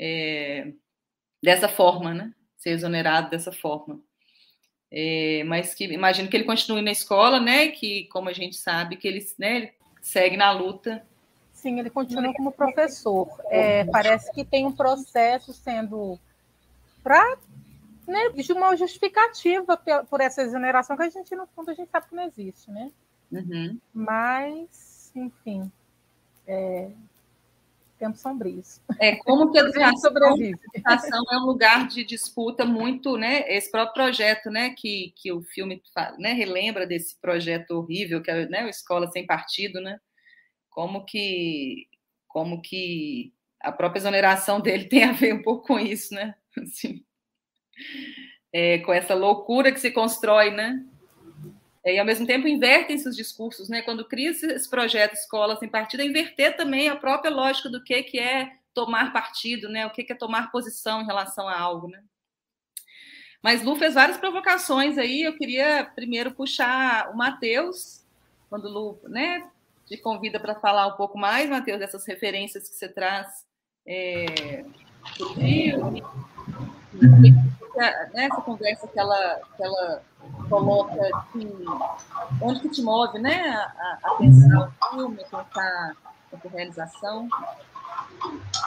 é, 0.00 0.72
dessa 1.42 1.68
forma, 1.68 2.12
né, 2.14 2.34
ser 2.56 2.70
exonerado 2.70 3.30
dessa 3.30 3.52
forma. 3.52 4.02
É, 4.96 5.42
mas 5.44 5.74
que 5.74 5.84
imagino 5.84 6.28
que 6.28 6.36
ele 6.36 6.44
continue 6.44 6.80
na 6.80 6.92
escola, 6.92 7.40
né? 7.40 7.68
Que, 7.68 8.04
como 8.04 8.28
a 8.28 8.32
gente 8.32 8.54
sabe, 8.54 8.96
que 8.96 9.08
ele, 9.08 9.26
né, 9.36 9.56
ele 9.56 9.72
segue 10.00 10.36
na 10.36 10.52
luta. 10.52 11.04
Sim, 11.64 11.78
ele 11.78 11.88
continua 11.88 12.30
como 12.34 12.52
professor. 12.52 13.26
É, 13.46 13.86
parece 13.86 14.30
que 14.32 14.44
tem 14.44 14.66
um 14.66 14.72
processo 14.72 15.54
sendo 15.54 16.18
para 17.02 17.38
né, 18.06 18.28
de 18.28 18.52
uma 18.52 18.76
justificativa 18.76 19.74
por 20.10 20.20
essa 20.20 20.42
exoneração 20.42 20.94
que 20.94 21.04
a 21.04 21.08
gente, 21.08 21.34
no 21.34 21.46
fundo, 21.46 21.70
a 21.70 21.74
gente 21.74 21.90
sabe 21.90 22.06
que 22.06 22.14
não 22.14 22.24
existe, 22.24 22.70
né? 22.70 22.92
Uhum. 23.32 23.80
Mas, 23.94 25.10
enfim, 25.16 25.72
é, 26.46 26.90
tempos 27.98 28.20
sombrios. 28.20 28.82
É, 29.00 29.16
como 29.16 29.50
que 29.50 29.58
a 29.58 29.62
educação, 29.64 30.12
a 30.14 30.76
educação 30.76 31.24
é 31.32 31.38
um 31.38 31.46
lugar 31.46 31.88
de 31.88 32.04
disputa 32.04 32.66
muito, 32.66 33.16
né? 33.16 33.42
Esse 33.48 33.70
próprio 33.70 33.94
projeto, 33.94 34.50
né, 34.50 34.74
que, 34.76 35.14
que 35.16 35.32
o 35.32 35.40
filme 35.40 35.82
né, 36.18 36.34
relembra 36.34 36.86
desse 36.86 37.18
projeto 37.22 37.70
horrível, 37.70 38.20
que 38.20 38.30
é 38.30 38.46
né, 38.50 38.66
o 38.66 38.68
Escola 38.68 39.10
Sem 39.10 39.24
Partido, 39.24 39.80
né? 39.80 39.98
Como 40.74 41.04
que, 41.04 41.86
como 42.26 42.60
que 42.60 43.32
a 43.60 43.70
própria 43.70 44.00
exoneração 44.00 44.58
dele 44.60 44.86
tem 44.86 45.04
a 45.04 45.12
ver 45.12 45.32
um 45.32 45.42
pouco 45.42 45.68
com 45.68 45.78
isso, 45.78 46.12
né? 46.12 46.34
Assim, 46.60 47.04
é, 48.52 48.78
com 48.80 48.92
essa 48.92 49.14
loucura 49.14 49.72
que 49.72 49.80
se 49.80 49.92
constrói, 49.92 50.50
né? 50.50 50.84
É, 51.84 51.94
e 51.94 51.98
ao 51.98 52.04
mesmo 52.04 52.26
tempo 52.26 52.48
invertem 52.48 52.98
seus 52.98 53.14
discursos, 53.14 53.68
né? 53.68 53.82
Quando 53.82 54.04
cria 54.04 54.30
esse 54.30 54.68
projeto 54.68 55.14
Escola 55.14 55.56
Sem 55.56 55.68
Partido, 55.68 56.02
é 56.02 56.06
inverter 56.06 56.56
também 56.56 56.88
a 56.88 56.96
própria 56.96 57.30
lógica 57.30 57.68
do 57.68 57.82
que, 57.82 58.02
que 58.02 58.18
é 58.18 58.56
tomar 58.72 59.12
partido, 59.12 59.68
né? 59.68 59.86
O 59.86 59.90
que, 59.90 60.02
que 60.02 60.12
é 60.12 60.16
tomar 60.16 60.50
posição 60.50 61.02
em 61.02 61.06
relação 61.06 61.48
a 61.48 61.56
algo, 61.56 61.88
né? 61.88 62.02
Mas 63.40 63.62
Lu 63.62 63.76
fez 63.76 63.94
várias 63.94 64.16
provocações 64.16 64.98
aí. 64.98 65.22
Eu 65.22 65.36
queria 65.36 65.84
primeiro 65.94 66.34
puxar 66.34 67.10
o 67.10 67.16
Matheus, 67.16 68.04
quando 68.48 68.68
Lu, 68.68 68.98
né, 69.04 69.48
te 69.86 69.96
convida 69.98 70.40
para 70.40 70.54
falar 70.54 70.86
um 70.86 70.96
pouco 70.96 71.18
mais, 71.18 71.48
Matheus, 71.48 71.78
dessas 71.78 72.06
referências 72.06 72.68
que 72.68 72.74
você 72.74 72.88
traz 72.88 73.28
é, 73.86 74.64
do 75.18 75.34
filme. 75.34 76.02
Uhum 76.94 77.54
né, 77.76 78.26
essa 78.26 78.40
conversa 78.40 78.86
que 78.86 78.98
ela, 78.98 79.40
que 79.56 79.62
ela 79.62 80.02
coloca 80.48 81.00
assim, 81.16 81.50
onde 82.40 82.60
que 82.60 82.68
te 82.68 82.82
move 82.82 83.18
né, 83.18 83.42
a, 83.50 83.98
a 84.04 84.12
atenção 84.12 84.66
do 84.66 84.96
filme, 84.96 85.16
pensar 85.16 85.92
essa 86.32 86.48
realização? 86.48 87.28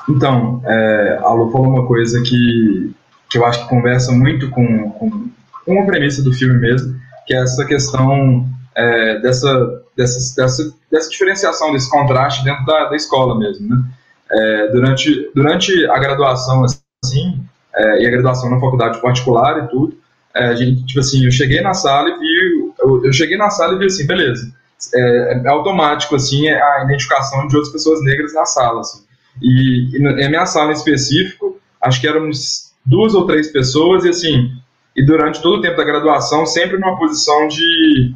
Então, 0.09 0.61
é, 0.65 1.19
a 1.21 1.29
Lu 1.33 1.51
falou 1.51 1.67
uma 1.67 1.87
coisa 1.87 2.21
que, 2.21 2.95
que 3.29 3.37
eu 3.37 3.45
acho 3.45 3.63
que 3.63 3.69
conversa 3.69 4.11
muito 4.11 4.49
com, 4.51 4.91
com, 4.91 5.29
com 5.65 5.81
a 5.81 5.85
premissa 5.85 6.21
do 6.23 6.33
filme 6.33 6.59
mesmo, 6.59 6.99
que 7.25 7.33
é 7.33 7.41
essa 7.41 7.65
questão 7.65 8.47
é, 8.77 9.19
dessa, 9.19 9.83
dessa, 9.95 10.35
dessa, 10.39 10.75
dessa 10.91 11.09
diferenciação, 11.09 11.73
desse 11.73 11.89
contraste 11.89 12.43
dentro 12.43 12.63
da, 12.63 12.85
da 12.85 12.95
escola 12.95 13.37
mesmo. 13.37 13.67
Né? 13.67 13.83
É, 14.31 14.67
durante, 14.67 15.31
durante 15.33 15.85
a 15.87 15.97
graduação, 15.97 16.63
assim, 16.63 17.43
é, 17.75 18.03
e 18.03 18.07
a 18.07 18.11
graduação 18.11 18.51
na 18.51 18.59
faculdade 18.59 19.01
particular 19.01 19.63
e 19.63 19.67
tudo, 19.67 19.97
é, 20.35 20.45
a 20.45 20.55
gente, 20.55 20.85
tipo 20.85 20.99
assim, 20.99 21.25
eu 21.25 21.31
cheguei 21.31 21.59
na 21.61 21.73
sala 21.73 22.09
e 22.09 22.19
vi, 22.19 22.73
eu, 22.79 23.05
eu 23.05 23.11
cheguei 23.11 23.35
na 23.35 23.49
sala 23.49 23.73
e 23.73 23.79
vi 23.79 23.85
assim, 23.85 24.05
beleza, 24.05 24.53
é, 24.93 25.41
é, 25.43 25.47
automático, 25.47 26.15
assim, 26.15 26.47
é 26.47 26.61
a 26.61 26.83
identificação 26.83 27.47
de 27.47 27.55
outras 27.55 27.73
pessoas 27.73 28.03
negras 28.03 28.33
na 28.33 28.45
sala, 28.45 28.81
assim. 28.81 29.03
E, 29.41 29.97
e 29.97 30.29
minha 30.29 30.45
sala 30.45 30.69
em 30.69 30.75
específico, 30.75 31.59
acho 31.81 31.99
que 31.99 32.07
éramos 32.07 32.73
duas 32.85 33.15
ou 33.15 33.25
três 33.25 33.51
pessoas 33.51 34.05
e 34.05 34.09
assim, 34.09 34.51
e 34.95 35.03
durante 35.03 35.41
todo 35.41 35.57
o 35.57 35.61
tempo 35.61 35.77
da 35.77 35.83
graduação, 35.83 36.45
sempre 36.45 36.77
numa 36.77 36.97
posição 36.97 37.47
de, 37.47 38.15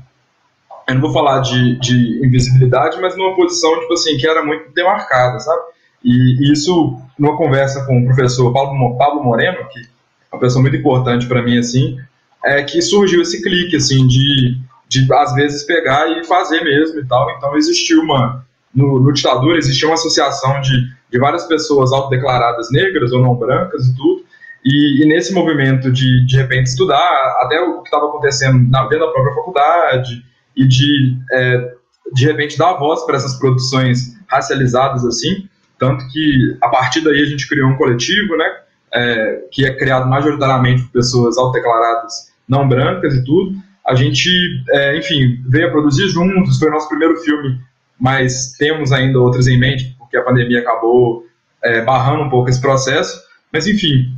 eu 0.92 0.96
não 0.96 1.02
vou 1.02 1.14
falar 1.14 1.40
de, 1.40 1.80
de 1.80 2.26
invisibilidade, 2.26 3.00
mas 3.02 3.16
numa 3.18 3.36
posição, 3.36 3.80
tipo 3.80 3.94
assim, 3.94 4.18
que 4.18 4.28
era 4.28 4.44
muito 4.44 4.72
demarcada, 4.74 5.40
sabe? 5.40 5.62
E 6.04 6.52
isso, 6.52 6.98
numa 7.18 7.38
conversa 7.38 7.86
com 7.86 8.02
o 8.02 8.06
professor 8.06 8.52
Pablo, 8.52 8.98
Pablo 8.98 9.24
Moreno, 9.24 9.60
que 9.70 9.80
é 9.80 10.36
uma 10.36 10.40
pessoa 10.40 10.62
muito 10.62 10.76
importante 10.76 11.28
para 11.28 11.42
mim, 11.42 11.58
assim, 11.58 11.98
é 12.44 12.64
que 12.64 12.82
surgiu 12.82 13.22
esse 13.22 13.42
clique, 13.42 13.76
assim, 13.76 14.08
de, 14.08 14.58
de 14.88 15.14
às 15.14 15.34
vezes 15.34 15.64
pegar 15.64 16.10
e 16.10 16.24
fazer 16.26 16.64
mesmo 16.64 17.00
e 17.00 17.06
tal. 17.06 17.30
Então 17.32 17.56
existiu 17.56 18.02
uma, 18.02 18.44
no, 18.74 19.00
no 19.00 19.14
ditadura 19.14 19.58
existia 19.58 19.88
uma 19.88 19.94
associação 19.94 20.60
de, 20.62 20.72
de 21.12 21.20
várias 21.20 21.46
pessoas 21.46 21.92
autodeclaradas 21.92 22.72
negras 22.72 23.12
ou 23.12 23.22
não 23.22 23.36
brancas 23.36 23.88
e 23.88 23.96
tudo, 23.96 24.26
e, 24.64 25.04
e, 25.04 25.06
nesse 25.08 25.34
movimento 25.34 25.92
de, 25.92 26.26
de 26.26 26.38
repente, 26.38 26.68
estudar 26.68 27.38
até 27.40 27.60
o 27.62 27.82
que 27.82 27.88
estava 27.88 28.08
acontecendo 28.08 28.70
na, 28.70 28.84
dentro 28.84 29.08
da 29.08 29.12
própria 29.12 29.34
faculdade 29.34 30.24
e 30.56 30.68
de, 30.68 31.18
é, 31.32 31.74
de 32.14 32.26
repente, 32.26 32.58
dar 32.58 32.74
voz 32.74 33.06
para 33.06 33.18
essas 33.18 33.38
produções 33.40 34.18
racializadas, 34.28 35.06
assim, 35.06 35.48
tanto 35.80 36.08
que, 36.10 36.58
a 36.62 36.70
partir 36.70 37.02
daí, 37.02 37.22
a 37.22 37.26
gente 37.26 37.48
criou 37.48 37.70
um 37.70 37.78
coletivo, 37.78 38.38
né, 38.38 38.46
é, 38.94 39.44
que 39.52 39.66
é 39.66 39.74
criado 39.76 40.10
majoritariamente 40.10 40.84
por 40.84 40.92
pessoas 40.92 41.38
autodeclaradas 41.38 42.32
não 42.48 42.68
brancas 42.68 43.16
e 43.16 43.24
tudo. 43.24 43.56
A 43.88 43.96
gente, 43.96 44.30
é, 44.72 44.98
enfim, 44.98 45.42
veio 45.48 45.68
a 45.68 45.72
produzir 45.72 46.10
juntos, 46.10 46.60
foi 46.60 46.68
o 46.68 46.72
nosso 46.72 46.90
primeiro 46.90 47.16
filme, 47.22 47.60
mas 48.00 48.54
temos 48.58 48.92
ainda 48.92 49.20
outros 49.20 49.48
em 49.48 49.58
mente, 49.58 49.96
porque 49.98 50.18
a 50.18 50.24
pandemia 50.24 50.60
acabou 50.60 51.26
é, 51.64 51.82
barrando 51.82 52.24
um 52.24 52.30
pouco 52.30 52.50
esse 52.50 52.60
processo. 52.60 53.22
Mas, 53.52 53.68
enfim, 53.68 54.14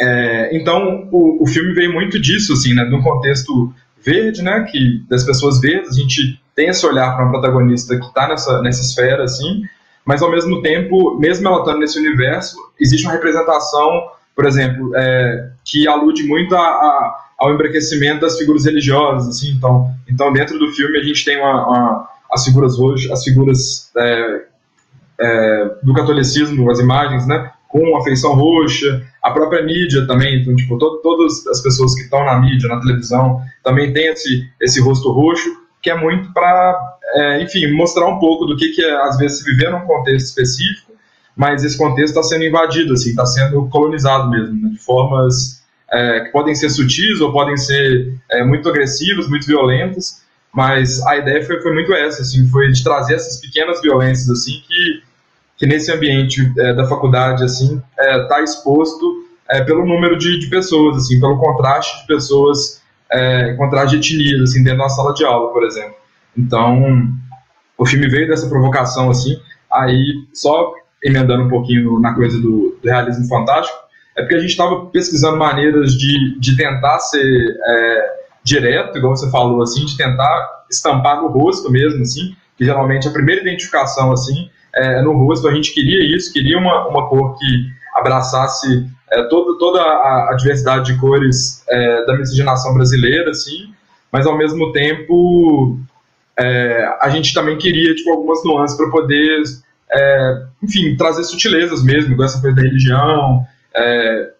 é, 0.00 0.56
então 0.56 1.08
o, 1.10 1.42
o 1.42 1.46
filme 1.46 1.72
veio 1.74 1.92
muito 1.92 2.20
disso, 2.20 2.52
assim, 2.52 2.72
né, 2.74 2.84
de 2.84 2.94
um 2.94 3.02
contexto 3.02 3.74
verde, 4.06 4.40
né, 4.42 4.64
que 4.70 5.04
das 5.10 5.24
pessoas 5.24 5.60
verdes, 5.60 5.90
a 5.90 6.00
gente 6.00 6.40
tem 6.54 6.68
esse 6.68 6.86
olhar 6.86 7.16
para 7.16 7.26
um 7.26 7.30
protagonista 7.30 7.98
que 7.98 8.06
está 8.06 8.28
nessa, 8.28 8.62
nessa 8.62 8.80
esfera, 8.80 9.24
assim, 9.24 9.62
mas 10.04 10.22
ao 10.22 10.30
mesmo 10.30 10.62
tempo, 10.62 11.18
mesmo 11.18 11.48
ela 11.48 11.58
estando 11.58 11.80
nesse 11.80 11.98
universo, 11.98 12.56
existe 12.80 13.04
uma 13.04 13.14
representação, 13.14 14.04
por 14.34 14.46
exemplo, 14.46 14.92
é, 14.94 15.50
que 15.64 15.88
alude 15.88 16.22
muito 16.22 16.54
a, 16.54 16.60
a, 16.60 17.24
ao 17.38 17.52
embranquecimento 17.52 18.20
das 18.20 18.38
figuras 18.38 18.64
religiosas, 18.64 19.28
assim, 19.28 19.50
então, 19.50 19.92
então 20.08 20.32
dentro 20.32 20.56
do 20.58 20.70
filme 20.72 20.96
a 20.98 21.02
gente 21.02 21.24
tem 21.24 21.38
uma, 21.38 21.66
uma 21.66 22.08
as 22.30 22.44
figuras 22.44 22.78
roxas, 22.78 23.10
as 23.10 23.24
figuras 23.24 23.90
é, 23.96 24.42
é, 25.20 25.70
do 25.82 25.92
catolicismo, 25.92 26.70
as 26.70 26.78
imagens, 26.78 27.26
né, 27.26 27.50
com 27.68 27.96
a 27.96 28.02
feição 28.02 28.34
roxa, 28.34 29.02
a 29.22 29.30
própria 29.30 29.62
mídia 29.62 30.06
também, 30.06 30.40
então, 30.40 30.54
tipo, 30.54 30.78
todas 30.78 31.46
as 31.48 31.60
pessoas 31.60 31.94
que 31.94 32.02
estão 32.02 32.24
na 32.24 32.40
mídia, 32.40 32.68
na 32.68 32.80
televisão, 32.80 33.40
também 33.62 33.92
tem 33.92 34.06
esse, 34.08 34.48
esse 34.60 34.80
rosto 34.80 35.10
roxo, 35.10 35.50
que 35.82 35.90
é 35.90 35.96
muito 35.96 36.32
para 36.32 36.96
é, 37.14 37.42
enfim, 37.42 37.72
mostrar 37.72 38.06
um 38.06 38.18
pouco 38.18 38.44
do 38.44 38.56
que, 38.56 38.68
que 38.70 38.82
é, 38.82 39.02
às 39.02 39.16
vezes, 39.16 39.38
se 39.38 39.44
viver 39.44 39.70
num 39.70 39.80
contexto 39.80 40.26
específico, 40.26 40.92
mas 41.36 41.62
esse 41.64 41.76
contexto 41.76 42.18
está 42.18 42.22
sendo 42.22 42.44
invadido, 42.44 42.94
assim, 42.94 43.10
está 43.10 43.26
sendo 43.26 43.68
colonizado 43.68 44.30
mesmo, 44.30 44.60
né, 44.60 44.70
de 44.70 44.78
formas 44.78 45.62
é, 45.92 46.20
que 46.20 46.32
podem 46.32 46.54
ser 46.54 46.70
sutis 46.70 47.20
ou 47.20 47.32
podem 47.32 47.56
ser 47.56 48.14
é, 48.30 48.44
muito 48.44 48.68
agressivas, 48.68 49.28
muito 49.28 49.46
violentas, 49.46 50.24
mas 50.52 51.04
a 51.06 51.16
ideia 51.18 51.44
foi, 51.44 51.60
foi 51.60 51.74
muito 51.74 51.92
essa, 51.92 52.22
assim, 52.22 52.48
foi 52.48 52.70
de 52.70 52.82
trazer 52.82 53.14
essas 53.14 53.40
pequenas 53.40 53.80
violências, 53.80 54.28
assim, 54.30 54.62
que, 54.66 55.02
que 55.56 55.66
nesse 55.66 55.92
ambiente 55.92 56.52
é, 56.58 56.74
da 56.74 56.86
faculdade, 56.86 57.44
assim, 57.44 57.82
está 57.98 58.40
é, 58.40 58.44
exposto 58.44 59.24
é, 59.48 59.62
pelo 59.62 59.86
número 59.86 60.18
de, 60.18 60.38
de 60.38 60.48
pessoas, 60.48 60.96
assim, 60.96 61.18
pelo 61.20 61.38
contraste 61.38 62.02
de 62.02 62.06
pessoas 62.06 62.82
é, 63.10 63.54
com 63.54 63.68
traje 63.70 63.98
de 63.98 64.14
etnias, 64.14 64.50
assim, 64.50 64.62
dentro 64.62 64.80
da 64.80 64.88
sala 64.88 65.14
de 65.14 65.24
aula, 65.24 65.52
por 65.52 65.64
exemplo. 65.64 65.94
Então, 66.36 67.08
o 67.78 67.86
filme 67.86 68.08
veio 68.08 68.28
dessa 68.28 68.48
provocação, 68.48 69.10
assim, 69.10 69.36
aí, 69.70 70.26
só 70.32 70.72
emendando 71.02 71.44
um 71.44 71.48
pouquinho 71.48 71.98
na 72.00 72.14
coisa 72.14 72.38
do, 72.40 72.78
do 72.82 72.88
realismo 72.88 73.26
fantástico, 73.28 73.78
é 74.16 74.22
porque 74.22 74.34
a 74.34 74.40
gente 74.40 74.50
estava 74.50 74.86
pesquisando 74.86 75.36
maneiras 75.36 75.92
de, 75.92 76.38
de 76.38 76.56
tentar 76.56 76.98
ser 76.98 77.56
é, 77.66 78.16
direto, 78.42 78.96
igual 78.98 79.14
você 79.16 79.30
falou, 79.30 79.62
assim, 79.62 79.84
de 79.84 79.96
tentar 79.96 80.64
estampar 80.70 81.20
no 81.20 81.28
rosto 81.28 81.70
mesmo, 81.70 82.02
assim, 82.02 82.34
que 82.56 82.64
geralmente 82.64 83.06
a 83.06 83.10
primeira 83.10 83.42
identificação, 83.42 84.10
assim, 84.12 84.50
é 84.76 85.02
no 85.02 85.12
rosto, 85.12 85.48
a 85.48 85.54
gente 85.54 85.72
queria 85.72 86.16
isso, 86.16 86.32
queria 86.32 86.58
uma, 86.58 86.86
uma 86.88 87.08
cor 87.08 87.36
que 87.38 87.66
abraçasse 87.94 88.86
é, 89.10 89.22
todo, 89.24 89.56
toda 89.58 89.80
a, 89.80 90.30
a, 90.32 90.34
diversidade 90.36 90.92
de 90.92 91.00
cores 91.00 91.64
é, 91.68 92.04
da 92.04 92.16
miscigenação 92.16 92.74
brasileira, 92.74 93.30
assim, 93.30 93.72
mas 94.12 94.26
ao 94.26 94.36
mesmo 94.36 94.72
tempo 94.72 95.78
é, 96.38 96.86
a 97.00 97.08
gente 97.08 97.32
também 97.32 97.56
queria 97.56 97.94
tipo, 97.94 98.10
algumas 98.10 98.44
nuances 98.44 98.76
para 98.76 98.90
poder, 98.90 99.42
é, 99.90 100.42
enfim, 100.62 100.94
trazer 100.96 101.24
sutilezas 101.24 101.82
mesmo, 101.82 102.12
igual 102.12 102.26
essa 102.26 102.40
coisa 102.40 102.56
da 102.56 102.62
religião, 102.62 103.46
é, 103.74 104.32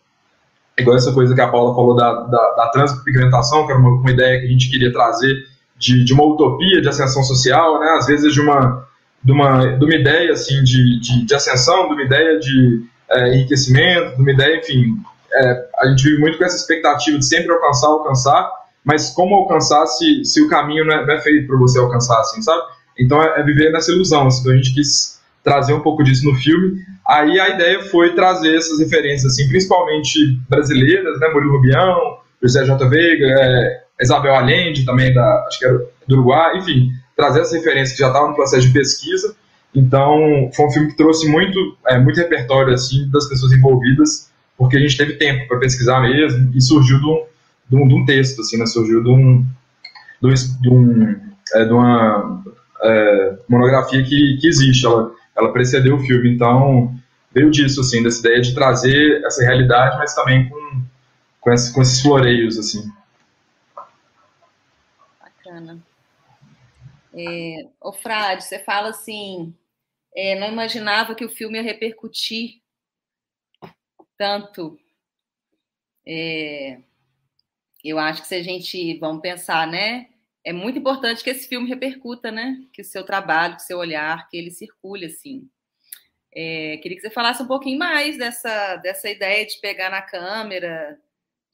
igual 0.79 0.97
essa 0.97 1.13
coisa 1.13 1.35
que 1.35 1.41
a 1.41 1.49
Paula 1.49 1.75
falou 1.75 1.97
da, 1.97 2.13
da, 2.13 2.55
da 2.57 2.69
transpigmentação, 2.69 3.65
que 3.65 3.73
era 3.73 3.81
uma, 3.81 3.91
uma, 3.91 4.11
ideia 4.11 4.41
que 4.41 4.47
a 4.47 4.51
gente 4.51 4.71
queria 4.71 4.93
trazer 4.93 5.35
de, 5.79 6.05
de 6.05 6.13
uma 6.13 6.25
utopia 6.27 6.81
de 6.83 6.89
ascensão 6.89 7.23
social, 7.23 7.81
né? 7.81 7.91
às 7.93 8.07
vezes 8.07 8.35
de 8.35 8.41
uma, 8.41 8.87
de 9.27 9.33
uma, 9.33 9.67
de 9.77 9.85
uma 9.85 9.95
ideia 9.95 10.33
assim, 10.33 10.63
de, 10.63 11.01
de, 11.01 11.27
de 11.27 11.35
ascensão, 11.35 11.89
de 11.89 11.95
uma 11.95 12.03
ideia 12.03 12.39
de 12.39 12.85
é, 13.11 13.35
enriquecimento, 13.35 14.15
de 14.15 14.23
uma 14.23 14.31
ideia, 14.31 14.59
enfim, 14.59 14.95
é, 15.35 15.65
a 15.81 15.89
gente 15.89 16.05
vive 16.05 16.21
muito 16.21 16.39
com 16.39 16.45
essa 16.45 16.57
expectativa 16.57 17.19
de 17.19 17.27
sempre 17.27 17.53
alcançar, 17.53 17.89
alcançar, 17.89 18.51
mas 18.85 19.11
como 19.11 19.35
alcançar 19.35 19.85
se, 19.87 20.25
se 20.25 20.41
o 20.41 20.49
caminho 20.49 20.85
não 20.85 20.95
é, 20.95 21.05
não 21.05 21.15
é 21.15 21.21
feito 21.21 21.49
para 21.49 21.59
você 21.59 21.77
alcançar, 21.81 22.21
assim, 22.21 22.41
sabe? 22.41 22.63
Então 22.97 23.21
é, 23.21 23.41
é, 23.41 23.43
viver 23.43 23.73
nessa 23.73 23.91
ilusão, 23.91 24.29
assim, 24.29 24.43
então 24.43 24.53
a 24.53 24.57
gente 24.57 24.73
quis 24.73 25.21
trazer 25.43 25.75
um 25.75 25.81
pouco 25.81 26.05
disso 26.05 26.25
no 26.25 26.35
filme. 26.37 26.81
Aí 27.09 27.41
a 27.41 27.49
ideia 27.49 27.83
foi 27.83 28.15
trazer 28.15 28.57
essas 28.57 28.79
referências, 28.79 29.33
assim, 29.33 29.49
principalmente 29.49 30.39
brasileiras, 30.49 31.19
né, 31.19 31.29
Murilo 31.31 31.57
Rubião, 31.57 32.19
José 32.41 32.65
J. 32.65 32.89
Veiga, 32.89 33.27
é, 33.27 33.83
Isabel 34.01 34.37
Allende, 34.37 34.85
também 34.85 35.13
da, 35.13 35.45
acho 35.49 35.59
que 35.59 35.65
era 35.65 35.79
do 36.07 36.15
Uruguai, 36.15 36.59
enfim, 36.59 36.91
trazer 37.17 37.41
essas 37.41 37.55
referências 37.55 37.93
que 37.93 37.99
já 37.99 38.09
estavam 38.09 38.31
no 38.31 38.35
processo 38.35 38.67
de 38.67 38.73
pesquisa 38.73 39.35
então, 39.77 40.51
foi 40.55 40.67
um 40.67 40.71
filme 40.71 40.89
que 40.89 40.97
trouxe 40.97 41.29
muito, 41.29 41.77
é, 41.87 41.99
muito 41.99 42.17
repertório 42.17 42.73
assim 42.73 43.11
das 43.11 43.29
pessoas 43.29 43.53
envolvidas, 43.53 44.33
porque 44.57 44.79
a 44.79 44.81
gente 44.81 44.97
teve 44.97 45.15
tempo 45.15 45.47
para 45.47 45.59
pesquisar 45.59 46.01
mesmo 46.01 46.51
e 46.55 46.63
surgiu 46.63 46.99
de 46.99 47.77
um, 47.77 47.87
de 47.87 47.95
um, 47.95 48.05
texto, 48.07 48.41
assim, 48.41 48.57
né? 48.57 48.65
surgiu 48.65 49.03
de, 49.03 49.11
um, 49.11 49.45
de, 50.23 50.71
um, 50.71 51.15
é, 51.55 51.65
de 51.67 51.73
uma 51.75 52.43
é, 52.83 53.39
monografia 53.47 54.03
que, 54.03 54.39
que 54.41 54.49
existe, 54.49 54.87
ela, 54.87 55.13
ela 55.37 55.53
precedeu 55.53 55.97
o 55.97 56.01
filme, 56.01 56.35
então 56.35 56.95
veio 57.35 57.51
disso, 57.51 57.83
assim, 57.83 58.03
dessa 58.03 58.21
ideia 58.21 58.41
de 58.41 58.55
trazer 58.55 59.23
essa 59.27 59.45
realidade, 59.45 59.99
mas 59.99 60.15
também 60.15 60.49
com, 60.49 60.83
com, 61.39 61.53
esse, 61.53 61.75
com 61.75 61.83
esses 61.83 62.01
floreios, 62.01 62.59
assim. 62.59 62.91
Bacana. 65.21 65.86
É, 67.17 67.69
Frade, 68.03 68.45
você 68.45 68.59
fala 68.59 68.91
assim, 68.91 69.57
é, 70.15 70.39
não 70.39 70.49
imaginava 70.49 71.15
que 71.15 71.25
o 71.25 71.31
filme 71.31 71.57
ia 71.57 71.63
repercutir 71.63 72.61
tanto. 74.19 74.79
É, 76.07 76.81
eu 77.85 77.99
acho 77.99 78.23
que 78.23 78.29
se 78.29 78.35
a 78.35 78.43
gente, 78.43 78.99
vamos 78.99 79.23
pensar, 79.23 79.67
né? 79.67 80.09
É 80.45 80.53
muito 80.53 80.79
importante 80.79 81.25
que 81.25 81.31
esse 81.31 81.49
filme 81.49 81.69
repercuta, 81.69 82.31
né? 82.31 82.63
Que 82.73 82.83
o 82.83 82.85
seu 82.85 83.05
trabalho, 83.05 83.57
que 83.57 83.63
o 83.63 83.67
seu 83.67 83.79
olhar, 83.79 84.29
que 84.29 84.37
ele 84.37 84.51
circule, 84.51 85.07
assim. 85.07 85.49
É, 86.35 86.77
queria 86.79 86.97
que 86.97 87.03
você 87.03 87.11
falasse 87.11 87.43
um 87.43 87.47
pouquinho 87.47 87.79
mais 87.79 88.19
dessa, 88.19 88.77
dessa 88.77 89.09
ideia 89.09 89.47
de 89.47 89.59
pegar 89.61 89.91
na 89.91 90.03
câmera, 90.03 91.01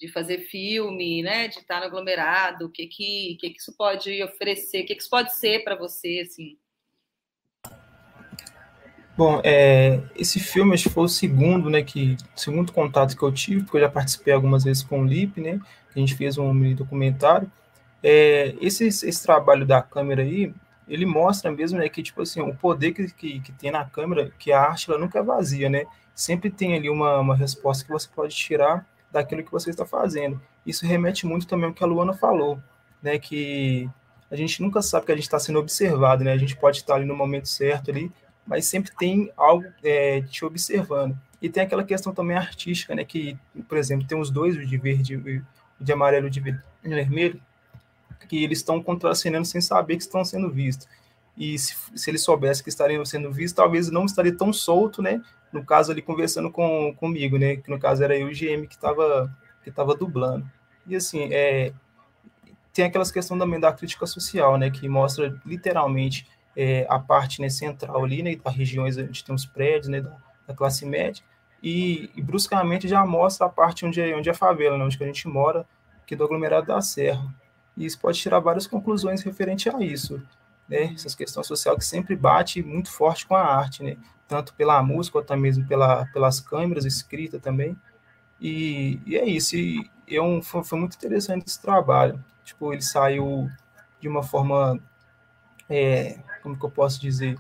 de 0.03 0.09
fazer 0.09 0.39
filme, 0.39 1.23
né? 1.23 1.47
De 1.47 1.61
estar 1.61 1.79
no 1.79 1.87
aglomerado, 1.87 2.67
o 2.67 2.69
que 2.69 2.89
que, 2.89 3.37
que, 3.41 3.51
que 3.51 3.61
isso 3.61 3.73
pode 3.77 4.21
oferecer, 4.21 4.83
o 4.83 4.87
que, 4.87 4.97
que 4.97 5.01
isso 5.01 5.09
pode 5.09 5.33
ser 5.33 5.63
para 5.63 5.77
você, 5.77 6.25
assim. 6.27 6.59
Bom, 9.17 9.41
é, 9.45 10.01
esse 10.17 10.41
filme 10.41 10.75
acho 10.75 10.89
que 10.89 10.95
foi 10.95 11.05
o 11.05 11.09
segundo, 11.09 11.71
né, 11.71 11.83
que 11.83 12.17
segundo 12.35 12.73
contato 12.73 13.17
que 13.17 13.23
eu 13.23 13.31
tive, 13.31 13.63
porque 13.63 13.77
eu 13.77 13.83
já 13.83 13.89
participei 13.89 14.35
algumas 14.35 14.65
vezes 14.65 14.83
com 14.83 15.03
o 15.03 15.05
Lip, 15.05 15.41
né, 15.41 15.61
a 15.95 15.99
gente 15.99 16.17
fez 16.17 16.37
um 16.37 16.53
mini 16.53 16.75
documentário. 16.75 17.53
É, 18.03 18.57
esse, 18.61 18.87
esse 18.87 19.23
trabalho 19.23 19.65
da 19.65 19.83
câmera 19.83 20.23
aí, 20.23 20.53
ele 20.89 21.07
mostra 21.07 21.53
mesmo, 21.53 21.79
né, 21.79 21.89
que 21.89 22.03
tipo 22.03 22.23
assim, 22.23 22.41
o 22.41 22.57
poder 22.57 22.93
que, 22.93 23.07
que, 23.13 23.41
que 23.41 23.53
tem 23.53 23.71
na 23.71 23.85
câmera, 23.85 24.33
que 24.37 24.51
a 24.51 24.61
arte 24.61 24.91
ela 24.91 24.99
nunca 24.99 25.21
é 25.21 25.23
vazia, 25.23 25.69
né, 25.69 25.85
sempre 26.13 26.51
tem 26.51 26.75
ali 26.75 26.91
uma, 26.91 27.21
uma 27.21 27.37
resposta 27.37 27.85
que 27.85 27.93
você 27.93 28.09
pode 28.13 28.35
tirar 28.35 28.91
daquilo 29.13 29.45
que 29.45 29.53
você 29.53 29.71
está 29.71 29.85
fazendo. 29.85 30.41
Isso 30.67 30.87
remete 30.87 31.27
muito 31.27 31.47
também 31.47 31.67
ao 31.67 31.75
que 31.75 31.85
a 31.85 31.87
Luana 31.87 32.15
falou, 32.15 32.59
né, 33.03 33.19
que 33.19 33.89
a 34.31 34.37
gente 34.37 34.63
nunca 34.63 34.81
sabe 34.81 35.07
que 35.07 35.13
a 35.13 35.15
gente 35.15 35.25
está 35.25 35.39
sendo 35.39 35.59
observado, 35.59 36.25
né, 36.25 36.33
a 36.33 36.39
gente 36.39 36.57
pode 36.57 36.79
estar 36.79 36.95
ali 36.95 37.05
no 37.05 37.15
momento 37.15 37.49
certo 37.49 37.91
ali, 37.91 38.11
mas 38.47 38.67
sempre 38.67 38.91
tem 38.97 39.31
algo 39.37 39.65
é, 39.85 40.23
te 40.23 40.45
observando. 40.45 41.17
E 41.41 41.49
tem 41.49 41.65
aquela 41.65 41.85
questão 41.85 42.15
também 42.15 42.37
artística, 42.37 42.95
né? 42.95 43.05
Que, 43.05 43.37
por 43.69 43.77
exemplo, 43.77 44.07
tem 44.07 44.19
os 44.19 44.31
dois, 44.31 44.57
o 44.57 44.65
de 44.65 44.79
verde, 44.79 45.17
o 45.17 45.85
de 45.85 45.93
amarelo 45.93 46.27
e 46.27 46.29
o 46.29 46.31
de 46.31 46.41
vermelho, 46.85 47.41
que 48.29 48.45
eles 48.45 48.59
estão 48.59 48.81
contracenando 48.81 49.45
sem 49.45 49.61
saber 49.61 49.97
que 49.97 50.03
estão 50.03 50.25
sendo 50.25 50.49
vistos. 50.49 50.87
E 51.37 51.59
se, 51.59 51.75
se 51.97 52.11
eles 52.11 52.23
soubessem 52.23 52.63
que 52.63 52.69
estariam 52.69 53.05
sendo 53.05 53.33
vistos, 53.33 53.55
talvez 53.55 53.91
não 53.91 54.05
estaria 54.05 54.37
tão 54.37 54.53
solto, 54.53 55.03
né? 55.03 55.21
No 55.53 55.65
caso 55.65 55.93
ali 55.93 56.01
conversando 56.01 56.51
com, 56.51 56.95
comigo, 56.95 57.39
né? 57.39 57.57
Que 57.57 57.71
no 57.71 57.79
caso 57.79 58.03
era 58.03 58.17
eu 58.17 58.31
e 58.31 58.33
o 58.33 58.35
GM 58.35 58.67
que 58.67 58.75
estava 58.75 59.35
que 59.63 59.71
tava 59.71 59.95
dublando. 59.95 60.51
E 60.87 60.97
assim, 60.97 61.29
é, 61.33 61.73
tem 62.73 62.85
aquelas 62.85 63.13
questões 63.13 63.39
também 63.39 63.61
da 63.61 63.73
crítica 63.73 64.07
social, 64.07 64.57
né? 64.59 64.71
Que 64.71 64.89
mostra 64.89 65.39
literalmente 65.45 66.27
é, 66.57 66.87
a 66.89 66.99
parte 66.99 67.41
né, 67.41 67.49
central 67.49 68.05
ali, 68.05 68.23
né, 68.23 68.37
das 68.37 68.55
regiões 68.55 68.97
onde 68.97 69.25
tem 69.25 69.35
os 69.35 69.47
prédios, 69.47 69.89
né, 69.89 70.01
da, 70.01 70.17
da 70.47 70.55
classe 70.55 70.85
média, 70.85 71.23
e, 71.63 72.11
e, 72.17 72.23
bruscamente 72.23 72.89
já 72.89 73.05
mostra 73.07 73.47
a 73.47 73.49
parte 73.49 73.87
onde 73.87 74.01
é, 74.01 74.17
onde 74.17 74.29
é 74.29 74.33
a 74.33 74.35
favela, 74.35 74.77
né, 74.77 74.85
onde 74.85 75.03
a 75.03 75.07
gente 75.07 75.29
mora, 75.29 75.67
que 76.07 76.15
é 76.15 76.17
do 76.17 76.25
aglomerado 76.25 76.67
da 76.67 76.81
Serra. 76.81 77.33
E 77.77 77.87
isso 77.87 77.99
pode 77.99 78.19
tirar 78.19 78.41
várias 78.41 78.67
conclusões 78.67 79.23
referente 79.23 79.69
a 79.69 79.81
isso, 79.81 80.23
né, 80.69 80.93
essas 80.95 81.15
questões 81.15 81.47
sociais 81.47 81.79
que 81.79 81.85
sempre 81.85 82.17
bate 82.17 82.63
muito 82.63 82.91
forte 82.91 83.27
com 83.27 83.35
a 83.35 83.43
arte, 83.43 83.83
né, 83.83 83.97
tanto 84.33 84.55
pela 84.55 84.83
música, 84.83 85.19
quanto 85.19 85.37
mesmo 85.37 85.67
pela, 85.67 86.07
pelas 86.07 86.41
câmeras, 86.41 86.87
escrita 86.87 87.39
também, 87.39 87.77
e, 88.41 88.99
e 89.05 89.17
é 89.17 89.27
isso, 89.27 89.57
e 89.57 89.91
é 90.09 90.21
um, 90.21 90.41
foi, 90.41 90.65
foi 90.65 90.79
muito 90.79 90.97
interessante 90.97 91.47
esse 91.47 91.61
trabalho, 91.61 92.23
tipo, 92.43 92.73
ele 92.73 92.81
saiu 92.81 93.51
de 94.01 94.09
uma 94.09 94.23
forma 94.23 94.81
é, 95.69 96.19
como 96.43 96.59
que 96.59 96.65
eu 96.65 96.71
posso 96.71 97.01
dizer? 97.01 97.39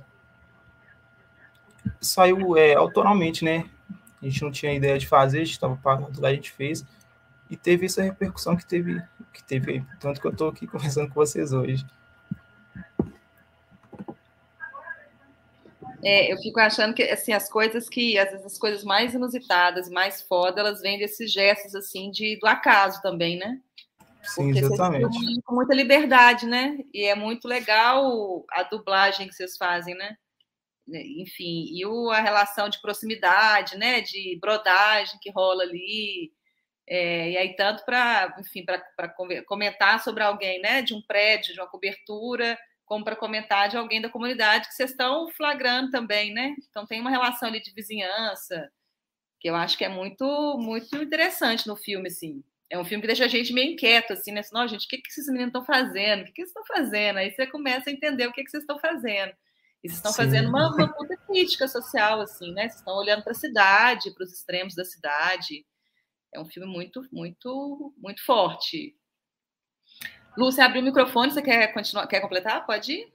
Saiu 2.01 2.57
é, 2.57 2.75
autoralmente, 2.75 3.45
né? 3.45 3.69
A 4.21 4.27
gente 4.27 4.43
não 4.43 4.51
tinha 4.51 4.73
ideia 4.73 4.99
de 4.99 5.09
fazer, 5.09 5.39
a 5.39 5.45
gente 5.45 5.55
estava 5.55 5.77
parado 5.77 6.21
lá, 6.21 6.29
a 6.29 6.35
gente 6.35 6.53
fez. 6.53 6.85
E 7.51 7.57
teve 7.57 7.87
essa 7.87 8.03
repercussão 8.03 8.57
que 8.57 8.65
teve, 8.65 9.03
que 9.33 9.43
teve 9.43 9.85
tanto 9.99 10.21
que 10.21 10.27
eu 10.27 10.31
estou 10.31 10.49
aqui 10.49 10.67
conversando 10.69 11.09
com 11.09 11.15
vocês 11.15 11.53
hoje. 11.53 11.85
É, 16.05 16.33
eu 16.33 16.37
fico 16.39 16.59
achando 16.59 16.95
que 16.95 17.03
assim 17.05 17.33
as 17.33 17.49
coisas 17.49 17.89
que 17.89 18.19
às 18.19 18.31
vezes 18.31 18.45
as 18.45 18.59
coisas 18.59 18.83
mais 18.83 19.15
inusitadas, 19.15 19.89
mais 19.89 20.21
foda, 20.23 20.61
elas 20.61 20.81
vêm 20.81 20.99
desses 20.99 21.33
gestos 21.33 21.75
assim 21.75 22.11
de 22.11 22.39
do 22.41 22.47
acaso 22.47 23.01
também, 23.01 23.39
né? 23.39 23.61
Sim, 24.23 24.53
Porque 24.53 24.59
exatamente. 24.61 25.43
Com 25.45 25.55
muita 25.55 25.75
liberdade, 25.75 26.47
né? 26.47 26.79
E 26.93 27.05
é 27.05 27.15
muito 27.15 27.47
legal 27.47 28.45
a 28.51 28.63
dublagem 28.65 29.29
que 29.29 29.35
vocês 29.35 29.57
fazem, 29.57 29.95
né? 29.95 30.17
Enfim, 30.89 31.67
e 31.73 31.87
o, 31.87 32.11
a 32.11 32.21
relação 32.21 32.69
de 32.69 32.81
proximidade, 32.81 33.77
né? 33.77 34.01
De 34.01 34.39
brodagem 34.41 35.19
que 35.21 35.31
rola 35.31 35.63
ali. 35.63 36.33
É, 36.87 37.31
e 37.31 37.37
aí, 37.37 37.57
tanto 37.57 37.85
para, 37.85 38.37
enfim, 38.41 38.65
para 38.65 39.09
comentar 39.47 40.03
sobre 40.03 40.23
alguém, 40.23 40.61
né? 40.61 40.83
De 40.83 40.95
um 40.95 41.03
prédio, 41.03 41.55
de 41.55 41.61
uma 41.61 41.69
cobertura, 41.69 42.59
como 42.93 43.07
para 43.07 43.17
comentar 43.17 43.71
de 43.71 43.77
alguém 43.79 44.03
da 44.03 44.11
comunidade 44.11 44.69
que 44.69 44.75
vocês 44.75 44.91
estão 44.91 45.27
flagrando 45.31 45.91
também, 45.91 46.31
né? 46.35 46.55
Então 46.69 46.85
tem 46.85 47.01
uma 47.01 47.09
relação 47.09 47.49
ali 47.49 47.59
de 47.59 47.73
vizinhança 47.73 48.71
que 49.41 49.49
eu 49.49 49.57
acho 49.57 49.79
que 49.79 49.85
é 49.87 49.89
muito 49.89 50.59
muito 50.59 50.95
interessante 50.99 51.67
no 51.67 51.75
filme, 51.75 52.09
assim. 52.09 52.45
É 52.69 52.79
um 52.79 52.85
filme 52.85 53.01
que 53.01 53.07
deixa 53.07 53.25
a 53.25 53.29
gente 53.29 53.51
meio 53.55 53.73
inquieto, 53.73 54.13
assim, 54.13 54.31
né? 54.31 54.41
Assim, 54.41 54.55
Não, 54.55 54.69
gente, 54.69 54.85
o 54.85 54.89
que, 54.91 54.99
que 54.99 55.09
esses 55.09 55.27
meninos 55.29 55.49
estão 55.49 55.65
fazendo? 55.65 56.21
O 56.21 56.25
que, 56.27 56.33
que 56.33 56.43
eles 56.43 56.51
estão 56.51 56.67
fazendo? 56.67 57.17
Aí 57.17 57.31
você 57.31 57.47
começa 57.47 57.89
a 57.89 57.93
entender 57.95 58.27
o 58.27 58.33
que, 58.33 58.45
que 58.45 58.51
vocês 58.51 58.63
estão 58.63 58.79
fazendo. 58.79 59.33
E 59.83 59.89
vocês 59.89 59.97
estão 59.97 60.13
Sim. 60.13 60.19
fazendo 60.19 60.51
uma, 60.51 60.75
uma 60.75 60.93
puta 60.93 61.17
crítica 61.27 61.67
social, 61.69 62.21
assim, 62.21 62.53
né? 62.53 62.65
Vocês 62.69 62.81
estão 62.81 62.95
olhando 62.95 63.23
para 63.23 63.33
a 63.33 63.35
cidade, 63.35 64.13
para 64.13 64.25
os 64.25 64.35
extremos 64.35 64.75
da 64.75 64.85
cidade. 64.85 65.65
É 66.31 66.39
um 66.39 66.45
filme 66.45 66.71
muito, 66.71 67.01
muito, 67.11 67.95
muito 67.97 68.23
forte. 68.23 68.95
Lu, 70.37 70.51
você 70.51 70.63
abriu 70.63 70.81
o 70.81 70.85
microfone, 70.85 71.31
você 71.31 71.43
quer 71.43 71.73
continuar, 71.75 72.07
quer 72.07 72.21
completar? 72.21 72.65
Pode 72.65 72.93
ir. 72.93 73.13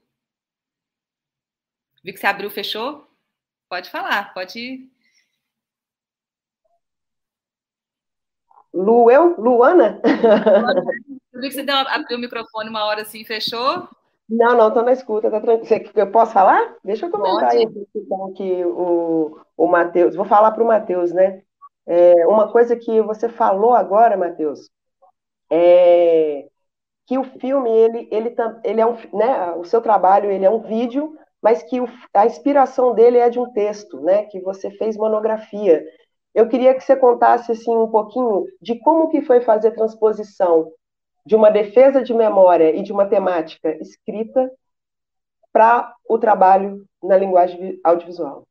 Vi 2.04 2.14
que 2.14 2.20
você 2.20 2.28
abriu, 2.28 2.50
fechou? 2.50 3.08
Pode 3.68 3.90
falar, 3.90 4.34
pode 4.34 4.60
ir. 4.60 4.92
Lu, 8.74 9.10
eu? 9.10 9.36
Luana? 9.40 10.00
Eu 11.34 11.42
vi 11.42 11.50
que 11.50 11.54
você 11.54 11.64
deu, 11.64 11.76
abriu 11.76 12.18
o 12.18 12.22
microfone 12.22 12.68
uma 12.68 12.86
hora 12.86 13.04
assim, 13.04 13.24
fechou? 13.24 13.88
Não, 14.28 14.58
não, 14.58 14.70
estou 14.70 14.82
na 14.82 14.92
escuta, 14.92 15.30
tá 15.30 15.40
tranquilo. 15.40 15.92
Eu 15.94 16.12
posso 16.12 16.34
falar? 16.34 16.76
Deixa 16.84 17.06
eu 17.06 17.12
comentar 17.12 17.52
aí, 17.52 17.64
então, 17.96 18.34
que 18.34 18.66
o, 18.66 19.40
o 19.56 19.68
Matheus, 19.68 20.16
vou 20.16 20.26
falar 20.26 20.52
para 20.52 20.64
o 20.64 20.68
Matheus, 20.68 21.12
né? 21.14 21.44
É, 21.86 22.26
uma 22.26 22.52
coisa 22.52 22.76
que 22.76 23.00
você 23.04 23.30
falou 23.30 23.76
agora, 23.76 24.18
Matheus, 24.18 24.72
é 25.52 26.50
que 27.08 27.18
o 27.18 27.24
filme, 27.24 27.70
ele, 27.70 28.08
ele, 28.12 28.36
ele 28.64 28.82
é 28.82 28.86
um, 28.86 28.96
né, 29.14 29.52
o 29.54 29.64
seu 29.64 29.82
trabalho, 29.82 30.30
ele 30.30 30.46
é 30.46 30.50
um 30.50 30.60
vídeo, 30.60 31.18
mas 31.42 31.64
que 31.64 31.80
o, 31.80 31.88
a 32.14 32.26
inspiração 32.26 32.94
dele 32.94 33.18
é 33.18 33.30
de 33.30 33.40
um 33.40 33.52
texto, 33.52 34.02
né, 34.02 34.26
que 34.26 34.42
você 34.42 34.70
fez 34.72 34.98
monografia. 34.98 35.84
Eu 36.36 36.50
queria 36.50 36.76
que 36.76 36.82
você 36.82 36.96
contasse, 36.96 37.52
assim, 37.52 37.76
um 37.76 37.90
pouquinho 37.90 38.46
de 38.62 38.78
como 38.80 39.10
que 39.10 39.22
foi 39.22 39.40
fazer 39.40 39.72
transposição 39.72 40.72
de 41.26 41.36
uma 41.36 41.50
defesa 41.50 42.04
de 42.04 42.14
memória 42.14 42.76
e 42.76 42.84
de 42.84 42.92
uma 42.92 43.08
temática 43.08 43.76
escrita 43.82 44.52
para 45.52 45.94
o 46.08 46.20
trabalho 46.20 46.86
na 47.02 47.18
linguagem 47.18 47.80
audiovisual. 47.84 48.46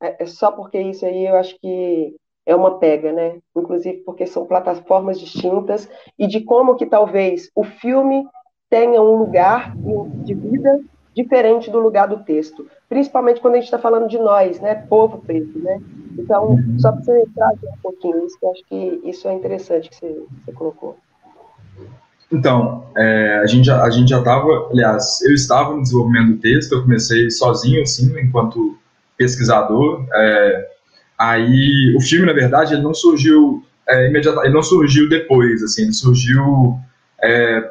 É, 0.00 0.22
é, 0.22 0.26
só 0.26 0.52
porque 0.52 0.78
isso 0.78 1.04
aí 1.06 1.26
eu 1.26 1.36
acho 1.36 1.58
que 1.58 2.14
é 2.46 2.54
uma 2.54 2.78
pega, 2.78 3.12
né? 3.12 3.38
Inclusive 3.54 3.98
porque 3.98 4.24
são 4.24 4.46
plataformas 4.46 5.18
distintas 5.18 5.88
e 6.16 6.26
de 6.26 6.40
como 6.40 6.76
que 6.76 6.86
talvez 6.86 7.50
o 7.54 7.64
filme 7.64 8.24
tenha 8.70 9.02
um 9.02 9.16
lugar 9.16 9.74
de 10.24 10.32
vida 10.32 10.80
diferente 11.14 11.70
do 11.70 11.78
lugar 11.78 12.06
do 12.06 12.22
texto, 12.24 12.66
principalmente 12.88 13.40
quando 13.40 13.54
a 13.54 13.56
gente 13.56 13.64
está 13.64 13.78
falando 13.78 14.06
de 14.06 14.18
nós, 14.18 14.60
né, 14.60 14.74
povo 14.74 15.18
preto, 15.18 15.58
né? 15.58 15.80
Então, 16.18 16.58
só 16.78 16.92
para 16.92 17.02
você 17.02 17.24
trazer 17.34 17.66
um 17.66 17.80
pouquinho 17.82 18.26
isso, 18.26 18.36
eu 18.42 18.50
acho 18.50 18.62
que 18.68 19.00
isso 19.04 19.26
é 19.26 19.32
interessante 19.32 19.88
que 19.88 19.96
você, 19.96 20.22
você 20.44 20.52
colocou. 20.52 20.96
Então, 22.30 22.84
é, 22.96 23.38
a 23.42 23.46
gente 23.46 23.66
já 23.66 23.82
a 23.82 23.90
gente 23.90 24.08
já 24.08 24.18
estava, 24.18 24.68
aliás, 24.70 25.22
eu 25.22 25.32
estava 25.32 25.74
no 25.74 25.82
desenvolvimento 25.82 26.32
do 26.32 26.38
texto, 26.38 26.72
eu 26.72 26.82
comecei 26.82 27.30
sozinho, 27.30 27.82
assim, 27.82 28.12
enquanto 28.18 28.76
pesquisador. 29.16 30.04
É, 30.12 30.75
aí, 31.18 31.94
o 31.96 32.00
filme, 32.00 32.26
na 32.26 32.32
verdade, 32.32 32.74
ele 32.74 32.82
não 32.82 32.94
surgiu 32.94 33.64
é, 33.88 34.08
imediatamente, 34.08 34.46
ele 34.46 34.54
não 34.54 34.62
surgiu 34.62 35.08
depois, 35.08 35.62
assim, 35.62 35.82
ele 35.82 35.92
surgiu 35.92 36.76
é, 37.22 37.62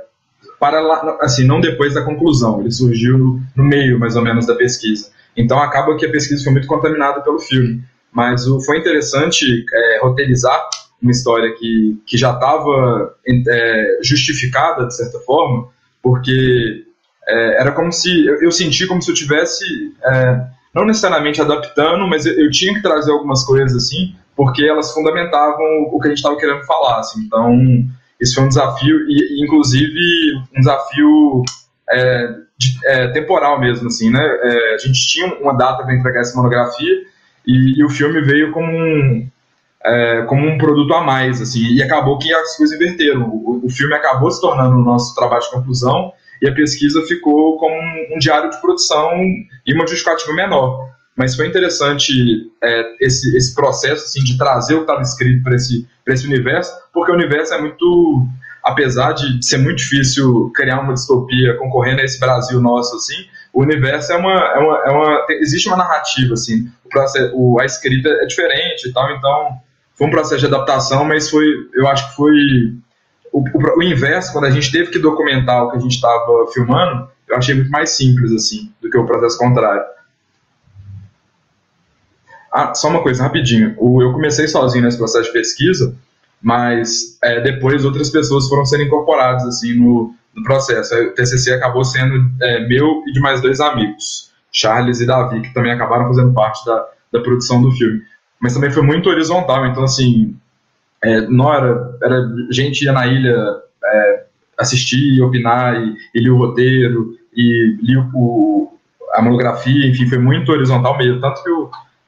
para 0.60 0.80
lá, 0.82 1.18
assim, 1.22 1.46
não 1.46 1.60
depois 1.60 1.94
da 1.94 2.04
conclusão, 2.04 2.62
ele 2.62 2.72
surgiu 2.72 3.40
no, 3.56 3.64
meio, 3.64 4.00
mais 4.00 4.16
ou 4.16 4.22
menos, 4.22 4.46
da 4.46 4.56
pesquisa. 4.56 5.10
Então, 5.36 5.60
acaba 5.60 5.96
que 5.98 6.06
a 6.06 6.12
pesquisa 6.12 6.44
foi 6.44 6.54
muito 6.54 6.68
contaminada 6.68 7.22
pelo 7.22 7.40
filme. 7.40 7.84
Mas 8.12 8.48
o, 8.48 8.62
foi 8.62 8.80
interessante 8.80 9.66
é, 9.74 10.00
roteirizar 10.02 10.70
uma 11.02 11.12
história 11.12 11.54
que, 11.56 12.02
que 12.06 12.18
já 12.18 12.32
estava 12.32 13.14
é, 13.28 14.00
justificada, 14.02 14.88
de 14.88 14.96
certa 14.96 15.20
forma, 15.20 15.68
porque 16.02 16.86
é, 17.28 17.62
era 17.62 17.72
como 17.74 17.92
se, 17.92 18.26
eu, 18.26 18.42
eu, 18.42 18.52
senti 18.52 18.88
como 18.88 19.02
se 19.02 19.12
eu 19.12 19.16
tivesse, 19.16 19.66
é, 20.04 20.42
não 20.76 20.86
necessariamente 20.86 21.42
adaptando, 21.42 22.06
mas 22.06 22.26
eu, 22.26 22.52
tinha 22.52 22.74
que 22.74 22.82
trazer 22.82 23.12
algumas 23.12 23.46
coisas 23.46 23.74
assim, 23.76 24.14
porque 24.36 24.66
elas 24.66 24.94
fundamentavam 24.94 25.88
o, 25.90 26.00
que 26.00 26.08
a 26.08 26.10
gente 26.10 26.18
estava 26.18 26.36
querendo 26.36 26.66
falar, 26.66 27.00
assim, 27.00 27.22
então 27.22 27.58
isso 28.20 28.36
foi 28.36 28.44
um 28.44 28.50
desafio, 28.50 28.98
e, 29.08 29.44
inclusive 29.44 30.00
um 30.54 30.60
desafio 30.60 31.44
é, 31.90 32.36
de, 32.58 32.78
é, 32.84 33.08
temporal 33.08 33.58
mesmo, 33.58 33.88
assim, 33.88 34.12
né, 34.12 34.22
é, 34.22 34.76
a 34.76 34.78
gente 34.78 35.00
tinha 35.08 35.34
uma 35.36 35.54
data 35.54 35.84
para 35.84 35.96
entregar 35.96 36.20
essa 36.20 36.36
monografia, 36.36 37.04
e, 37.48 37.80
e, 37.80 37.84
o 37.86 37.90
filme 37.90 38.20
veio 38.22 38.52
como 38.52 38.68
um, 38.68 39.30
é, 39.86 40.24
como 40.24 40.46
um 40.46 40.58
produto 40.58 40.94
a 40.94 41.02
mais, 41.02 41.42
assim, 41.42 41.74
e 41.74 41.82
acabou 41.82 42.18
que 42.18 42.34
as 42.34 42.58
coisas 42.58 42.76
inverteram. 42.76 43.30
O, 43.30 43.62
o, 43.64 43.70
filme 43.70 43.94
acabou 43.94 44.32
se 44.32 44.42
tornando 44.42 44.76
o 44.76 44.84
nosso 44.84 45.14
trabalho 45.14 45.44
de 45.44 45.52
conclusão 45.52 46.12
e 46.42 46.50
a 46.50 46.54
pesquisa 46.54 47.02
ficou 47.04 47.58
como 47.58 47.74
um, 47.74 48.16
um 48.16 48.20
diário 48.20 48.50
de 48.50 48.60
produção 48.62 49.12
e 49.66 49.74
uma 49.74 49.88
justificativa 49.88 50.34
menor. 50.34 50.90
Mas 51.16 51.36
foi 51.36 51.48
interessante 51.48 52.52
é, 52.62 52.96
esse, 53.00 53.36
esse 53.38 53.56
processo 53.56 54.04
assim, 54.04 54.24
de 54.24 54.38
trazer 54.38 54.74
o 54.74 54.80
que 54.80 54.84
estava 54.84 55.02
escrito 55.02 55.44
para 55.44 55.56
esse, 55.56 55.88
esse 56.08 56.28
universo, 56.28 56.72
porque 56.94 57.12
o 57.12 57.16
universo 57.16 57.54
é 57.54 57.62
muito, 57.62 58.28
apesar 58.62 59.14
de 59.14 59.46
ser 59.46 59.58
muito 59.58 59.78
difícil 59.78 60.52
criar 60.54 60.82
uma 60.82 60.94
distopia 60.94 61.56
concorrendo 61.56 62.02
a 62.02 62.04
esse 62.04 62.20
Brasil 62.20 62.60
nosso, 62.60 62.96
assim, 62.98 63.16
o 63.54 63.62
universo 63.62 64.12
é 64.12 64.18
uma, 64.18 64.34
é 64.34 64.60
uma, 64.60 64.78
é 64.86 64.92
uma 64.92 65.26
existe 65.30 65.70
uma 65.70 65.78
narrativa, 65.78 66.34
assim, 66.34 66.70
o 66.84 66.90
processo, 66.90 67.32
o, 67.34 67.62
a 67.62 67.66
escrita 67.66 68.10
é 68.10 68.26
diferente 68.26 68.90
e 68.90 68.92
tal, 68.92 69.10
então 69.16 69.60
foi 69.94 70.08
um 70.08 70.12
processo 70.12 70.42
de 70.42 70.54
adaptação, 70.54 71.06
mas 71.06 71.30
foi, 71.30 71.46
eu 71.74 71.88
acho 71.88 72.10
que 72.10 72.16
foi 72.18 72.76
o, 73.36 73.40
o, 73.40 73.80
o 73.80 73.84
inverso, 73.84 74.32
quando 74.32 74.46
a 74.46 74.50
gente 74.50 74.72
teve 74.72 74.90
que 74.92 75.00
documentar 75.00 75.64
o 75.64 75.72
que 75.72 75.78
a 75.78 75.80
gente 75.80 75.96
estava 75.96 76.48
filmando, 76.54 77.10
eu 77.28 77.36
achei 77.36 77.54
muito 77.54 77.70
mais 77.70 77.90
simples, 77.90 78.32
assim, 78.32 78.72
do 78.82 78.90
que 78.90 78.98
o 78.98 79.06
processo 79.06 79.38
contrário. 79.38 79.84
Ah, 82.52 82.74
só 82.74 82.88
uma 82.88 83.04
coisa, 83.04 83.24
rapidinho. 83.24 83.76
O, 83.78 84.02
eu 84.02 84.14
comecei 84.14 84.48
sozinho 84.48 84.86
nesse 84.86 84.98
processo 84.98 85.26
de 85.26 85.34
pesquisa, 85.34 85.94
mas 86.42 87.18
é, 87.22 87.42
depois 87.42 87.84
outras 87.84 88.10
pessoas 88.10 88.48
foram 88.48 88.64
sendo 88.64 88.84
incorporadas, 88.84 89.46
assim, 89.46 89.78
no, 89.78 90.14
no 90.34 90.44
processo. 90.44 90.96
O 90.96 91.12
TCC 91.12 91.54
acabou 91.54 91.84
sendo 91.84 92.32
é, 92.42 92.66
meu 92.68 93.04
e 93.06 93.12
de 93.12 93.20
mais 93.20 93.42
dois 93.42 93.60
amigos, 93.60 94.32
Charles 94.50 95.02
e 95.02 95.06
Davi, 95.06 95.42
que 95.42 95.54
também 95.54 95.74
acabaram 95.74 96.08
fazendo 96.08 96.34
parte 96.34 96.66
da, 96.66 96.88
da 97.12 97.20
produção 97.20 97.62
do 97.62 97.72
filme 97.72 98.02
mas 98.40 98.54
também 98.54 98.70
foi 98.70 98.84
muito 98.84 99.10
horizontal. 99.10 99.66
Então, 99.66 99.84
assim, 99.84 100.36
é, 101.06 101.22
não 101.28 101.54
era, 101.54 101.98
era 102.02 102.28
gente 102.50 102.84
ia 102.84 102.92
na 102.92 103.06
ilha 103.06 103.36
é, 103.84 104.26
assistir, 104.58 105.22
opinar, 105.22 105.76
e, 105.80 105.96
e 106.16 106.30
o 106.30 106.38
roteiro, 106.38 107.16
e 107.36 107.78
lia 107.82 108.02
o, 108.14 108.74
a 109.14 109.22
monografia, 109.22 109.88
enfim, 109.88 110.08
foi 110.08 110.18
muito 110.18 110.52
horizontal 110.52 110.98
mesmo. 110.98 111.22
Tanto 111.22 111.44
que 111.44 111.50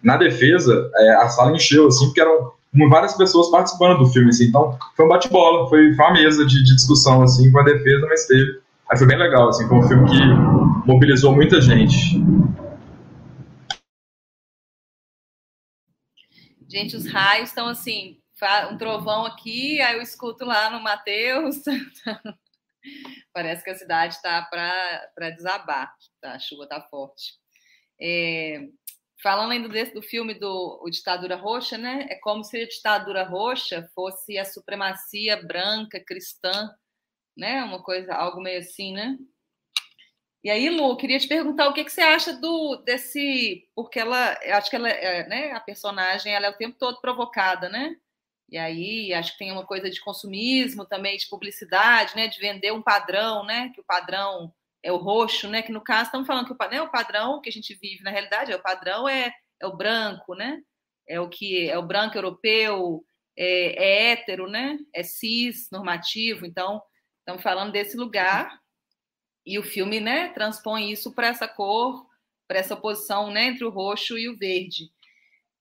na 0.01 0.17
defesa, 0.17 0.89
é, 0.95 1.15
a 1.15 1.29
sala 1.29 1.55
encheu, 1.55 1.87
assim, 1.87 2.05
porque 2.05 2.21
eram 2.21 2.51
várias 2.89 3.15
pessoas 3.15 3.49
participando 3.49 3.99
do 3.99 4.07
filme, 4.07 4.29
assim, 4.29 4.45
então 4.45 4.77
foi 4.95 5.05
um 5.05 5.09
bate-bola, 5.09 5.69
foi, 5.69 5.93
foi 5.93 6.05
uma 6.05 6.13
mesa 6.13 6.45
de, 6.45 6.63
de, 6.63 6.75
discussão, 6.75 7.21
assim, 7.21 7.51
com 7.51 7.59
a 7.59 7.63
defesa, 7.63 8.05
mas 8.07 8.25
teve. 8.25 8.59
Aí 8.89 8.97
foi 8.97 9.07
bem 9.07 9.17
legal, 9.17 9.49
assim, 9.49 9.67
foi 9.67 9.77
um 9.77 9.87
filme 9.87 10.09
que 10.09 10.87
mobilizou 10.87 11.35
muita 11.35 11.59
gente. 11.61 12.23
Gente, 16.69 16.95
os 16.95 17.07
raios 17.07 17.49
estão 17.49 17.67
assim, 17.67 18.17
um 18.71 18.77
trovão 18.77 19.25
aqui, 19.25 19.81
aí 19.81 19.95
eu 19.95 20.01
escuto 20.01 20.45
lá 20.45 20.69
no 20.69 20.81
Mateus. 20.81 21.57
Parece 23.33 23.63
que 23.63 23.69
a 23.69 23.75
cidade 23.75 24.15
está 24.15 24.41
para 24.43 25.29
desabar, 25.31 25.93
tá? 26.21 26.33
a 26.33 26.39
chuva 26.39 26.63
está 26.63 26.81
forte. 26.81 27.33
É, 27.99 28.67
falando 29.21 29.51
ainda 29.51 29.67
desse, 29.67 29.93
do 29.93 30.01
filme 30.01 30.33
do 30.33 30.83
Ditadura 30.89 31.35
Roxa, 31.35 31.77
né? 31.77 32.07
É 32.09 32.15
como 32.15 32.43
se 32.43 32.61
a 32.61 32.67
ditadura 32.67 33.23
roxa 33.23 33.89
fosse 33.93 34.37
a 34.37 34.45
supremacia 34.45 35.43
branca 35.43 35.99
cristã, 35.99 36.71
né? 37.35 37.63
Uma 37.63 37.81
coisa, 37.81 38.13
algo 38.13 38.41
meio 38.41 38.59
assim, 38.59 38.93
né? 38.93 39.17
E 40.43 40.49
aí, 40.49 40.69
Lu, 40.69 40.95
queria 40.95 41.19
te 41.19 41.27
perguntar 41.27 41.67
o 41.67 41.73
que, 41.73 41.83
que 41.83 41.91
você 41.91 42.01
acha 42.01 42.33
do 42.33 42.77
desse, 42.77 43.67
porque 43.75 43.99
ela, 43.99 44.37
acho 44.53 44.69
que 44.69 44.75
ela, 44.75 44.87
é, 44.87 45.27
né, 45.27 45.51
a 45.51 45.59
personagem, 45.59 46.33
ela 46.33 46.45
é 46.45 46.49
o 46.49 46.57
tempo 46.57 46.77
todo 46.77 47.01
provocada, 47.01 47.67
né? 47.67 47.95
E 48.49 48.57
aí, 48.57 49.13
acho 49.13 49.33
que 49.33 49.39
tem 49.39 49.51
uma 49.51 49.65
coisa 49.65 49.89
de 49.89 49.99
consumismo 49.99 50.85
também, 50.85 51.17
de 51.17 51.27
publicidade, 51.27 52.15
né, 52.15 52.27
de 52.27 52.39
vender 52.39 52.71
um 52.71 52.81
padrão, 52.81 53.45
né, 53.45 53.69
que 53.73 53.81
o 53.81 53.85
padrão 53.85 54.53
é 54.81 54.91
o 54.91 54.97
roxo, 54.97 55.49
né, 55.49 55.61
que 55.61 55.71
no 55.71 55.81
caso 55.81 56.05
estamos 56.05 56.25
falando 56.25 56.45
que 56.45 56.53
o, 56.53 56.69
né, 56.69 56.81
o 56.81 56.89
padrão 56.89 57.41
que 57.41 57.49
a 57.49 57.51
gente 57.51 57.75
vive 57.75 58.03
na 58.03 58.11
realidade, 58.11 58.51
é 58.51 58.55
o 58.55 58.61
padrão 58.61 59.07
é, 59.07 59.33
é 59.59 59.67
o 59.67 59.75
branco, 59.75 60.33
né? 60.35 60.61
É 61.07 61.19
o 61.19 61.29
que 61.29 61.69
é 61.69 61.77
o 61.77 61.85
branco 61.85 62.17
europeu, 62.17 63.03
é, 63.35 63.83
é 63.83 64.11
hétero, 64.11 64.49
né? 64.49 64.77
É 64.93 65.03
cis, 65.03 65.69
normativo. 65.71 66.45
Então, 66.45 66.81
estamos 67.19 67.41
falando 67.41 67.71
desse 67.71 67.95
lugar 67.97 68.59
e 69.45 69.57
o 69.57 69.63
filme, 69.63 70.01
né, 70.01 70.29
transpõe 70.33 70.91
isso 70.91 71.13
para 71.13 71.27
essa 71.27 71.47
cor, 71.47 72.05
para 72.47 72.59
essa 72.59 72.73
oposição, 72.73 73.31
né, 73.31 73.45
entre 73.45 73.63
o 73.63 73.69
roxo 73.69 74.17
e 74.17 74.27
o 74.27 74.37
verde. 74.37 74.91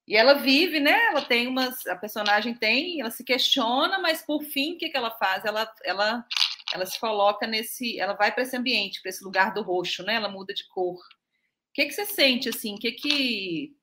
E 0.06 0.16
ela 0.16 0.34
vive, 0.34 0.78
né? 0.78 1.06
Ela 1.06 1.22
tem 1.22 1.48
umas, 1.48 1.86
a 1.86 1.96
personagem 1.96 2.54
tem, 2.54 3.00
ela 3.00 3.10
se 3.10 3.24
questiona, 3.24 3.98
mas 3.98 4.22
por 4.22 4.42
fim, 4.42 4.74
o 4.74 4.78
que, 4.78 4.88
que 4.88 4.96
ela 4.96 5.10
faz? 5.10 5.44
Ela, 5.44 5.72
ela, 5.84 6.24
ela 6.72 6.86
se 6.86 6.98
coloca 6.98 7.46
nesse, 7.46 7.98
ela 7.98 8.12
vai 8.12 8.32
para 8.32 8.42
esse 8.42 8.56
ambiente, 8.56 9.02
para 9.02 9.08
esse 9.08 9.24
lugar 9.24 9.52
do 9.52 9.62
roxo, 9.62 10.04
né? 10.04 10.14
Ela 10.14 10.28
muda 10.28 10.54
de 10.54 10.66
cor. 10.68 10.96
O 10.96 11.72
que, 11.74 11.86
que 11.86 11.92
você 11.92 12.06
sente 12.06 12.48
assim? 12.48 12.76
O 12.76 12.78
que 12.78 12.92
que, 12.92 13.76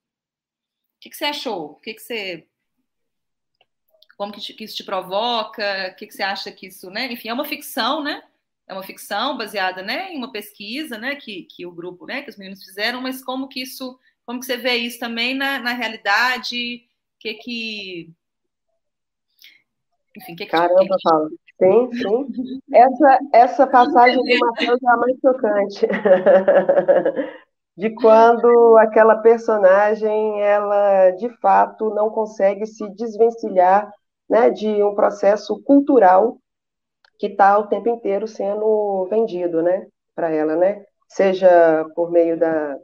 o 0.97 0.99
que, 1.01 1.09
que 1.09 1.17
você 1.17 1.25
achou? 1.25 1.71
O 1.71 1.79
que, 1.79 1.93
que 1.93 2.01
você 2.01 2.47
como 4.15 4.31
que, 4.31 4.53
que, 4.53 4.63
isso 4.63 4.77
te 4.77 4.83
provoca? 4.83 5.91
O 5.91 5.95
que, 5.95 6.07
que 6.07 6.13
você 6.13 6.23
acha 6.23 6.51
que 6.51 6.67
isso, 6.67 6.89
né? 6.89 7.11
Enfim, 7.11 7.29
é 7.29 7.33
uma 7.33 7.45
ficção, 7.45 8.01
né? 8.01 8.23
é 8.67 8.73
uma 8.73 8.83
ficção 8.83 9.37
baseada 9.37 9.81
né, 9.81 10.13
em 10.13 10.17
uma 10.17 10.31
pesquisa 10.31 10.97
né, 10.97 11.15
que, 11.15 11.43
que 11.43 11.65
o 11.65 11.71
grupo, 11.71 12.05
né, 12.05 12.21
que 12.21 12.29
os 12.29 12.37
meninos 12.37 12.63
fizeram, 12.63 13.01
mas 13.01 13.23
como 13.23 13.47
que 13.47 13.61
isso, 13.61 13.99
como 14.25 14.39
que 14.39 14.45
você 14.45 14.57
vê 14.57 14.75
isso 14.75 14.99
também 14.99 15.35
na, 15.35 15.59
na 15.59 15.73
realidade? 15.73 16.83
Que 17.19 17.33
que. 17.35 18.09
Enfim, 20.15 20.35
que 20.35 20.45
que 20.45 20.51
Caramba, 20.51 20.83
que, 20.83 21.03
Paulo. 21.03 21.29
Sim, 21.59 21.89
sim. 21.93 22.59
Essa, 22.73 23.19
essa 23.33 23.67
passagem 23.67 24.17
do 24.17 24.39
Matheus 24.39 24.79
é 24.83 24.89
a 24.89 24.97
mais 24.97 25.17
chocante. 25.19 25.87
de 27.75 27.89
quando 27.95 28.77
aquela 28.77 29.15
personagem, 29.17 30.41
ela 30.41 31.11
de 31.11 31.29
fato 31.39 31.89
não 31.89 32.09
consegue 32.09 32.65
se 32.65 32.87
desvencilhar 32.91 33.91
né, 34.29 34.49
de 34.49 34.83
um 34.83 34.93
processo 34.93 35.61
cultural 35.63 36.37
que 37.17 37.27
está 37.27 37.57
o 37.57 37.67
tempo 37.67 37.89
inteiro 37.89 38.27
sendo 38.27 39.07
vendido, 39.09 39.61
né, 39.61 39.87
para 40.15 40.31
ela, 40.31 40.55
né, 40.55 40.83
seja 41.07 41.85
por 41.95 42.11
meio 42.11 42.37
da, 42.37 42.77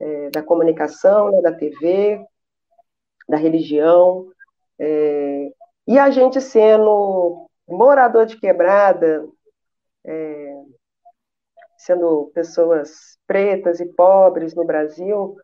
é, 0.00 0.30
da 0.30 0.42
comunicação, 0.42 1.30
né, 1.30 1.42
da 1.42 1.52
TV, 1.52 2.24
da 3.28 3.36
religião, 3.36 4.30
é, 4.78 5.52
e 5.86 5.98
a 5.98 6.10
gente 6.10 6.40
sendo 6.40 7.48
morador 7.68 8.26
de 8.26 8.38
quebrada, 8.38 9.26
é, 10.04 10.54
sendo 11.76 12.30
pessoas 12.34 13.18
pretas 13.26 13.80
e 13.80 13.86
pobres 13.86 14.54
no 14.54 14.64
Brasil, 14.64 15.36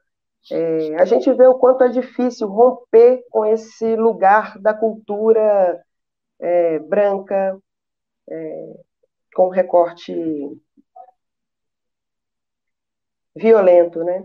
é, 0.51 0.97
a 0.97 1.05
gente 1.05 1.33
vê 1.33 1.47
o 1.47 1.59
quanto 1.59 1.85
é 1.85 1.89
difícil 1.89 2.49
romper 2.49 3.25
com 3.31 3.45
esse 3.45 3.97
lugar 3.97 4.59
da 4.61 4.73
cultura 4.73 5.85
é, 6.39 6.79
branca, 6.81 7.59
é, 8.31 8.75
com 9.35 9.49
recorte 9.49 10.15
violento, 13.35 14.03
né? 14.05 14.25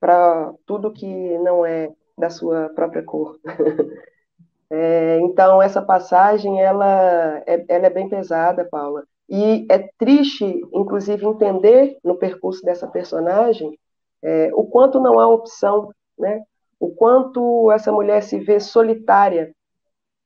Para 0.00 0.52
tudo 0.66 0.92
que 0.92 1.06
não 1.38 1.64
é 1.64 1.90
da 2.16 2.30
sua 2.30 2.70
própria 2.70 3.02
cor. 3.02 3.38
é, 4.70 5.18
então, 5.20 5.62
essa 5.62 5.82
passagem, 5.82 6.60
ela 6.60 7.42
é, 7.46 7.64
ela 7.68 7.86
é 7.86 7.90
bem 7.90 8.08
pesada, 8.08 8.64
Paula. 8.64 9.04
E 9.28 9.66
é 9.70 9.88
triste, 9.98 10.44
inclusive, 10.72 11.26
entender 11.26 11.98
no 12.04 12.16
percurso 12.16 12.62
dessa 12.62 12.86
personagem 12.86 13.76
é, 14.22 14.50
o 14.54 14.64
quanto 14.64 15.00
não 15.00 15.18
há 15.18 15.28
opção, 15.28 15.90
né? 16.18 16.42
O 16.78 16.94
quanto 16.94 17.70
essa 17.72 17.90
mulher 17.90 18.22
se 18.22 18.38
vê 18.38 18.60
solitária 18.60 19.52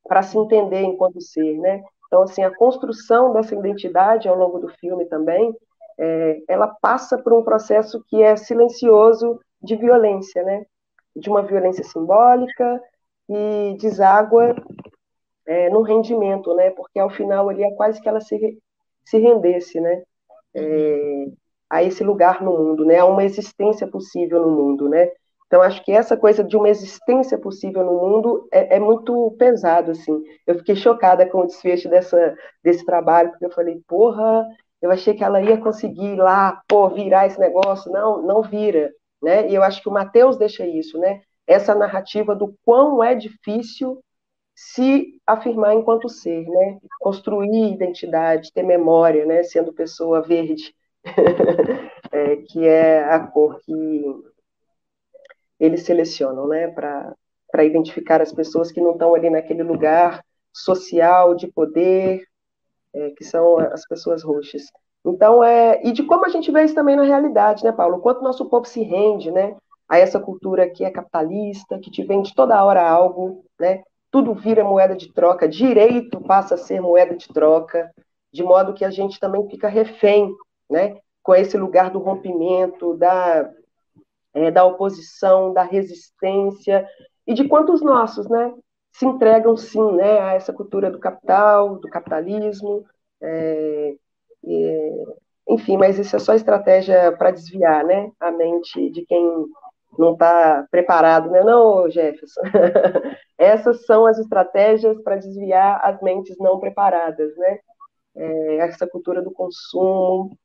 para 0.06 0.22
se 0.22 0.36
entender 0.36 0.82
enquanto 0.82 1.20
ser, 1.20 1.58
né? 1.58 1.82
Então, 2.06 2.22
assim, 2.22 2.42
a 2.42 2.54
construção 2.54 3.32
dessa 3.32 3.54
identidade 3.54 4.28
ao 4.28 4.36
longo 4.36 4.58
do 4.58 4.68
filme 4.68 5.04
também, 5.06 5.54
é, 5.98 6.42
ela 6.48 6.66
passa 6.66 7.16
por 7.16 7.32
um 7.32 7.44
processo 7.44 8.02
que 8.08 8.22
é 8.22 8.34
silencioso 8.36 9.38
de 9.62 9.76
violência, 9.76 10.42
né? 10.42 10.64
De 11.14 11.28
uma 11.28 11.42
violência 11.42 11.84
simbólica 11.84 12.80
e 13.28 13.76
deságua 13.80 14.54
é, 15.46 15.68
no 15.70 15.82
rendimento, 15.82 16.54
né? 16.54 16.70
Porque 16.70 16.98
ao 16.98 17.10
final 17.10 17.48
ali 17.48 17.62
é 17.62 17.74
quase 17.74 18.00
que 18.00 18.08
ela 18.08 18.20
se, 18.20 18.58
se 19.04 19.18
rendesse, 19.18 19.80
né? 19.80 20.02
É, 20.54 21.26
a 21.68 21.82
esse 21.84 22.02
lugar 22.02 22.42
no 22.42 22.56
mundo, 22.56 22.84
né? 22.84 22.98
A 22.98 23.04
uma 23.04 23.24
existência 23.24 23.86
possível 23.86 24.42
no 24.42 24.50
mundo, 24.50 24.88
né? 24.88 25.10
Então, 25.50 25.62
acho 25.62 25.84
que 25.84 25.90
essa 25.90 26.16
coisa 26.16 26.44
de 26.44 26.56
uma 26.56 26.68
existência 26.68 27.36
possível 27.36 27.84
no 27.84 27.94
mundo 27.94 28.48
é, 28.52 28.76
é, 28.76 28.78
muito 28.78 29.34
pesado, 29.36 29.90
assim. 29.90 30.22
Eu 30.46 30.54
fiquei 30.56 30.76
chocada 30.76 31.26
com 31.28 31.40
o 31.40 31.46
desfecho 31.46 31.88
dessa, 31.88 32.36
desse 32.62 32.84
trabalho, 32.84 33.30
porque 33.30 33.46
eu 33.46 33.50
falei, 33.50 33.82
porra, 33.88 34.46
eu 34.80 34.92
achei 34.92 35.12
que 35.12 35.24
ela 35.24 35.42
ia 35.42 35.58
conseguir 35.58 36.14
lá, 36.14 36.62
pô, 36.68 36.88
virar 36.90 37.26
esse 37.26 37.40
negócio. 37.40 37.90
Não, 37.90 38.22
não 38.22 38.42
vira, 38.42 38.92
né? 39.22 39.48
E 39.48 39.54
eu 39.54 39.62
acho 39.62 39.82
que 39.82 39.88
o 39.88 39.92
Mateus 39.92 40.36
deixa 40.36 40.66
isso, 40.66 40.98
né? 40.98 41.22
Essa 41.46 41.74
narrativa 41.74 42.34
do 42.34 42.54
quão 42.64 43.02
é 43.02 43.14
difícil 43.14 44.02
se 44.54 45.20
afirmar 45.26 45.74
enquanto 45.74 46.08
ser, 46.08 46.46
né? 46.46 46.78
Construir 47.00 47.72
identidade, 47.72 48.52
ter 48.52 48.62
memória, 48.62 49.26
né? 49.26 49.42
Sendo 49.42 49.72
pessoa 49.72 50.22
verde, 50.22 50.74
é, 52.12 52.36
que 52.36 52.66
é 52.66 53.02
a 53.04 53.20
cor 53.20 53.58
que 53.60 54.04
eles 55.60 55.82
selecionam, 55.82 56.48
né, 56.48 56.68
para 56.68 57.64
identificar 57.64 58.22
as 58.22 58.32
pessoas 58.32 58.72
que 58.72 58.80
não 58.80 58.92
estão 58.92 59.14
ali 59.14 59.28
naquele 59.28 59.62
lugar 59.62 60.24
social 60.52 61.34
de 61.34 61.48
poder, 61.48 62.24
é, 62.94 63.10
que 63.10 63.24
são 63.24 63.58
as 63.58 63.86
pessoas 63.86 64.22
roxas. 64.22 64.62
Então, 65.04 65.42
é, 65.42 65.80
e 65.84 65.92
de 65.92 66.02
como 66.02 66.26
a 66.26 66.28
gente 66.28 66.50
vê 66.52 66.64
isso 66.64 66.74
também 66.74 66.96
na 66.96 67.04
realidade, 67.04 67.64
né, 67.64 67.72
Paulo? 67.72 68.00
Quanto 68.00 68.22
nosso 68.22 68.46
povo 68.46 68.66
se 68.66 68.82
rende, 68.82 69.30
né, 69.30 69.56
a 69.88 69.98
essa 69.98 70.20
cultura 70.20 70.68
que 70.68 70.84
é 70.84 70.90
capitalista, 70.90 71.78
que 71.78 71.90
te 71.90 72.02
vende 72.02 72.34
toda 72.34 72.62
hora 72.62 72.88
algo, 72.88 73.44
né? 73.58 73.82
Tudo 74.10 74.34
vira 74.34 74.64
moeda 74.64 74.94
de 74.96 75.12
troca, 75.12 75.48
direito 75.48 76.20
passa 76.20 76.54
a 76.54 76.58
ser 76.58 76.80
moeda 76.80 77.16
de 77.16 77.28
troca, 77.28 77.90
de 78.32 78.42
modo 78.42 78.74
que 78.74 78.84
a 78.84 78.90
gente 78.90 79.18
também 79.18 79.48
fica 79.48 79.68
refém, 79.68 80.32
né? 80.68 80.96
Com 81.22 81.34
esse 81.34 81.56
lugar 81.56 81.90
do 81.90 81.98
rompimento, 81.98 82.96
da 82.96 83.50
é, 84.32 84.50
da 84.50 84.64
oposição, 84.64 85.52
da 85.52 85.62
resistência, 85.62 86.86
e 87.26 87.34
de 87.34 87.46
quantos 87.48 87.82
nossos 87.82 88.28
né, 88.28 88.52
se 88.92 89.06
entregam, 89.06 89.56
sim, 89.56 89.92
né, 89.92 90.20
a 90.20 90.34
essa 90.34 90.52
cultura 90.52 90.90
do 90.90 90.98
capital, 90.98 91.78
do 91.78 91.88
capitalismo, 91.88 92.84
é, 93.20 93.96
e, 94.44 95.04
enfim, 95.48 95.76
mas 95.76 95.98
isso 95.98 96.16
é 96.16 96.18
só 96.18 96.34
estratégia 96.34 97.12
para 97.16 97.30
desviar 97.30 97.84
né, 97.84 98.10
a 98.20 98.30
mente 98.30 98.90
de 98.90 99.04
quem 99.06 99.22
não 99.98 100.12
está 100.12 100.66
preparado, 100.70 101.30
né? 101.30 101.42
Não, 101.42 101.90
Jefferson. 101.90 102.40
Essas 103.38 103.84
são 103.84 104.06
as 104.06 104.18
estratégias 104.18 105.00
para 105.02 105.16
desviar 105.16 105.80
as 105.84 106.00
mentes 106.00 106.36
não 106.38 106.60
preparadas, 106.60 107.36
né? 107.36 107.58
É, 108.14 108.56
essa 108.58 108.86
cultura 108.88 109.22
do 109.22 109.30
consumo, 109.30 110.36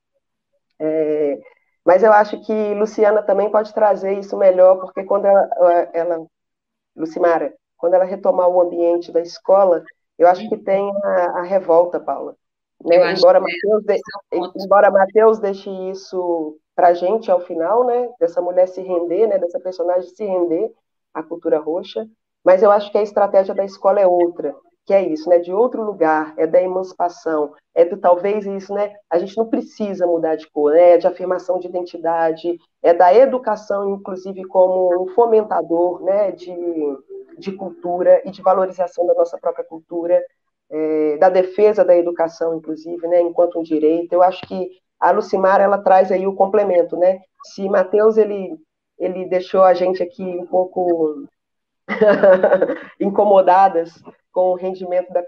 é, 0.80 1.39
mas 1.86 2.04
eu 2.04 2.12
acho 2.12 2.41
que 2.41 2.74
Luciana 2.74 3.22
também 3.24 3.52
pode 3.52 3.74
trazer 3.74 4.18
isso 4.18 4.38
melhor, 4.38 4.80
porque 4.80 5.04
quando 5.04 5.26
ela, 5.26 5.50
ela 5.93 6.26
Lucimara, 6.96 7.54
quando 7.78 7.93
ela 7.96 8.06
retomar 8.06 8.50
o 8.50 8.62
ambiente 8.62 9.12
da 9.12 9.22
escola, 9.22 9.84
eu 10.18 10.28
acho 10.28 10.48
que 10.50 10.58
tem 10.58 10.91
a, 11.04 11.39
a 11.39 11.43
revolta, 11.43 12.00
Paula. 12.00 12.36
Né? 12.86 13.14
Embora, 13.14 13.40
Mateus 13.40 13.84
de, 13.84 13.94
é 13.94 14.38
embora 14.64 14.92
Mateus 14.92 15.40
deixe 15.40 15.70
isso 15.90 16.58
para 16.76 16.90
a 16.90 16.94
gente 16.94 17.32
ao 17.32 17.42
final, 17.42 17.86
né? 17.86 18.10
Dessa 18.20 18.42
mulher 18.42 18.68
se 18.68 18.82
render, 18.82 19.28
né? 19.28 19.40
Dessa 19.40 19.60
personagem 19.60 20.10
se 20.10 20.24
render 20.24 20.72
à 21.14 21.24
cultura 21.24 21.60
roxa, 21.60 22.06
mas 22.44 22.62
eu 22.62 22.70
acho 22.70 22.92
que 22.92 22.98
a 22.98 23.04
estratégia 23.04 23.56
da 23.56 23.66
escola 23.66 24.00
é 24.00 24.08
outra 24.08 24.56
que 24.86 24.94
é 24.94 25.02
isso, 25.02 25.28
né? 25.28 25.40
De 25.40 25.52
outro 25.52 25.84
lugar, 25.84 26.34
é 26.38 26.46
da 26.46 26.62
emancipação, 26.62 27.54
é 27.74 27.84
do 27.84 27.98
talvez 27.98 28.46
isso, 28.46 28.74
né? 28.74 28.94
A 29.10 29.18
gente 29.18 29.36
não 29.36 29.48
precisa 29.48 30.06
mudar 30.06 30.36
de 30.36 30.48
cor, 30.52 30.72
né? 30.72 30.92
É 30.92 30.98
de 30.98 31.08
afirmação 31.08 31.60
de 31.60 31.68
identidade, 31.68 32.58
é 32.84 32.94
da 32.94 33.14
educação, 33.14 33.90
inclusive, 33.90 34.44
como 34.46 35.04
um 35.04 35.08
fomentador, 35.08 36.04
né? 36.04 36.32
De, 36.32 36.56
de 37.40 37.52
cultura 37.54 38.22
e 38.26 38.32
de 38.32 38.44
valorização 38.44 39.08
da 39.08 39.16
nossa 39.16 39.40
própria 39.40 39.66
cultura, 39.66 40.24
é, 40.72 41.18
da 41.18 41.30
defesa 41.30 41.86
da 41.86 41.95
educação, 41.95 42.55
inclusive, 42.55 43.07
né? 43.07 43.22
Enquanto 43.22 43.59
um 43.59 43.63
direito. 43.63 44.13
Eu 44.13 44.24
acho 44.24 44.41
que 44.47 44.70
a 44.99 45.11
Lucimar, 45.11 45.61
ela 45.61 45.78
traz 45.78 46.11
aí 46.11 46.26
o 46.26 46.36
complemento, 46.36 46.97
né? 46.97 47.20
Se 47.53 47.68
Mateus, 47.70 48.18
ele, 48.18 48.57
ele 48.97 49.26
deixou 49.26 49.63
a 49.63 49.74
gente 49.74 50.01
aqui 50.01 50.24
um 50.24 50.45
pouco 50.47 51.28
incomodadas 52.99 54.01
com 54.32 54.51
o 54.51 54.55
rendimento 54.55 55.13
da, 55.13 55.24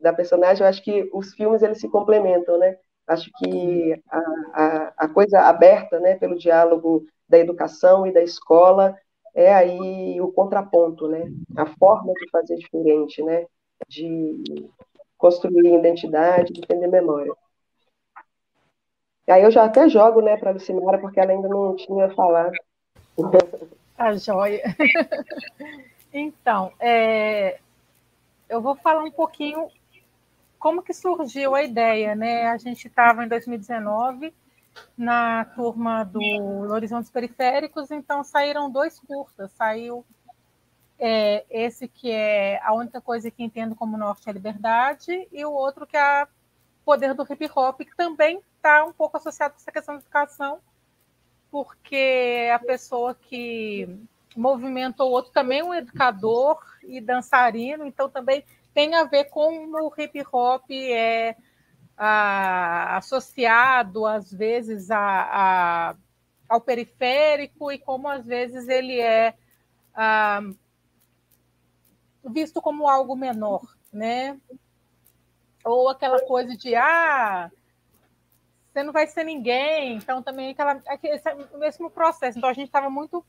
da 0.00 0.12
personagem, 0.12 0.64
eu 0.64 0.68
acho 0.68 0.82
que 0.82 1.08
os 1.12 1.32
filmes 1.32 1.62
eles 1.62 1.80
se 1.80 1.88
complementam, 1.88 2.58
né? 2.58 2.76
Acho 3.06 3.30
que 3.38 4.02
a, 4.10 4.18
a, 4.52 4.92
a, 4.96 5.08
coisa 5.08 5.40
aberta, 5.40 6.00
né, 6.00 6.16
pelo 6.16 6.36
diálogo 6.36 7.04
da 7.28 7.38
educação 7.38 8.06
e 8.06 8.12
da 8.12 8.22
escola 8.22 8.96
é 9.34 9.52
aí 9.54 10.20
o 10.20 10.32
contraponto, 10.32 11.08
né? 11.08 11.24
A 11.56 11.66
forma 11.66 12.12
de 12.14 12.30
fazer 12.30 12.56
diferente, 12.56 13.22
né? 13.22 13.46
De 13.88 14.42
construir 15.18 15.78
identidade, 15.78 16.52
defender 16.52 16.88
memória. 16.88 17.32
Aí 19.28 19.42
eu 19.42 19.50
já 19.50 19.64
até 19.64 19.88
jogo, 19.88 20.20
né, 20.20 20.36
para 20.36 20.50
a 20.50 20.52
Lucimara, 20.52 20.98
porque 20.98 21.20
ela 21.20 21.32
ainda 21.32 21.48
não 21.48 21.76
tinha 21.76 22.10
falado. 22.10 22.52
A 23.96 24.14
joia. 24.14 24.62
Então, 26.14 26.70
é, 26.78 27.58
eu 28.46 28.60
vou 28.60 28.76
falar 28.76 29.02
um 29.02 29.10
pouquinho 29.10 29.70
como 30.58 30.82
que 30.82 30.92
surgiu 30.92 31.54
a 31.54 31.62
ideia, 31.62 32.14
né? 32.14 32.48
A 32.48 32.58
gente 32.58 32.86
estava 32.86 33.24
em 33.24 33.28
2019 33.28 34.32
na 34.96 35.46
turma 35.46 36.04
do 36.04 36.20
Horizontes 36.70 37.10
Periféricos, 37.10 37.90
então 37.90 38.22
saíram 38.22 38.70
dois 38.70 39.00
curtas. 39.00 39.50
Saiu 39.52 40.04
é, 41.04 41.44
esse 41.50 41.88
que 41.88 42.12
é 42.12 42.60
a 42.62 42.72
única 42.72 43.00
coisa 43.00 43.28
que 43.28 43.42
entendo 43.42 43.74
como 43.74 43.98
norte 43.98 44.30
é 44.30 44.32
liberdade 44.32 45.26
e 45.32 45.44
o 45.44 45.50
outro 45.50 45.84
que 45.84 45.96
é 45.96 46.00
a 46.00 46.28
poder 46.84 47.12
do 47.12 47.26
hip 47.28 47.50
hop, 47.56 47.80
que 47.80 47.96
também 47.96 48.40
está 48.54 48.84
um 48.84 48.92
pouco 48.92 49.16
associado 49.16 49.54
com 49.54 49.60
essa 49.60 49.72
questão 49.72 49.96
de 49.96 50.02
educação, 50.02 50.60
porque 51.50 52.48
a 52.54 52.58
pessoa 52.60 53.16
que 53.16 53.98
movimenta 54.36 55.02
o 55.02 55.10
outro 55.10 55.32
também 55.32 55.58
é 55.58 55.64
um 55.64 55.74
educador 55.74 56.60
e 56.84 57.00
dançarino, 57.00 57.84
então 57.84 58.08
também 58.08 58.44
tem 58.72 58.94
a 58.94 59.02
ver 59.02 59.24
com 59.24 59.72
o 59.74 59.92
hip 59.98 60.24
hop 60.32 60.70
é 60.70 61.34
a, 61.96 62.96
associado 62.96 64.06
às 64.06 64.32
vezes 64.32 64.88
a, 64.88 65.00
a, 65.00 65.96
ao 66.48 66.60
periférico 66.60 67.72
e 67.72 67.78
como 67.78 68.06
às 68.06 68.24
vezes 68.24 68.68
ele 68.68 69.00
é 69.00 69.34
a, 69.92 70.40
visto 72.24 72.60
como 72.60 72.88
algo 72.88 73.16
menor, 73.16 73.62
né? 73.92 74.38
Ou 75.64 75.88
aquela 75.88 76.20
coisa 76.26 76.56
de 76.56 76.74
ah, 76.74 77.50
você 78.72 78.82
não 78.82 78.92
vai 78.92 79.06
ser 79.06 79.24
ninguém, 79.24 79.96
então 79.96 80.22
também 80.22 80.50
aquela 80.50 80.82
esse 81.02 81.56
mesmo 81.58 81.90
processo. 81.90 82.38
Então 82.38 82.50
a 82.50 82.54
gente 82.54 82.66
estava 82.66 82.88
muito 82.88 83.24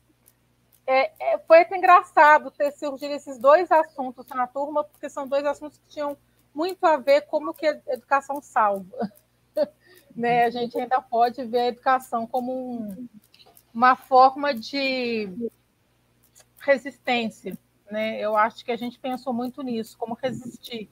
é, 0.86 1.12
é, 1.18 1.38
foi 1.38 1.60
até 1.60 1.76
engraçado 1.76 2.50
ter 2.50 2.70
surgido 2.72 3.14
esses 3.14 3.38
dois 3.38 3.70
assuntos 3.72 4.26
na 4.28 4.46
turma, 4.46 4.84
porque 4.84 5.08
são 5.08 5.26
dois 5.26 5.44
assuntos 5.44 5.78
que 5.78 5.88
tinham 5.88 6.16
muito 6.54 6.84
a 6.84 6.96
ver 6.96 7.22
como 7.22 7.54
que 7.54 7.66
a 7.66 7.80
educação 7.88 8.40
salva. 8.42 9.12
né? 10.14 10.44
A 10.44 10.50
gente 10.50 10.78
ainda 10.78 11.00
pode 11.00 11.44
ver 11.44 11.58
a 11.58 11.68
educação 11.68 12.26
como 12.26 12.52
um, 12.52 13.08
uma 13.72 13.96
forma 13.96 14.54
de 14.54 15.50
resistência. 16.58 17.56
Né? 17.94 18.18
Eu 18.18 18.36
acho 18.36 18.64
que 18.64 18.72
a 18.72 18.76
gente 18.76 18.98
pensou 18.98 19.32
muito 19.32 19.62
nisso, 19.62 19.96
como 19.96 20.18
resistir 20.20 20.90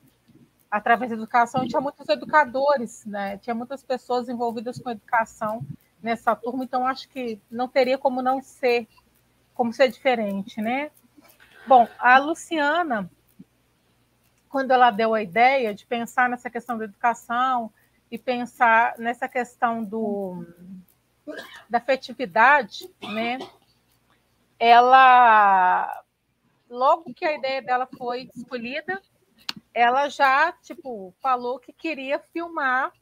através 0.71 1.11
da 1.11 1.17
educação. 1.17 1.67
tinha 1.67 1.81
muitos 1.81 2.09
educadores, 2.09 3.05
né? 3.05 3.39
tinha 3.39 3.55
muitas 3.55 3.83
pessoas 3.83 4.29
envolvidas 4.29 4.79
com 4.79 4.89
educação 4.89 5.67
nessa 6.01 6.37
turma, 6.37 6.63
então 6.63 6.87
acho 6.87 7.09
que 7.09 7.41
não 7.51 7.67
teria 7.67 7.99
como 7.99 8.23
não 8.23 8.41
ser 8.41 8.87
como 9.53 9.73
ser 9.73 9.89
diferente, 9.89 10.63
né? 10.63 10.91
Bom, 11.67 11.87
a 11.99 12.19
Luciana, 12.19 13.11
quando 14.49 14.71
ela 14.71 14.91
deu 14.91 15.13
a 15.13 15.23
ideia 15.23 15.75
de 15.75 15.85
pensar 15.85 16.29
nessa 16.29 16.49
questão 16.49 16.79
da 16.79 16.85
educação 16.85 17.71
e 18.11 18.17
pensar 18.17 18.97
nessa 18.97 19.29
questão 19.29 19.85
do 19.85 20.47
da 21.69 21.79
afetividade, 21.79 22.89
né? 23.03 23.39
Ela 24.59 26.02
logo 26.73 27.13
que 27.13 27.25
a 27.25 27.35
ideia 27.35 27.61
dela 27.61 27.87
foi 27.99 28.31
escolhida, 28.35 29.01
ela 29.75 30.09
já 30.09 30.51
tipo 30.53 31.15
falou 31.21 31.59
que 31.59 31.73
queria 31.73 32.19
filmar 32.19 32.93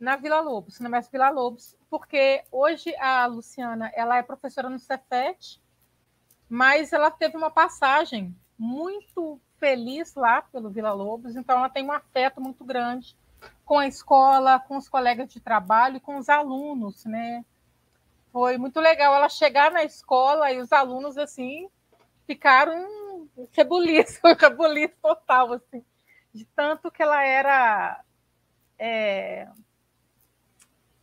na 0.00 0.16
Vila 0.16 0.40
Lobos, 0.40 0.80
na 0.80 0.88
Mestre 0.88 1.12
Vila 1.12 1.30
Lobos, 1.30 1.76
porque 1.88 2.42
hoje 2.50 2.96
a 2.96 3.26
Luciana 3.26 3.92
ela 3.94 4.16
é 4.16 4.22
professora 4.22 4.70
no 4.70 4.78
Cefet, 4.78 5.60
mas 6.48 6.92
ela 6.92 7.10
teve 7.10 7.36
uma 7.36 7.50
passagem 7.50 8.34
muito 8.58 9.38
feliz 9.58 10.14
lá 10.14 10.42
pelo 10.42 10.70
Vila 10.70 10.92
Lobos, 10.92 11.36
então 11.36 11.58
ela 11.58 11.68
tem 11.68 11.84
um 11.84 11.92
afeto 11.92 12.40
muito 12.40 12.64
grande 12.64 13.16
com 13.64 13.78
a 13.78 13.86
escola, 13.86 14.58
com 14.58 14.76
os 14.76 14.88
colegas 14.88 15.30
de 15.30 15.40
trabalho 15.40 15.96
e 15.96 16.00
com 16.00 16.16
os 16.16 16.28
alunos, 16.28 17.04
né? 17.04 17.44
Foi 18.32 18.56
muito 18.56 18.80
legal 18.80 19.14
ela 19.14 19.28
chegar 19.28 19.70
na 19.70 19.84
escola 19.84 20.50
e 20.50 20.58
os 20.58 20.72
alunos 20.72 21.18
assim 21.18 21.68
ficaram 22.26 23.28
rebuliço, 23.52 24.20
rebuliço 24.38 24.94
total 25.00 25.52
assim, 25.54 25.84
de 26.32 26.44
tanto 26.46 26.90
que 26.90 27.02
ela 27.02 27.24
era 27.24 28.02
é, 28.78 29.48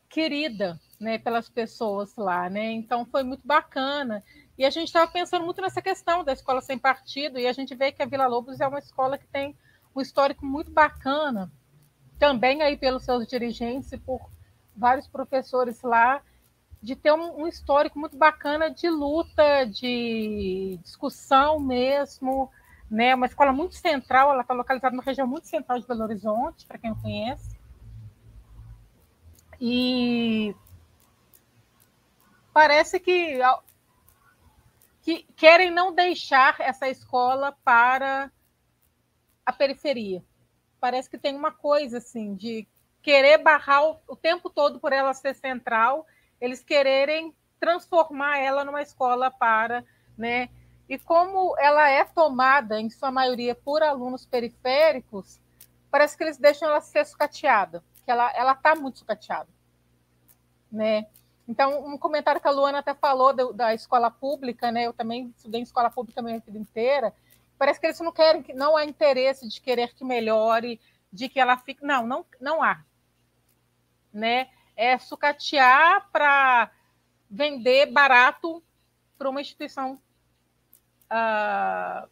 querida 0.10 0.80
né, 1.00 1.18
pelas 1.18 1.48
pessoas 1.48 2.16
lá, 2.16 2.50
né? 2.50 2.72
Então 2.72 3.06
foi 3.06 3.24
muito 3.24 3.46
bacana. 3.46 4.24
E 4.58 4.66
a 4.66 4.70
gente 4.70 4.88
estava 4.88 5.10
pensando 5.10 5.46
muito 5.46 5.62
nessa 5.62 5.82
questão 5.82 6.24
da 6.24 6.34
escola 6.34 6.60
sem 6.60 6.78
partido, 6.78 7.40
e 7.40 7.48
a 7.48 7.54
gente 7.54 7.74
vê 7.74 7.92
que 7.92 8.04
a 8.04 8.06
Vila 8.06 8.28
Lobos 8.28 8.60
é 8.60 8.68
uma 8.68 8.80
escola 8.80 9.18
que 9.18 9.28
tem 9.28 9.56
um 9.96 10.02
histórico 10.02 10.46
muito 10.46 10.72
bacana, 10.72 11.50
também 12.18 12.62
aí 12.62 12.76
pelos 12.76 13.04
seus 13.04 13.26
dirigentes 13.26 13.92
e 13.94 13.98
por 13.98 14.30
vários 14.76 15.08
professores 15.08 15.82
lá, 15.82 16.22
de 16.82 16.96
ter 16.96 17.12
um, 17.12 17.42
um 17.42 17.48
histórico 17.48 18.00
muito 18.00 18.18
bacana 18.18 18.70
de 18.70 18.90
luta, 18.90 19.66
de 19.66 20.80
discussão 20.82 21.60
mesmo, 21.60 22.50
né? 22.90 23.14
Uma 23.14 23.26
escola 23.26 23.52
muito 23.52 23.76
central, 23.76 24.32
ela 24.32 24.42
está 24.42 24.54
localizada 24.54 24.96
numa 24.96 25.04
região 25.04 25.28
muito 25.28 25.48
central 25.48 25.80
de 25.80 25.88
Belo 25.88 26.04
Horizonte, 26.04 26.66
para 26.66 26.78
quem 26.78 26.90
não 26.90 27.02
conhece. 27.02 27.60
E 29.60 30.56
parece 32.54 33.00
que, 33.00 33.40
que 35.02 35.24
querem 35.36 35.70
não 35.70 35.94
deixar 35.94 36.56
essa 36.60 36.88
escola 36.88 37.52
para 37.64 38.32
a 39.46 39.52
periferia. 39.52 40.24
Parece 40.80 41.10
que 41.10 41.18
tem 41.18 41.36
uma 41.36 41.52
coisa 41.52 41.98
assim 41.98 42.36
de 42.36 42.66
querer 43.02 43.38
barrar 43.40 43.84
o, 43.84 44.00
o 44.08 44.16
tempo 44.16 44.50
todo 44.50 44.80
por 44.80 44.94
ela 44.94 45.14
ser 45.14 45.36
central, 45.36 46.06
eles 46.40 46.64
quererem 46.64 47.34
transformar 47.60 48.38
ela 48.38 48.64
numa 48.64 48.82
escola 48.82 49.30
para, 49.30 49.84
né? 50.18 50.50
E 50.88 50.98
como 50.98 51.56
ela 51.60 51.90
é 51.90 52.04
tomada, 52.04 52.80
em 52.80 52.90
sua 52.90 53.12
maioria, 53.12 53.54
por 53.54 53.84
alunos 53.84 54.26
periféricos, 54.26 55.40
parece 55.92 56.18
que 56.18 56.24
eles 56.24 56.38
deixam 56.38 56.70
ela 56.70 56.82
ser 56.82 57.06
sucateada 57.06 57.84
que 58.10 58.12
ela 58.12 58.32
ela 58.36 58.54
está 58.54 58.74
muito 58.74 58.98
sucateada, 58.98 59.48
né? 60.72 61.06
Então, 61.48 61.86
um 61.86 61.96
comentário 61.96 62.42
que 62.42 62.48
a 62.48 62.52
Luana 62.52 62.80
até 62.80 62.96
falou 62.96 63.32
do, 63.34 63.54
da 63.54 63.72
escola 63.72 64.10
pública, 64.10 64.72
né? 64.72 64.88
Eu 64.88 64.94
também 64.94 65.32
estudei 65.36 65.62
em 65.62 65.64
escola 65.64 65.92
pública 65.92 66.20
a 66.20 66.24
minha 66.24 66.40
vida 66.40 66.58
inteira. 66.58 67.14
Parece 67.56 67.80
que 67.80 67.86
eles 67.86 68.00
não 68.00 68.12
querem, 68.12 68.42
que 68.42 68.52
não 68.52 68.76
há 68.76 68.84
interesse 68.84 69.48
de 69.48 69.62
querer 69.62 69.94
que 69.94 70.04
melhore, 70.04 70.82
de 71.14 71.30
que 71.30 71.40
ela 71.40 71.56
fique. 71.58 71.86
Não, 71.86 72.08
não, 72.08 72.26
não 72.42 72.64
há. 72.64 72.84
Né? 74.12 74.50
É 74.82 74.98
sucatear 74.98 76.10
para 76.10 76.72
vender 77.30 77.88
barato 77.88 78.64
para 79.18 79.30
uma 79.30 79.42
instituição 79.42 80.02
uh, 81.12 82.10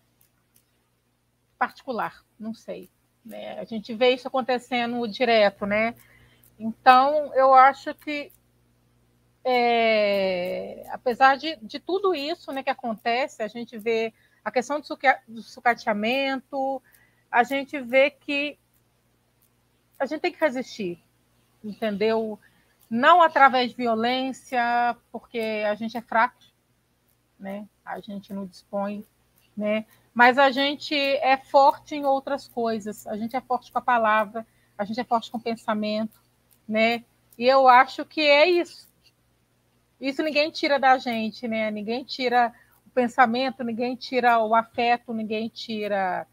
particular, 1.57 2.26
não 2.38 2.53
sei. 2.53 2.89
Né? 3.24 3.57
A 3.57 3.63
gente 3.63 3.93
vê 3.93 4.09
isso 4.09 4.28
acontecendo 4.28 5.07
direto, 5.07 5.65
né? 5.65 5.95
Então, 6.59 7.34
eu 7.36 7.53
acho 7.53 7.95
que, 7.95 8.34
é, 9.45 10.86
apesar 10.91 11.38
de, 11.38 11.55
de 11.61 11.80
tudo 11.80 12.13
isso 12.13 12.51
né, 12.51 12.63
que 12.63 12.70
acontece, 12.70 13.41
a 13.41 13.47
gente 13.47 13.78
vê 13.78 14.13
a 14.43 14.51
questão 14.51 14.82
do, 14.82 14.86
suca, 14.86 15.22
do 15.26 15.41
sucateamento, 15.41 16.82
a 17.32 17.43
gente 17.43 17.80
vê 17.80 18.09
que 18.09 18.59
a 19.97 20.05
gente 20.05 20.20
tem 20.20 20.34
que 20.34 20.39
resistir, 20.39 21.01
entendeu? 21.63 22.38
Não 22.89 23.21
através 23.21 23.71
de 23.71 23.77
violência, 23.77 24.95
porque 25.11 25.63
a 25.67 25.75
gente 25.75 25.97
é 25.97 26.01
fraco, 26.01 26.38
né? 27.39 27.67
A 27.83 27.99
gente 27.99 28.33
não 28.33 28.45
dispõe, 28.45 29.05
né? 29.55 29.85
Mas 30.13 30.38
a 30.38 30.49
gente 30.51 30.95
é 30.95 31.38
forte 31.38 31.95
em 31.95 32.05
outras 32.05 32.47
coisas. 32.47 33.05
A 33.05 33.17
gente 33.17 33.35
é 33.35 33.41
forte 33.41 33.71
com 33.71 33.79
a 33.79 33.81
palavra, 33.81 34.45
a 34.77 34.85
gente 34.85 34.99
é 34.99 35.03
forte 35.03 35.29
com 35.29 35.38
o 35.38 35.41
pensamento, 35.41 36.19
né? 36.67 37.03
E 37.38 37.45
eu 37.45 37.67
acho 37.67 38.05
que 38.05 38.21
é 38.21 38.49
isso. 38.49 38.88
Isso 39.99 40.23
ninguém 40.23 40.49
tira 40.51 40.79
da 40.79 40.97
gente, 40.97 41.47
né? 41.47 41.69
Ninguém 41.71 42.03
tira 42.03 42.53
o 42.85 42.89
pensamento, 42.91 43.63
ninguém 43.63 43.95
tira 43.95 44.39
o 44.39 44.55
afeto, 44.55 45.13
ninguém 45.13 45.49
tira 45.49 46.25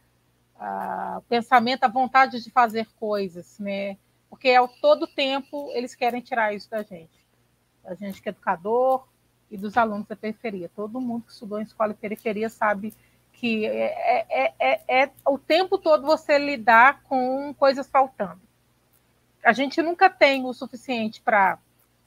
o 1.18 1.22
pensamento, 1.22 1.84
a 1.84 1.88
vontade 1.88 2.42
de 2.42 2.50
fazer 2.50 2.86
coisas, 2.98 3.58
né? 3.58 3.96
Porque 4.34 4.52
ao 4.52 4.66
todo 4.66 5.06
tempo 5.06 5.70
eles 5.74 5.94
querem 5.94 6.20
tirar 6.20 6.52
isso 6.52 6.68
da 6.68 6.82
gente. 6.82 7.24
A 7.84 7.94
gente 7.94 8.20
que 8.20 8.28
é 8.28 8.32
educador 8.32 9.06
e 9.48 9.56
dos 9.56 9.76
alunos 9.76 10.08
da 10.08 10.16
periferia. 10.16 10.68
Todo 10.74 11.00
mundo 11.00 11.26
que 11.26 11.30
estudou 11.30 11.60
em 11.60 11.62
escola 11.62 11.92
e 11.92 11.94
periferia 11.94 12.48
sabe 12.48 12.92
que 13.32 13.64
é, 13.64 14.26
é, 14.28 14.54
é, 14.58 15.02
é 15.02 15.10
o 15.24 15.38
tempo 15.38 15.78
todo 15.78 16.04
você 16.04 16.36
lidar 16.36 17.04
com 17.04 17.54
coisas 17.54 17.86
faltando. 17.88 18.40
A 19.44 19.52
gente 19.52 19.80
nunca 19.80 20.10
tem 20.10 20.44
o 20.44 20.52
suficiente 20.52 21.22
para. 21.22 21.56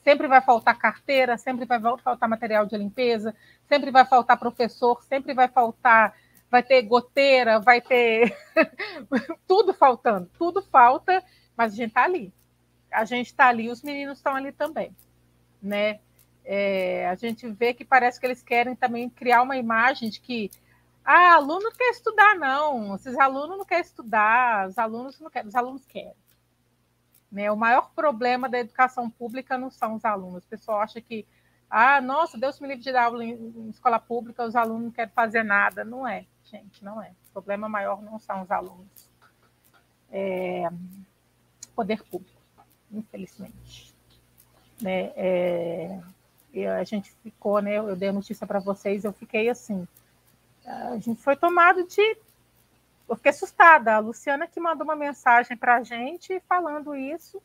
Sempre 0.03 0.27
vai 0.27 0.41
faltar 0.41 0.77
carteira, 0.77 1.37
sempre 1.37 1.65
vai 1.65 1.79
faltar 1.79 2.27
material 2.27 2.65
de 2.65 2.77
limpeza, 2.77 3.33
sempre 3.69 3.89
vai 3.89 4.03
faltar 4.03 4.37
professor, 4.37 5.01
sempre 5.03 5.33
vai 5.33 5.47
faltar. 5.47 6.13
Vai 6.51 6.61
ter 6.61 6.81
goteira, 6.81 7.57
vai 7.57 7.79
ter. 7.79 8.37
tudo 9.47 9.73
faltando. 9.73 10.29
Tudo 10.37 10.61
falta, 10.61 11.23
mas 11.57 11.73
a 11.73 11.75
gente 11.75 11.89
está 11.89 12.03
ali. 12.03 12.31
A 12.91 13.03
gente 13.03 13.27
está 13.27 13.47
ali, 13.47 13.69
os 13.69 13.81
meninos 13.81 14.19
estão 14.19 14.35
ali 14.35 14.51
também. 14.51 14.95
Né? 15.61 15.99
É, 16.45 17.09
a 17.09 17.15
gente 17.15 17.49
vê 17.49 17.73
que 17.73 17.83
parece 17.83 18.19
que 18.19 18.25
eles 18.25 18.43
querem 18.43 18.75
também 18.75 19.09
criar 19.09 19.41
uma 19.41 19.57
imagem 19.57 20.09
de 20.09 20.21
que 20.21 20.51
ah, 21.03 21.33
aluno 21.33 21.63
não 21.63 21.71
quer 21.71 21.89
estudar, 21.89 22.35
não. 22.35 22.95
Esses 22.95 23.17
alunos 23.17 23.57
não 23.57 23.65
querem 23.65 23.83
estudar, 23.83 24.67
os 24.67 24.77
alunos 24.77 25.19
não 25.19 25.29
querem, 25.29 25.47
os 25.47 25.55
alunos 25.55 25.85
querem. 25.85 26.15
Né? 27.31 27.51
O 27.51 27.57
maior 27.57 27.91
problema 27.95 28.47
da 28.47 28.59
educação 28.59 29.09
pública 29.09 29.57
não 29.57 29.71
são 29.71 29.95
os 29.95 30.05
alunos. 30.05 30.43
O 30.45 30.47
pessoal 30.47 30.81
acha 30.81 31.01
que, 31.01 31.25
ah, 31.69 31.99
nossa, 31.99 32.37
Deus 32.37 32.59
me 32.59 32.67
livre 32.67 32.83
de 32.83 32.91
dar 32.91 33.05
aula 33.05 33.23
em 33.23 33.69
escola 33.69 33.99
pública, 33.99 34.45
os 34.45 34.55
alunos 34.55 34.83
não 34.83 34.91
querem 34.91 35.13
fazer 35.13 35.43
nada. 35.43 35.83
Não 35.83 36.07
é, 36.07 36.25
gente, 36.43 36.83
não 36.83 37.01
é. 37.01 37.11
O 37.29 37.33
problema 37.33 37.67
maior 37.67 38.01
não 38.01 38.19
são 38.19 38.43
os 38.43 38.51
alunos. 38.51 39.09
É 40.09 40.69
poder 41.77 42.03
público, 42.03 42.41
infelizmente. 42.91 43.93
Né? 44.81 45.11
É, 45.15 45.99
a 46.75 46.83
gente 46.83 47.11
ficou, 47.21 47.61
né? 47.61 47.77
Eu 47.77 47.95
dei 47.95 48.09
a 48.09 48.13
notícia 48.13 48.47
para 48.47 48.57
vocês, 48.57 49.05
eu 49.05 49.13
fiquei 49.13 49.47
assim. 49.47 49.87
A 50.65 50.97
gente 50.97 51.21
foi 51.21 51.35
tomado 51.35 51.87
de 51.87 52.17
eu 53.07 53.15
fiquei 53.15 53.29
assustada. 53.29 53.93
A 53.93 53.99
Luciana 53.99 54.47
que 54.47 54.59
mandou 54.59 54.83
uma 54.83 54.95
mensagem 54.95 55.55
para 55.55 55.75
a 55.75 55.83
gente 55.83 56.41
falando 56.49 56.95
isso. 56.95 57.39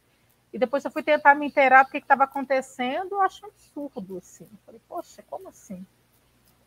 E 0.50 0.58
depois 0.58 0.82
eu 0.84 0.90
fui 0.90 1.02
tentar 1.02 1.34
me 1.34 1.46
inteirar 1.46 1.84
do 1.84 1.90
que 1.90 1.98
estava 1.98 2.24
acontecendo. 2.24 3.12
Eu 3.12 3.20
acho 3.20 3.44
um 3.44 3.48
absurdo, 3.48 4.16
assim. 4.16 4.48
Falei, 4.64 4.80
poxa, 4.88 5.22
como 5.28 5.48
assim? 5.50 5.86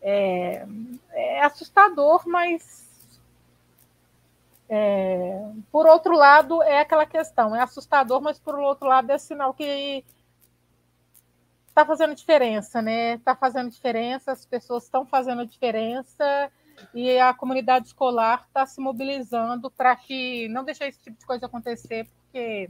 É, 0.02 0.66
é 1.12 1.42
assustador, 1.42 2.28
mas 2.28 2.85
é, 4.70 5.52
por 5.72 5.86
outro 5.86 6.16
lado, 6.16 6.62
é 6.64 6.80
aquela 6.80 7.06
questão, 7.06 7.56
é 7.56 7.62
assustador, 7.62 8.22
mas 8.22 8.40
por 8.40 8.58
outro 8.60 8.88
lado 8.88 9.12
é 9.12 9.18
sinal 9.18 9.54
que 9.54 10.04
está 11.68 11.86
fazendo 11.86 12.16
diferença, 12.16 12.82
né? 12.82 13.16
Está 13.16 13.36
fazendo 13.36 13.70
diferença, 13.70 14.32
as 14.32 14.46
pessoas 14.46 14.84
estão 14.84 15.06
fazendo 15.06 15.46
diferença 15.46 16.52
e 16.94 17.18
a 17.20 17.34
comunidade 17.34 17.88
escolar 17.88 18.46
está 18.48 18.66
se 18.66 18.80
mobilizando 18.80 19.70
para 19.70 19.96
que 19.96 20.48
não 20.50 20.64
deixe 20.64 20.86
esse 20.86 21.00
tipo 21.00 21.18
de 21.18 21.26
coisa 21.26 21.46
acontecer, 21.46 22.08
porque 22.08 22.70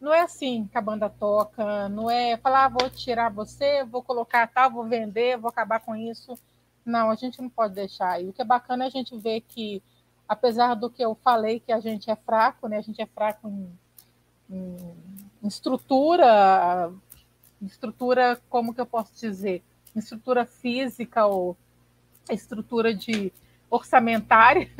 não 0.00 0.14
é 0.14 0.20
assim 0.20 0.66
que 0.66 0.78
a 0.78 0.80
banda 0.80 1.10
toca, 1.10 1.88
não 1.88 2.10
é 2.10 2.36
falar, 2.38 2.64
ah, 2.64 2.68
vou 2.68 2.88
tirar 2.88 3.30
você, 3.30 3.84
vou 3.84 4.02
colocar 4.02 4.46
tal, 4.46 4.70
vou 4.70 4.84
vender, 4.84 5.36
vou 5.36 5.50
acabar 5.50 5.80
com 5.80 5.94
isso. 5.94 6.38
Não, 6.84 7.10
a 7.10 7.14
gente 7.14 7.40
não 7.42 7.50
pode 7.50 7.74
deixar. 7.74 8.22
E 8.22 8.28
o 8.28 8.32
que 8.32 8.40
é 8.40 8.44
bacana 8.44 8.84
é 8.84 8.86
a 8.86 8.90
gente 8.90 9.16
ver 9.18 9.42
que, 9.42 9.82
apesar 10.30 10.74
do 10.74 10.88
que 10.88 11.04
eu 11.04 11.16
falei, 11.16 11.58
que 11.58 11.72
a 11.72 11.80
gente 11.80 12.08
é 12.08 12.14
fraco, 12.14 12.68
né? 12.68 12.78
A 12.78 12.82
gente 12.82 13.02
é 13.02 13.06
fraco 13.06 13.48
em, 13.48 13.78
em, 14.48 14.76
em 15.42 15.48
estrutura, 15.48 16.92
estrutura, 17.60 18.40
como 18.48 18.72
que 18.72 18.80
eu 18.80 18.86
posso 18.86 19.12
dizer? 19.18 19.60
Estrutura 19.94 20.46
física 20.46 21.26
ou 21.26 21.56
estrutura 22.30 22.94
de 22.94 23.32
orçamentária, 23.68 24.70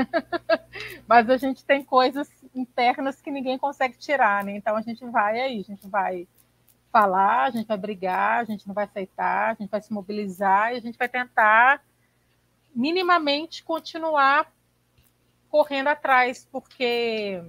mas 1.09 1.29
a 1.29 1.37
gente 1.37 1.65
tem 1.65 1.83
coisas 1.83 2.31
internas 2.55 3.21
que 3.21 3.33
ninguém 3.33 3.59
consegue 3.59 3.99
tirar, 3.99 4.45
né? 4.45 4.53
Então 4.53 4.77
a 4.77 4.83
gente 4.83 5.05
vai 5.07 5.41
aí, 5.41 5.59
a 5.59 5.65
gente 5.65 5.89
vai 5.89 6.29
falar, 6.93 7.47
a 7.47 7.51
gente 7.51 7.67
vai 7.67 7.77
brigar, 7.77 8.41
a 8.41 8.45
gente 8.45 8.69
não 8.69 8.75
vai 8.75 8.85
aceitar, 8.85 9.51
a 9.51 9.55
gente 9.55 9.69
vai 9.69 9.83
se 9.83 9.93
mobilizar 9.93 10.73
e 10.73 10.77
a 10.77 10.81
gente 10.81 10.97
vai 10.97 11.09
tentar 11.09 11.83
minimamente 12.73 13.65
continuar 13.65 14.47
correndo 15.51 15.89
atrás, 15.89 16.49
porque 16.51 17.43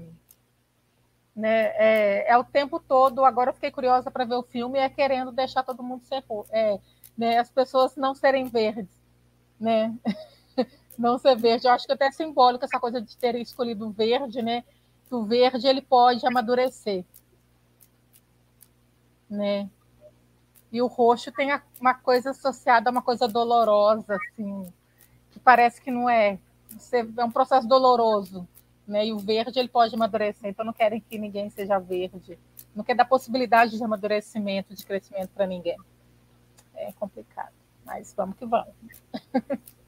né, 1.35 1.67
é, 1.75 2.31
é, 2.31 2.37
o 2.37 2.43
tempo 2.43 2.79
todo. 2.79 3.23
Agora 3.23 3.51
eu 3.51 3.53
fiquei 3.53 3.71
curiosa 3.71 4.11
para 4.11 4.25
ver 4.25 4.35
o 4.35 4.43
filme, 4.43 4.79
é 4.79 4.89
querendo 4.89 5.31
deixar 5.31 5.63
todo 5.63 5.83
mundo 5.83 6.03
ser, 6.05 6.23
é, 6.51 6.79
né, 7.17 7.37
as 7.37 7.49
pessoas 7.49 7.95
não 7.95 8.13
serem 8.13 8.45
verdes 8.45 9.01
né? 9.61 9.95
Não 10.97 11.17
ser 11.17 11.35
verde. 11.37 11.67
Eu 11.67 11.71
acho 11.71 11.85
que 11.85 11.91
é 11.91 11.95
até 11.95 12.11
simbólico 12.11 12.65
essa 12.65 12.79
coisa 12.79 12.99
de 12.99 13.15
ter 13.15 13.35
escolhido 13.35 13.87
o 13.87 13.91
verde, 13.91 14.41
né? 14.41 14.63
Que 15.07 15.15
o 15.15 15.23
verde 15.23 15.67
ele 15.67 15.81
pode 15.81 16.25
amadurecer, 16.27 17.05
né? 19.29 19.69
E 20.71 20.81
o 20.81 20.87
roxo 20.87 21.31
tem 21.31 21.49
uma 21.79 21.93
coisa 21.93 22.31
associada 22.31 22.89
a 22.89 22.91
uma 22.91 23.01
coisa 23.01 23.27
dolorosa, 23.27 24.15
assim, 24.15 24.73
que 25.31 25.39
parece 25.39 25.81
que 25.81 25.91
não 25.91 26.09
é. 26.09 26.39
É 27.17 27.23
um 27.23 27.31
processo 27.31 27.67
doloroso, 27.67 28.47
né? 28.87 29.05
E 29.07 29.13
o 29.13 29.19
verde 29.19 29.59
ele 29.59 29.69
pode 29.69 29.95
amadurecer. 29.95 30.49
Então 30.49 30.65
não 30.65 30.73
querem 30.73 30.99
que 31.01 31.17
ninguém 31.17 31.49
seja 31.49 31.79
verde. 31.79 32.37
Não 32.75 32.83
quer 32.83 32.95
dar 32.95 33.05
possibilidade 33.05 33.77
de 33.77 33.83
amadurecimento, 33.83 34.73
de 34.73 34.85
crescimento 34.85 35.29
para 35.29 35.47
ninguém. 35.47 35.77
É 36.75 36.91
complicado. 36.93 37.53
Mas 37.85 38.13
vamos 38.13 38.37
que 38.37 38.45
vamos. 38.45 38.73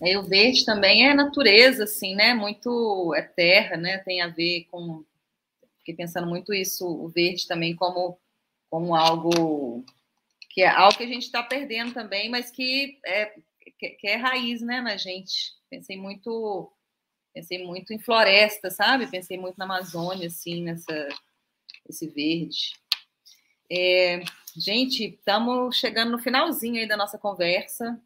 É, 0.00 0.16
o 0.16 0.22
verde 0.22 0.64
também 0.64 1.08
é 1.08 1.14
natureza, 1.14 1.84
assim, 1.84 2.14
né? 2.14 2.32
Muito 2.32 3.12
é 3.16 3.22
terra, 3.22 3.76
né? 3.76 3.98
Tem 3.98 4.20
a 4.20 4.28
ver 4.28 4.66
com. 4.70 5.04
Fiquei 5.78 5.94
pensando 5.94 6.28
muito 6.28 6.54
isso, 6.54 6.86
o 6.86 7.08
verde 7.08 7.48
também 7.48 7.74
como, 7.74 8.16
como 8.70 8.94
algo 8.94 9.84
que 10.50 10.62
é 10.62 10.68
algo 10.68 10.96
que 10.96 11.04
a 11.04 11.08
gente 11.08 11.24
está 11.24 11.42
perdendo 11.42 11.94
também, 11.94 12.28
mas 12.28 12.50
que 12.50 12.98
é, 13.06 13.32
que, 13.70 14.06
é 14.06 14.16
raiz, 14.16 14.60
né, 14.60 14.80
na 14.80 14.96
gente. 14.96 15.52
Pensei 15.68 15.96
muito, 15.96 16.72
pensei 17.34 17.64
muito 17.64 17.92
em 17.92 17.98
floresta, 17.98 18.70
sabe? 18.70 19.10
Pensei 19.10 19.36
muito 19.36 19.56
na 19.56 19.64
Amazônia, 19.64 20.28
assim, 20.28 20.62
nessa 20.62 21.08
esse 21.88 22.06
verde. 22.08 22.72
É, 23.70 24.22
Gente, 24.58 25.04
estamos 25.04 25.76
chegando 25.76 26.10
no 26.10 26.18
finalzinho 26.18 26.80
aí 26.80 26.88
da 26.88 26.96
nossa 26.96 27.16
conversa. 27.16 28.00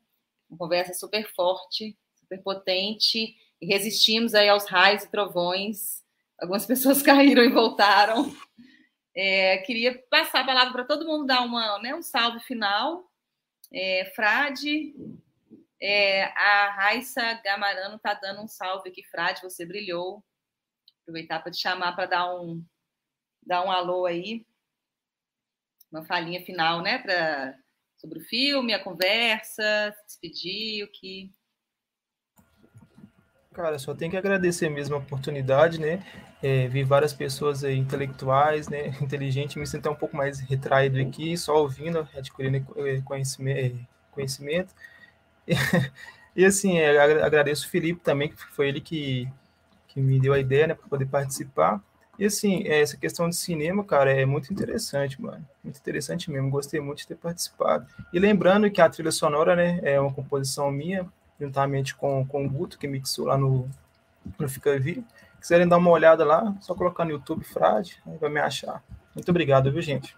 Uma 0.51 0.59
conversa 0.59 0.93
super 0.93 1.27
forte, 1.33 1.97
super 2.15 2.43
potente. 2.43 3.35
E 3.59 3.67
resistimos 3.67 4.35
aí 4.35 4.51
aos 4.51 4.67
raios 4.67 5.05
e 5.05 5.11
trovões. 5.11 6.05
Algumas 6.39 6.67
pessoas 6.69 7.01
caíram 7.01 7.43
e 7.43 7.49
voltaram. 7.49 8.37
É, 9.17 9.59
queria 9.59 9.99
passar 10.11 10.41
a 10.41 10.47
palavra 10.47 10.73
para 10.73 10.85
todo 10.85 11.07
mundo 11.07 11.25
dar 11.25 11.41
uma, 11.41 11.79
né, 11.79 11.95
um 11.95 12.03
salve 12.03 12.41
final. 12.41 13.11
É, 13.73 14.13
Frade, 14.15 14.95
é, 15.83 16.24
a 16.24 16.70
Raissa 16.70 17.35
Gamarano 17.45 17.97
está 17.97 18.14
dando 18.14 18.43
um 18.43 18.49
salve 18.49 18.91
aqui, 18.91 19.03
Frade, 19.03 19.43
você 19.43 19.66
brilhou. 19.66 20.24
Aproveitar 21.03 21.41
para 21.41 21.51
te 21.51 21.59
chamar 21.59 21.93
para 21.97 22.07
dar 22.07 22.35
um, 22.35 22.64
dar 23.45 23.64
um 23.64 23.70
alô 23.70 24.07
aí 24.07 24.47
uma 25.93 26.05
falinha 26.05 26.43
final, 26.45 26.80
né, 26.80 26.99
pra, 26.99 27.55
sobre 27.99 28.18
o 28.18 28.24
filme, 28.24 28.72
a 28.72 28.83
conversa, 28.83 29.95
se 29.99 30.07
despedir, 30.07 30.85
o 30.85 30.89
que. 30.89 31.30
Cara, 33.53 33.78
só 33.78 33.95
tenho 33.95 34.11
que 34.11 34.16
agradecer 34.16 34.70
mesmo 34.70 34.95
a 34.95 34.99
oportunidade, 34.99 35.78
né? 35.78 36.03
É, 36.43 36.66
vi 36.68 36.83
várias 36.83 37.12
pessoas 37.12 37.62
aí, 37.62 37.76
intelectuais, 37.76 38.66
né? 38.66 38.87
Inteligentes, 39.03 39.57
me 39.57 39.66
senti 39.66 39.87
um 39.87 39.95
pouco 39.95 40.16
mais 40.16 40.41
retraído 40.41 40.99
aqui, 40.99 41.37
só 41.37 41.59
ouvindo, 41.59 42.09
adquirindo 42.16 42.66
é, 42.78 43.03
conhecimento. 44.11 44.74
E, 46.34 46.47
assim, 46.47 46.80
agradeço 46.80 47.66
o 47.66 47.68
Felipe 47.68 48.01
também, 48.01 48.30
que 48.30 48.36
foi 48.55 48.66
ele 48.66 48.80
que, 48.80 49.28
que 49.86 50.01
me 50.01 50.18
deu 50.18 50.32
a 50.32 50.38
ideia, 50.38 50.66
né, 50.66 50.74
para 50.74 50.88
poder 50.88 51.05
participar. 51.05 51.78
E 52.18 52.24
assim, 52.24 52.62
é, 52.66 52.80
essa 52.80 52.97
questão 52.97 53.28
de 53.28 53.36
cinema, 53.36 53.84
cara, 53.84 54.11
é 54.11 54.24
muito 54.24 54.53
interessante, 54.53 55.20
mano. 55.20 55.47
Muito 55.62 55.78
interessante 55.78 56.30
mesmo. 56.30 56.51
Gostei 56.51 56.80
muito 56.80 56.99
de 56.99 57.09
ter 57.09 57.16
participado. 57.16 57.86
E 58.12 58.18
lembrando 58.18 58.70
que 58.70 58.80
a 58.80 58.88
trilha 58.88 59.11
sonora, 59.11 59.55
né, 59.55 59.80
é 59.82 60.01
uma 60.01 60.12
composição 60.12 60.70
minha, 60.70 61.07
juntamente 61.40 61.95
com, 61.95 62.24
com 62.26 62.47
o 62.47 62.49
Guto, 62.49 62.78
que 62.78 62.86
mixou 62.86 63.26
lá 63.26 63.36
no, 63.36 63.68
no 64.38 64.49
Fica 64.49 64.78
Vi. 64.78 65.05
Quiserem 65.40 65.66
dar 65.66 65.78
uma 65.78 65.90
olhada 65.90 66.24
lá, 66.24 66.55
só 66.61 66.74
colocar 66.74 67.05
no 67.05 67.11
YouTube 67.11 67.45
Frade, 67.45 68.01
aí 68.07 68.16
vai 68.16 68.30
me 68.30 68.40
achar. 68.40 68.82
Muito 69.14 69.28
obrigado, 69.28 69.72
viu, 69.72 69.82
gente? 69.82 70.16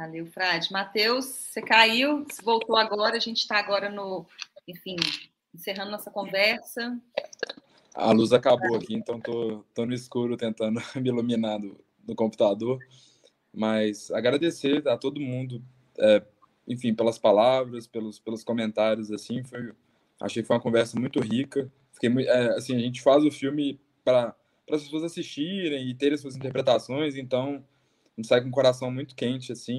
Valeu, 0.00 0.24
Frade. 0.28 0.72
Matheus, 0.72 1.26
você 1.26 1.60
caiu, 1.60 2.24
voltou 2.42 2.74
agora, 2.74 3.16
a 3.16 3.20
gente 3.20 3.40
está 3.40 3.58
agora 3.58 3.90
no, 3.90 4.24
enfim, 4.66 4.96
encerrando 5.54 5.90
nossa 5.90 6.10
conversa. 6.10 6.98
A 7.94 8.10
luz 8.10 8.32
acabou 8.32 8.76
aqui, 8.76 8.94
então 8.94 9.20
tô, 9.20 9.62
tô 9.74 9.84
no 9.84 9.92
escuro 9.92 10.38
tentando 10.38 10.80
me 10.96 11.10
iluminar 11.10 11.58
no, 11.58 11.78
no 12.08 12.14
computador. 12.14 12.78
Mas 13.52 14.10
agradecer 14.10 14.88
a 14.88 14.96
todo 14.96 15.20
mundo, 15.20 15.62
é, 15.98 16.22
enfim, 16.66 16.94
pelas 16.94 17.18
palavras, 17.18 17.86
pelos, 17.86 18.18
pelos 18.18 18.42
comentários, 18.42 19.12
assim, 19.12 19.44
foi, 19.44 19.70
achei 20.18 20.42
que 20.42 20.46
foi 20.46 20.56
uma 20.56 20.62
conversa 20.62 20.98
muito 20.98 21.20
rica. 21.20 21.70
Fiquei, 21.92 22.26
é, 22.26 22.56
assim, 22.56 22.74
a 22.74 22.80
gente 22.80 23.02
faz 23.02 23.22
o 23.22 23.30
filme 23.30 23.78
para 24.02 24.34
as 24.72 24.82
pessoas 24.82 25.04
assistirem 25.04 25.90
e 25.90 25.94
terem 25.94 26.16
suas 26.16 26.36
interpretações, 26.36 27.16
então 27.16 27.62
a 28.16 28.20
gente 28.20 28.28
sai 28.28 28.40
com 28.40 28.48
o 28.48 28.52
coração 28.52 28.90
muito 28.90 29.14
quente, 29.14 29.52
assim, 29.52 29.74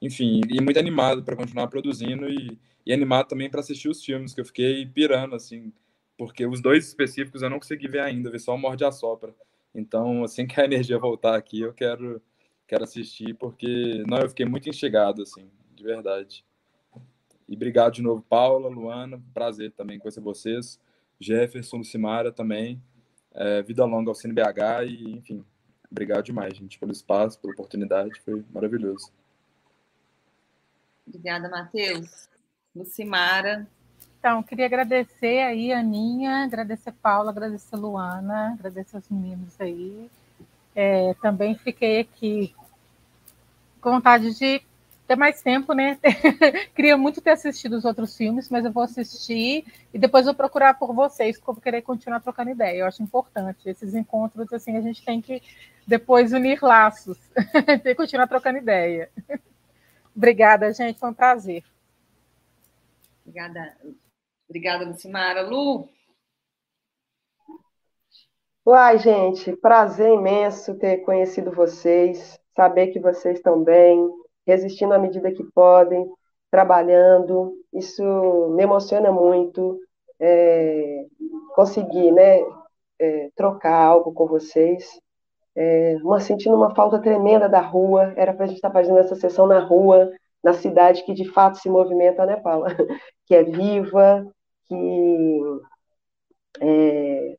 e, 0.00 0.06
enfim, 0.06 0.40
e 0.48 0.60
muito 0.60 0.78
animado 0.78 1.22
para 1.22 1.36
continuar 1.36 1.68
produzindo 1.68 2.28
e, 2.28 2.58
e 2.84 2.92
animado 2.92 3.28
também 3.28 3.50
para 3.50 3.60
assistir 3.60 3.88
os 3.88 4.04
filmes, 4.04 4.34
que 4.34 4.40
eu 4.40 4.44
fiquei 4.44 4.86
pirando, 4.86 5.34
assim, 5.34 5.72
porque 6.16 6.46
os 6.46 6.60
dois 6.60 6.86
específicos 6.86 7.42
eu 7.42 7.50
não 7.50 7.58
consegui 7.58 7.88
ver 7.88 8.00
ainda, 8.00 8.30
vi 8.30 8.38
só 8.38 8.54
o 8.54 8.58
Morde 8.58 8.84
a 8.84 8.92
Sopra. 8.92 9.34
Então, 9.74 10.24
assim 10.24 10.46
que 10.46 10.60
a 10.60 10.64
energia 10.64 10.98
voltar 10.98 11.36
aqui, 11.36 11.60
eu 11.60 11.72
quero, 11.72 12.20
quero 12.66 12.84
assistir, 12.84 13.34
porque 13.34 14.02
não, 14.06 14.18
eu 14.18 14.28
fiquei 14.28 14.46
muito 14.46 14.68
instigado, 14.68 15.22
assim, 15.22 15.48
de 15.74 15.82
verdade. 15.82 16.44
E 17.48 17.54
obrigado 17.54 17.94
de 17.94 18.02
novo, 18.02 18.22
Paula, 18.22 18.68
Luana, 18.68 19.20
prazer 19.34 19.72
também 19.72 19.98
conhecer 19.98 20.20
vocês. 20.20 20.78
Jefferson, 21.18 21.78
Lucimara 21.78 22.30
também. 22.30 22.80
É, 23.32 23.62
vida 23.62 23.84
longa 23.84 24.10
ao 24.10 24.14
CNBH 24.14 24.84
e, 24.86 25.12
enfim, 25.12 25.44
obrigado 25.90 26.24
demais, 26.24 26.56
gente, 26.56 26.78
pelo 26.78 26.92
espaço, 26.92 27.38
pela 27.40 27.52
oportunidade, 27.52 28.20
foi 28.20 28.44
maravilhoso. 28.52 29.10
Obrigada, 31.06 31.48
Matheus. 31.48 32.28
Lucimara. 32.74 33.66
Então, 34.18 34.42
queria 34.42 34.66
agradecer 34.66 35.40
aí, 35.40 35.72
Aninha, 35.72 36.44
agradecer 36.44 36.92
Paula, 36.92 37.30
agradecer 37.30 37.76
Luana, 37.76 38.52
agradecer 38.52 38.98
os 38.98 39.08
meninos 39.08 39.60
aí. 39.60 40.10
É, 40.74 41.14
também 41.14 41.56
fiquei 41.56 42.00
aqui 42.00 42.54
com 43.80 43.90
vontade 43.90 44.34
de 44.38 44.62
ter 45.10 45.16
mais 45.16 45.42
tempo, 45.42 45.72
né? 45.72 45.98
Queria 46.72 46.96
muito 46.96 47.20
ter 47.20 47.30
assistido 47.30 47.72
os 47.72 47.84
outros 47.84 48.16
filmes, 48.16 48.48
mas 48.48 48.64
eu 48.64 48.70
vou 48.70 48.84
assistir 48.84 49.64
e 49.92 49.98
depois 49.98 50.24
vou 50.24 50.34
procurar 50.34 50.74
por 50.74 50.94
vocês, 50.94 51.36
porque 51.36 51.50
eu 51.50 51.54
vou 51.54 51.62
querer 51.62 51.82
continuar 51.82 52.20
trocando 52.20 52.50
ideia. 52.50 52.78
Eu 52.78 52.86
acho 52.86 53.02
importante 53.02 53.68
esses 53.68 53.92
encontros, 53.92 54.52
assim, 54.52 54.76
a 54.76 54.80
gente 54.80 55.04
tem 55.04 55.20
que 55.20 55.42
depois 55.84 56.32
unir 56.32 56.62
laços, 56.62 57.18
tem 57.66 57.78
que 57.80 57.94
continuar 57.96 58.28
trocando 58.28 58.58
ideia. 58.58 59.10
Obrigada, 60.14 60.72
gente, 60.72 61.00
foi 61.00 61.10
um 61.10 61.14
prazer. 61.14 61.64
Obrigada, 63.26 63.76
obrigada, 64.48 64.84
Lucimara. 64.84 65.42
Lu? 65.42 65.88
Uai, 68.64 68.96
gente, 68.98 69.56
prazer 69.56 70.12
imenso 70.12 70.78
ter 70.78 70.98
conhecido 70.98 71.50
vocês, 71.50 72.38
saber 72.54 72.92
que 72.92 73.00
vocês 73.00 73.38
estão 73.38 73.64
bem, 73.64 74.08
resistindo 74.50 74.92
à 74.92 74.98
medida 74.98 75.32
que 75.32 75.44
podem, 75.54 76.06
trabalhando. 76.50 77.54
Isso 77.72 78.02
me 78.54 78.62
emociona 78.62 79.12
muito. 79.12 79.78
É, 80.18 81.06
conseguir 81.54 82.12
né, 82.12 82.40
é, 82.98 83.30
trocar 83.34 83.74
algo 83.74 84.12
com 84.12 84.26
vocês. 84.26 85.00
É, 85.56 85.96
uma, 86.02 86.20
sentindo 86.20 86.54
uma 86.54 86.74
falta 86.74 87.00
tremenda 87.00 87.48
da 87.48 87.60
rua. 87.60 88.12
Era 88.16 88.34
para 88.34 88.44
a 88.44 88.48
gente 88.48 88.56
estar 88.56 88.70
fazendo 88.70 88.98
essa 88.98 89.14
sessão 89.14 89.46
na 89.46 89.60
rua, 89.60 90.10
na 90.42 90.52
cidade 90.52 91.04
que 91.04 91.14
de 91.14 91.28
fato 91.30 91.58
se 91.58 91.68
movimenta, 91.68 92.26
né, 92.26 92.36
Paula? 92.36 92.68
Que 93.26 93.36
é 93.36 93.44
viva, 93.44 94.26
que 94.66 95.40
é, 96.60 97.36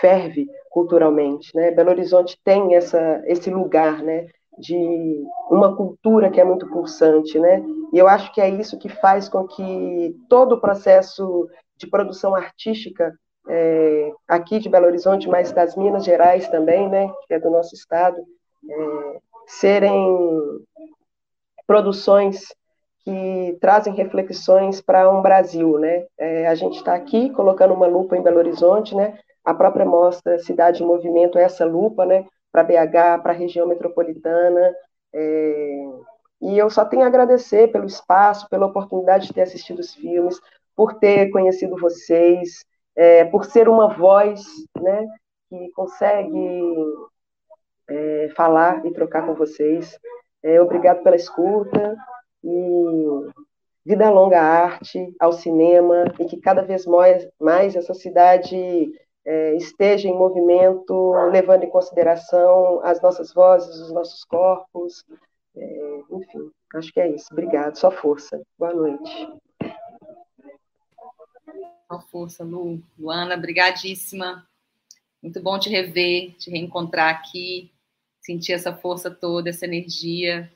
ferve 0.00 0.46
culturalmente, 0.70 1.54
né? 1.54 1.70
Belo 1.70 1.90
Horizonte 1.90 2.38
tem 2.42 2.74
essa, 2.74 3.22
esse 3.26 3.50
lugar, 3.50 4.02
né? 4.02 4.26
De 4.58 5.24
uma 5.50 5.76
cultura 5.76 6.30
que 6.30 6.40
é 6.40 6.44
muito 6.44 6.66
pulsante, 6.68 7.38
né? 7.38 7.62
E 7.92 7.98
eu 7.98 8.08
acho 8.08 8.32
que 8.32 8.40
é 8.40 8.48
isso 8.48 8.78
que 8.78 8.88
faz 8.88 9.28
com 9.28 9.46
que 9.46 10.16
todo 10.28 10.52
o 10.52 10.60
processo 10.60 11.48
de 11.76 11.86
produção 11.86 12.34
artística 12.34 13.12
é, 13.48 14.10
aqui 14.26 14.58
de 14.58 14.68
Belo 14.68 14.86
Horizonte, 14.86 15.28
mas 15.28 15.52
das 15.52 15.76
Minas 15.76 16.04
Gerais 16.04 16.48
também, 16.48 16.88
né, 16.88 17.08
que 17.26 17.34
é 17.34 17.38
do 17.38 17.50
nosso 17.50 17.74
estado, 17.74 18.16
é, 18.68 19.18
serem 19.46 20.64
produções 21.66 22.46
que 23.04 23.56
trazem 23.60 23.94
reflexões 23.94 24.80
para 24.80 25.08
um 25.08 25.22
Brasil, 25.22 25.78
né? 25.78 26.06
É, 26.18 26.48
a 26.48 26.56
gente 26.56 26.78
está 26.78 26.94
aqui 26.94 27.30
colocando 27.30 27.72
uma 27.72 27.86
lupa 27.86 28.16
em 28.16 28.22
Belo 28.22 28.38
Horizonte, 28.38 28.96
né? 28.96 29.16
A 29.44 29.54
própria 29.54 29.86
mostra 29.86 30.40
Cidade 30.40 30.82
em 30.82 30.86
Movimento 30.86 31.38
essa 31.38 31.64
lupa, 31.64 32.04
né? 32.04 32.26
Para 32.56 32.62
BH, 32.62 33.22
para 33.22 33.32
a 33.32 33.36
região 33.36 33.66
metropolitana. 33.66 34.74
É, 35.12 35.90
e 36.40 36.56
eu 36.56 36.70
só 36.70 36.86
tenho 36.86 37.02
a 37.02 37.06
agradecer 37.06 37.70
pelo 37.70 37.84
espaço, 37.84 38.48
pela 38.48 38.66
oportunidade 38.66 39.26
de 39.26 39.34
ter 39.34 39.42
assistido 39.42 39.80
os 39.80 39.94
filmes, 39.94 40.40
por 40.74 40.94
ter 40.94 41.30
conhecido 41.30 41.76
vocês, 41.76 42.64
é, 42.94 43.24
por 43.26 43.44
ser 43.44 43.68
uma 43.68 43.92
voz 43.94 44.42
né, 44.80 45.06
que 45.50 45.70
consegue 45.72 46.72
é, 47.88 48.30
falar 48.34 48.84
e 48.86 48.92
trocar 48.92 49.26
com 49.26 49.34
vocês. 49.34 49.98
É, 50.42 50.60
obrigado 50.60 51.02
pela 51.02 51.16
escuta 51.16 51.94
e 52.42 52.56
vida 53.84 54.08
longa 54.10 54.40
à 54.40 54.44
arte, 54.44 55.14
ao 55.20 55.32
cinema, 55.32 56.04
e 56.18 56.24
que 56.24 56.38
cada 56.38 56.62
vez 56.62 56.86
mais, 56.86 57.28
mais 57.38 57.76
essa 57.76 57.92
cidade 57.92 58.92
é, 59.26 59.56
esteja 59.56 60.08
em 60.08 60.16
movimento, 60.16 61.12
levando 61.32 61.64
em 61.64 61.70
consideração 61.70 62.80
as 62.84 63.02
nossas 63.02 63.34
vozes, 63.34 63.74
os 63.80 63.92
nossos 63.92 64.24
corpos. 64.24 65.04
É, 65.56 66.00
enfim, 66.12 66.50
acho 66.74 66.92
que 66.92 67.00
é 67.00 67.10
isso. 67.10 67.26
Obrigado, 67.32 67.76
só 67.76 67.90
força. 67.90 68.40
Boa 68.56 68.72
noite. 68.72 69.28
Só 71.88 72.00
força, 72.10 72.44
Lu. 72.44 72.80
Luana, 72.96 73.36
brigadíssima. 73.36 74.46
Muito 75.20 75.42
bom 75.42 75.58
te 75.58 75.68
rever, 75.68 76.36
te 76.36 76.48
reencontrar 76.48 77.12
aqui, 77.12 77.72
sentir 78.20 78.52
essa 78.52 78.72
força 78.72 79.10
toda, 79.10 79.50
essa 79.50 79.64
energia. 79.64 80.52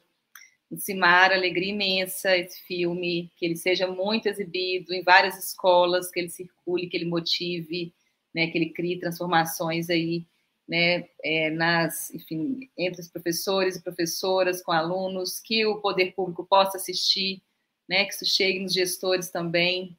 Simara, 0.76 1.34
alegria 1.34 1.72
imensa 1.72 2.36
esse 2.36 2.60
filme, 2.62 3.32
que 3.36 3.44
ele 3.44 3.56
seja 3.56 3.88
muito 3.88 4.28
exibido 4.28 4.94
em 4.94 5.02
várias 5.02 5.36
escolas, 5.36 6.12
que 6.12 6.20
ele 6.20 6.30
circule, 6.30 6.86
que 6.86 6.96
ele 6.96 7.06
motive, 7.06 7.92
né, 8.34 8.46
que 8.48 8.58
ele 8.58 8.70
crie 8.70 8.98
transformações 8.98 9.90
aí, 9.90 10.24
né, 10.68 11.08
é, 11.22 11.50
nas, 11.50 12.10
enfim, 12.14 12.70
entre 12.78 13.00
os 13.00 13.08
professores 13.08 13.76
e 13.76 13.82
professoras, 13.82 14.62
com 14.62 14.70
alunos, 14.72 15.40
que 15.40 15.66
o 15.66 15.80
poder 15.80 16.12
público 16.12 16.46
possa 16.46 16.76
assistir, 16.76 17.42
né, 17.88 18.04
que 18.04 18.14
isso 18.14 18.24
chegue 18.24 18.60
nos 18.60 18.72
gestores 18.72 19.30
também, 19.30 19.96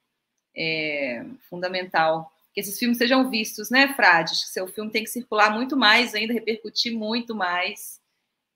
é 0.55 1.25
fundamental. 1.49 2.31
Que 2.53 2.61
esses 2.61 2.77
filmes 2.77 2.97
sejam 2.97 3.29
vistos, 3.29 3.69
né, 3.69 3.93
Frade? 3.93 4.31
Acho 4.31 4.45
que 4.45 4.51
seu 4.51 4.67
filme 4.67 4.91
tem 4.91 5.03
que 5.03 5.09
circular 5.09 5.53
muito 5.53 5.75
mais 5.75 6.13
ainda, 6.13 6.33
repercutir 6.33 6.93
muito 6.93 7.35
mais, 7.35 8.01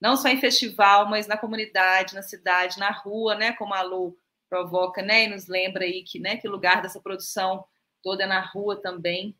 não 0.00 0.16
só 0.16 0.28
em 0.28 0.40
festival, 0.40 1.08
mas 1.08 1.26
na 1.26 1.36
comunidade, 1.36 2.14
na 2.14 2.22
cidade, 2.22 2.78
na 2.78 2.90
rua, 2.90 3.34
né, 3.34 3.52
como 3.52 3.74
a 3.74 3.82
Lu 3.82 4.16
provoca, 4.48 5.02
né, 5.02 5.24
e 5.24 5.28
nos 5.28 5.48
lembra 5.48 5.84
aí 5.84 6.02
que, 6.02 6.18
né, 6.18 6.36
que 6.36 6.48
o 6.48 6.50
lugar 6.50 6.80
dessa 6.82 7.00
produção 7.00 7.64
toda 8.02 8.24
é 8.24 8.26
na 8.26 8.40
rua 8.40 8.80
também. 8.80 9.34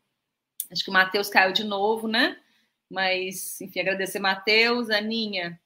Acho 0.71 0.83
que 0.83 0.89
o 0.89 0.93
Matheus 0.93 1.29
caiu 1.29 1.53
de 1.53 1.63
novo, 1.63 2.07
né? 2.07 2.37
Mas, 2.89 3.59
enfim, 3.61 3.81
agradecer 3.81 4.19
Matheus, 4.19 4.89
Aninha, 4.89 5.59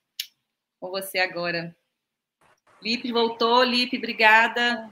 com 0.79 0.89
você 0.89 1.19
agora. 1.19 1.75
Lipe 2.81 3.11
voltou, 3.11 3.63
Lipe, 3.63 3.97
obrigada. 3.97 4.89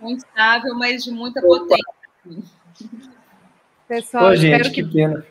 Uma 0.00 0.12
instável, 0.12 0.74
mas 0.74 1.04
de 1.04 1.10
muita 1.10 1.40
potência. 1.42 1.84
Pessoal, 3.86 4.26
Ô, 4.26 4.36
gente, 4.36 4.52
espero 4.52 4.74
que... 4.74 4.82
que 4.82 4.92
pena. 4.92 5.26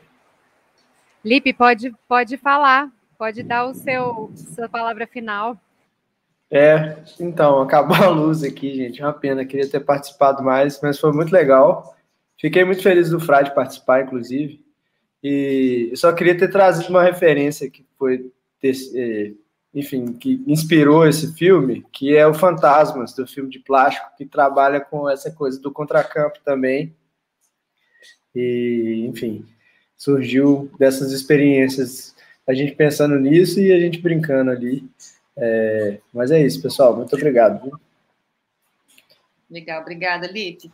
Lipe, 1.25 1.51
pode, 1.53 1.93
pode 2.07 2.37
falar, 2.37 2.91
pode 3.17 3.41
dar 3.41 3.65
o 3.65 3.73
seu 3.73 4.31
sua 4.35 4.69
palavra 4.69 5.07
final. 5.07 5.57
É, 6.51 6.97
então, 7.19 7.61
acabou 7.61 7.97
a 7.97 8.09
luz 8.09 8.43
aqui, 8.43 8.73
gente. 8.75 9.01
Uma 9.01 9.13
pena, 9.13 9.45
queria 9.45 9.69
ter 9.69 9.79
participado 9.79 10.43
mais, 10.43 10.79
mas 10.81 10.99
foi 10.99 11.11
muito 11.11 11.31
legal. 11.31 11.95
Fiquei 12.39 12.63
muito 12.63 12.81
feliz 12.81 13.09
do 13.09 13.19
Frade 13.19 13.53
participar, 13.53 14.03
inclusive. 14.03 14.63
E 15.21 15.89
eu 15.91 15.97
só 15.97 16.13
queria 16.13 16.37
ter 16.37 16.49
trazido 16.49 16.89
uma 16.89 17.03
referência 17.03 17.69
que 17.69 17.85
foi, 17.97 18.31
é, 18.63 19.33
enfim, 19.75 20.13
que 20.13 20.41
inspirou 20.47 21.05
esse 21.05 21.33
filme, 21.33 21.85
que 21.91 22.15
é 22.15 22.25
o 22.25 22.33
Fantasmas, 22.33 23.13
do 23.13 23.27
filme 23.27 23.49
de 23.49 23.59
plástico, 23.59 24.07
que 24.17 24.25
trabalha 24.25 24.79
com 24.79 25.09
essa 25.09 25.29
coisa 25.29 25.59
do 25.59 25.69
contracampo 25.69 26.39
também. 26.45 26.95
E, 28.33 29.05
enfim, 29.09 29.45
surgiu 29.97 30.71
dessas 30.79 31.11
experiências, 31.11 32.15
a 32.47 32.53
gente 32.53 32.73
pensando 32.73 33.19
nisso 33.19 33.59
e 33.59 33.73
a 33.73 33.79
gente 33.79 33.99
brincando 33.99 34.51
ali. 34.51 34.89
É, 35.35 35.99
mas 36.13 36.31
é 36.31 36.41
isso, 36.41 36.61
pessoal. 36.61 36.95
Muito 36.95 37.13
obrigado. 37.17 37.77
Legal, 39.49 39.81
obrigada, 39.81 40.25
Lite. 40.27 40.71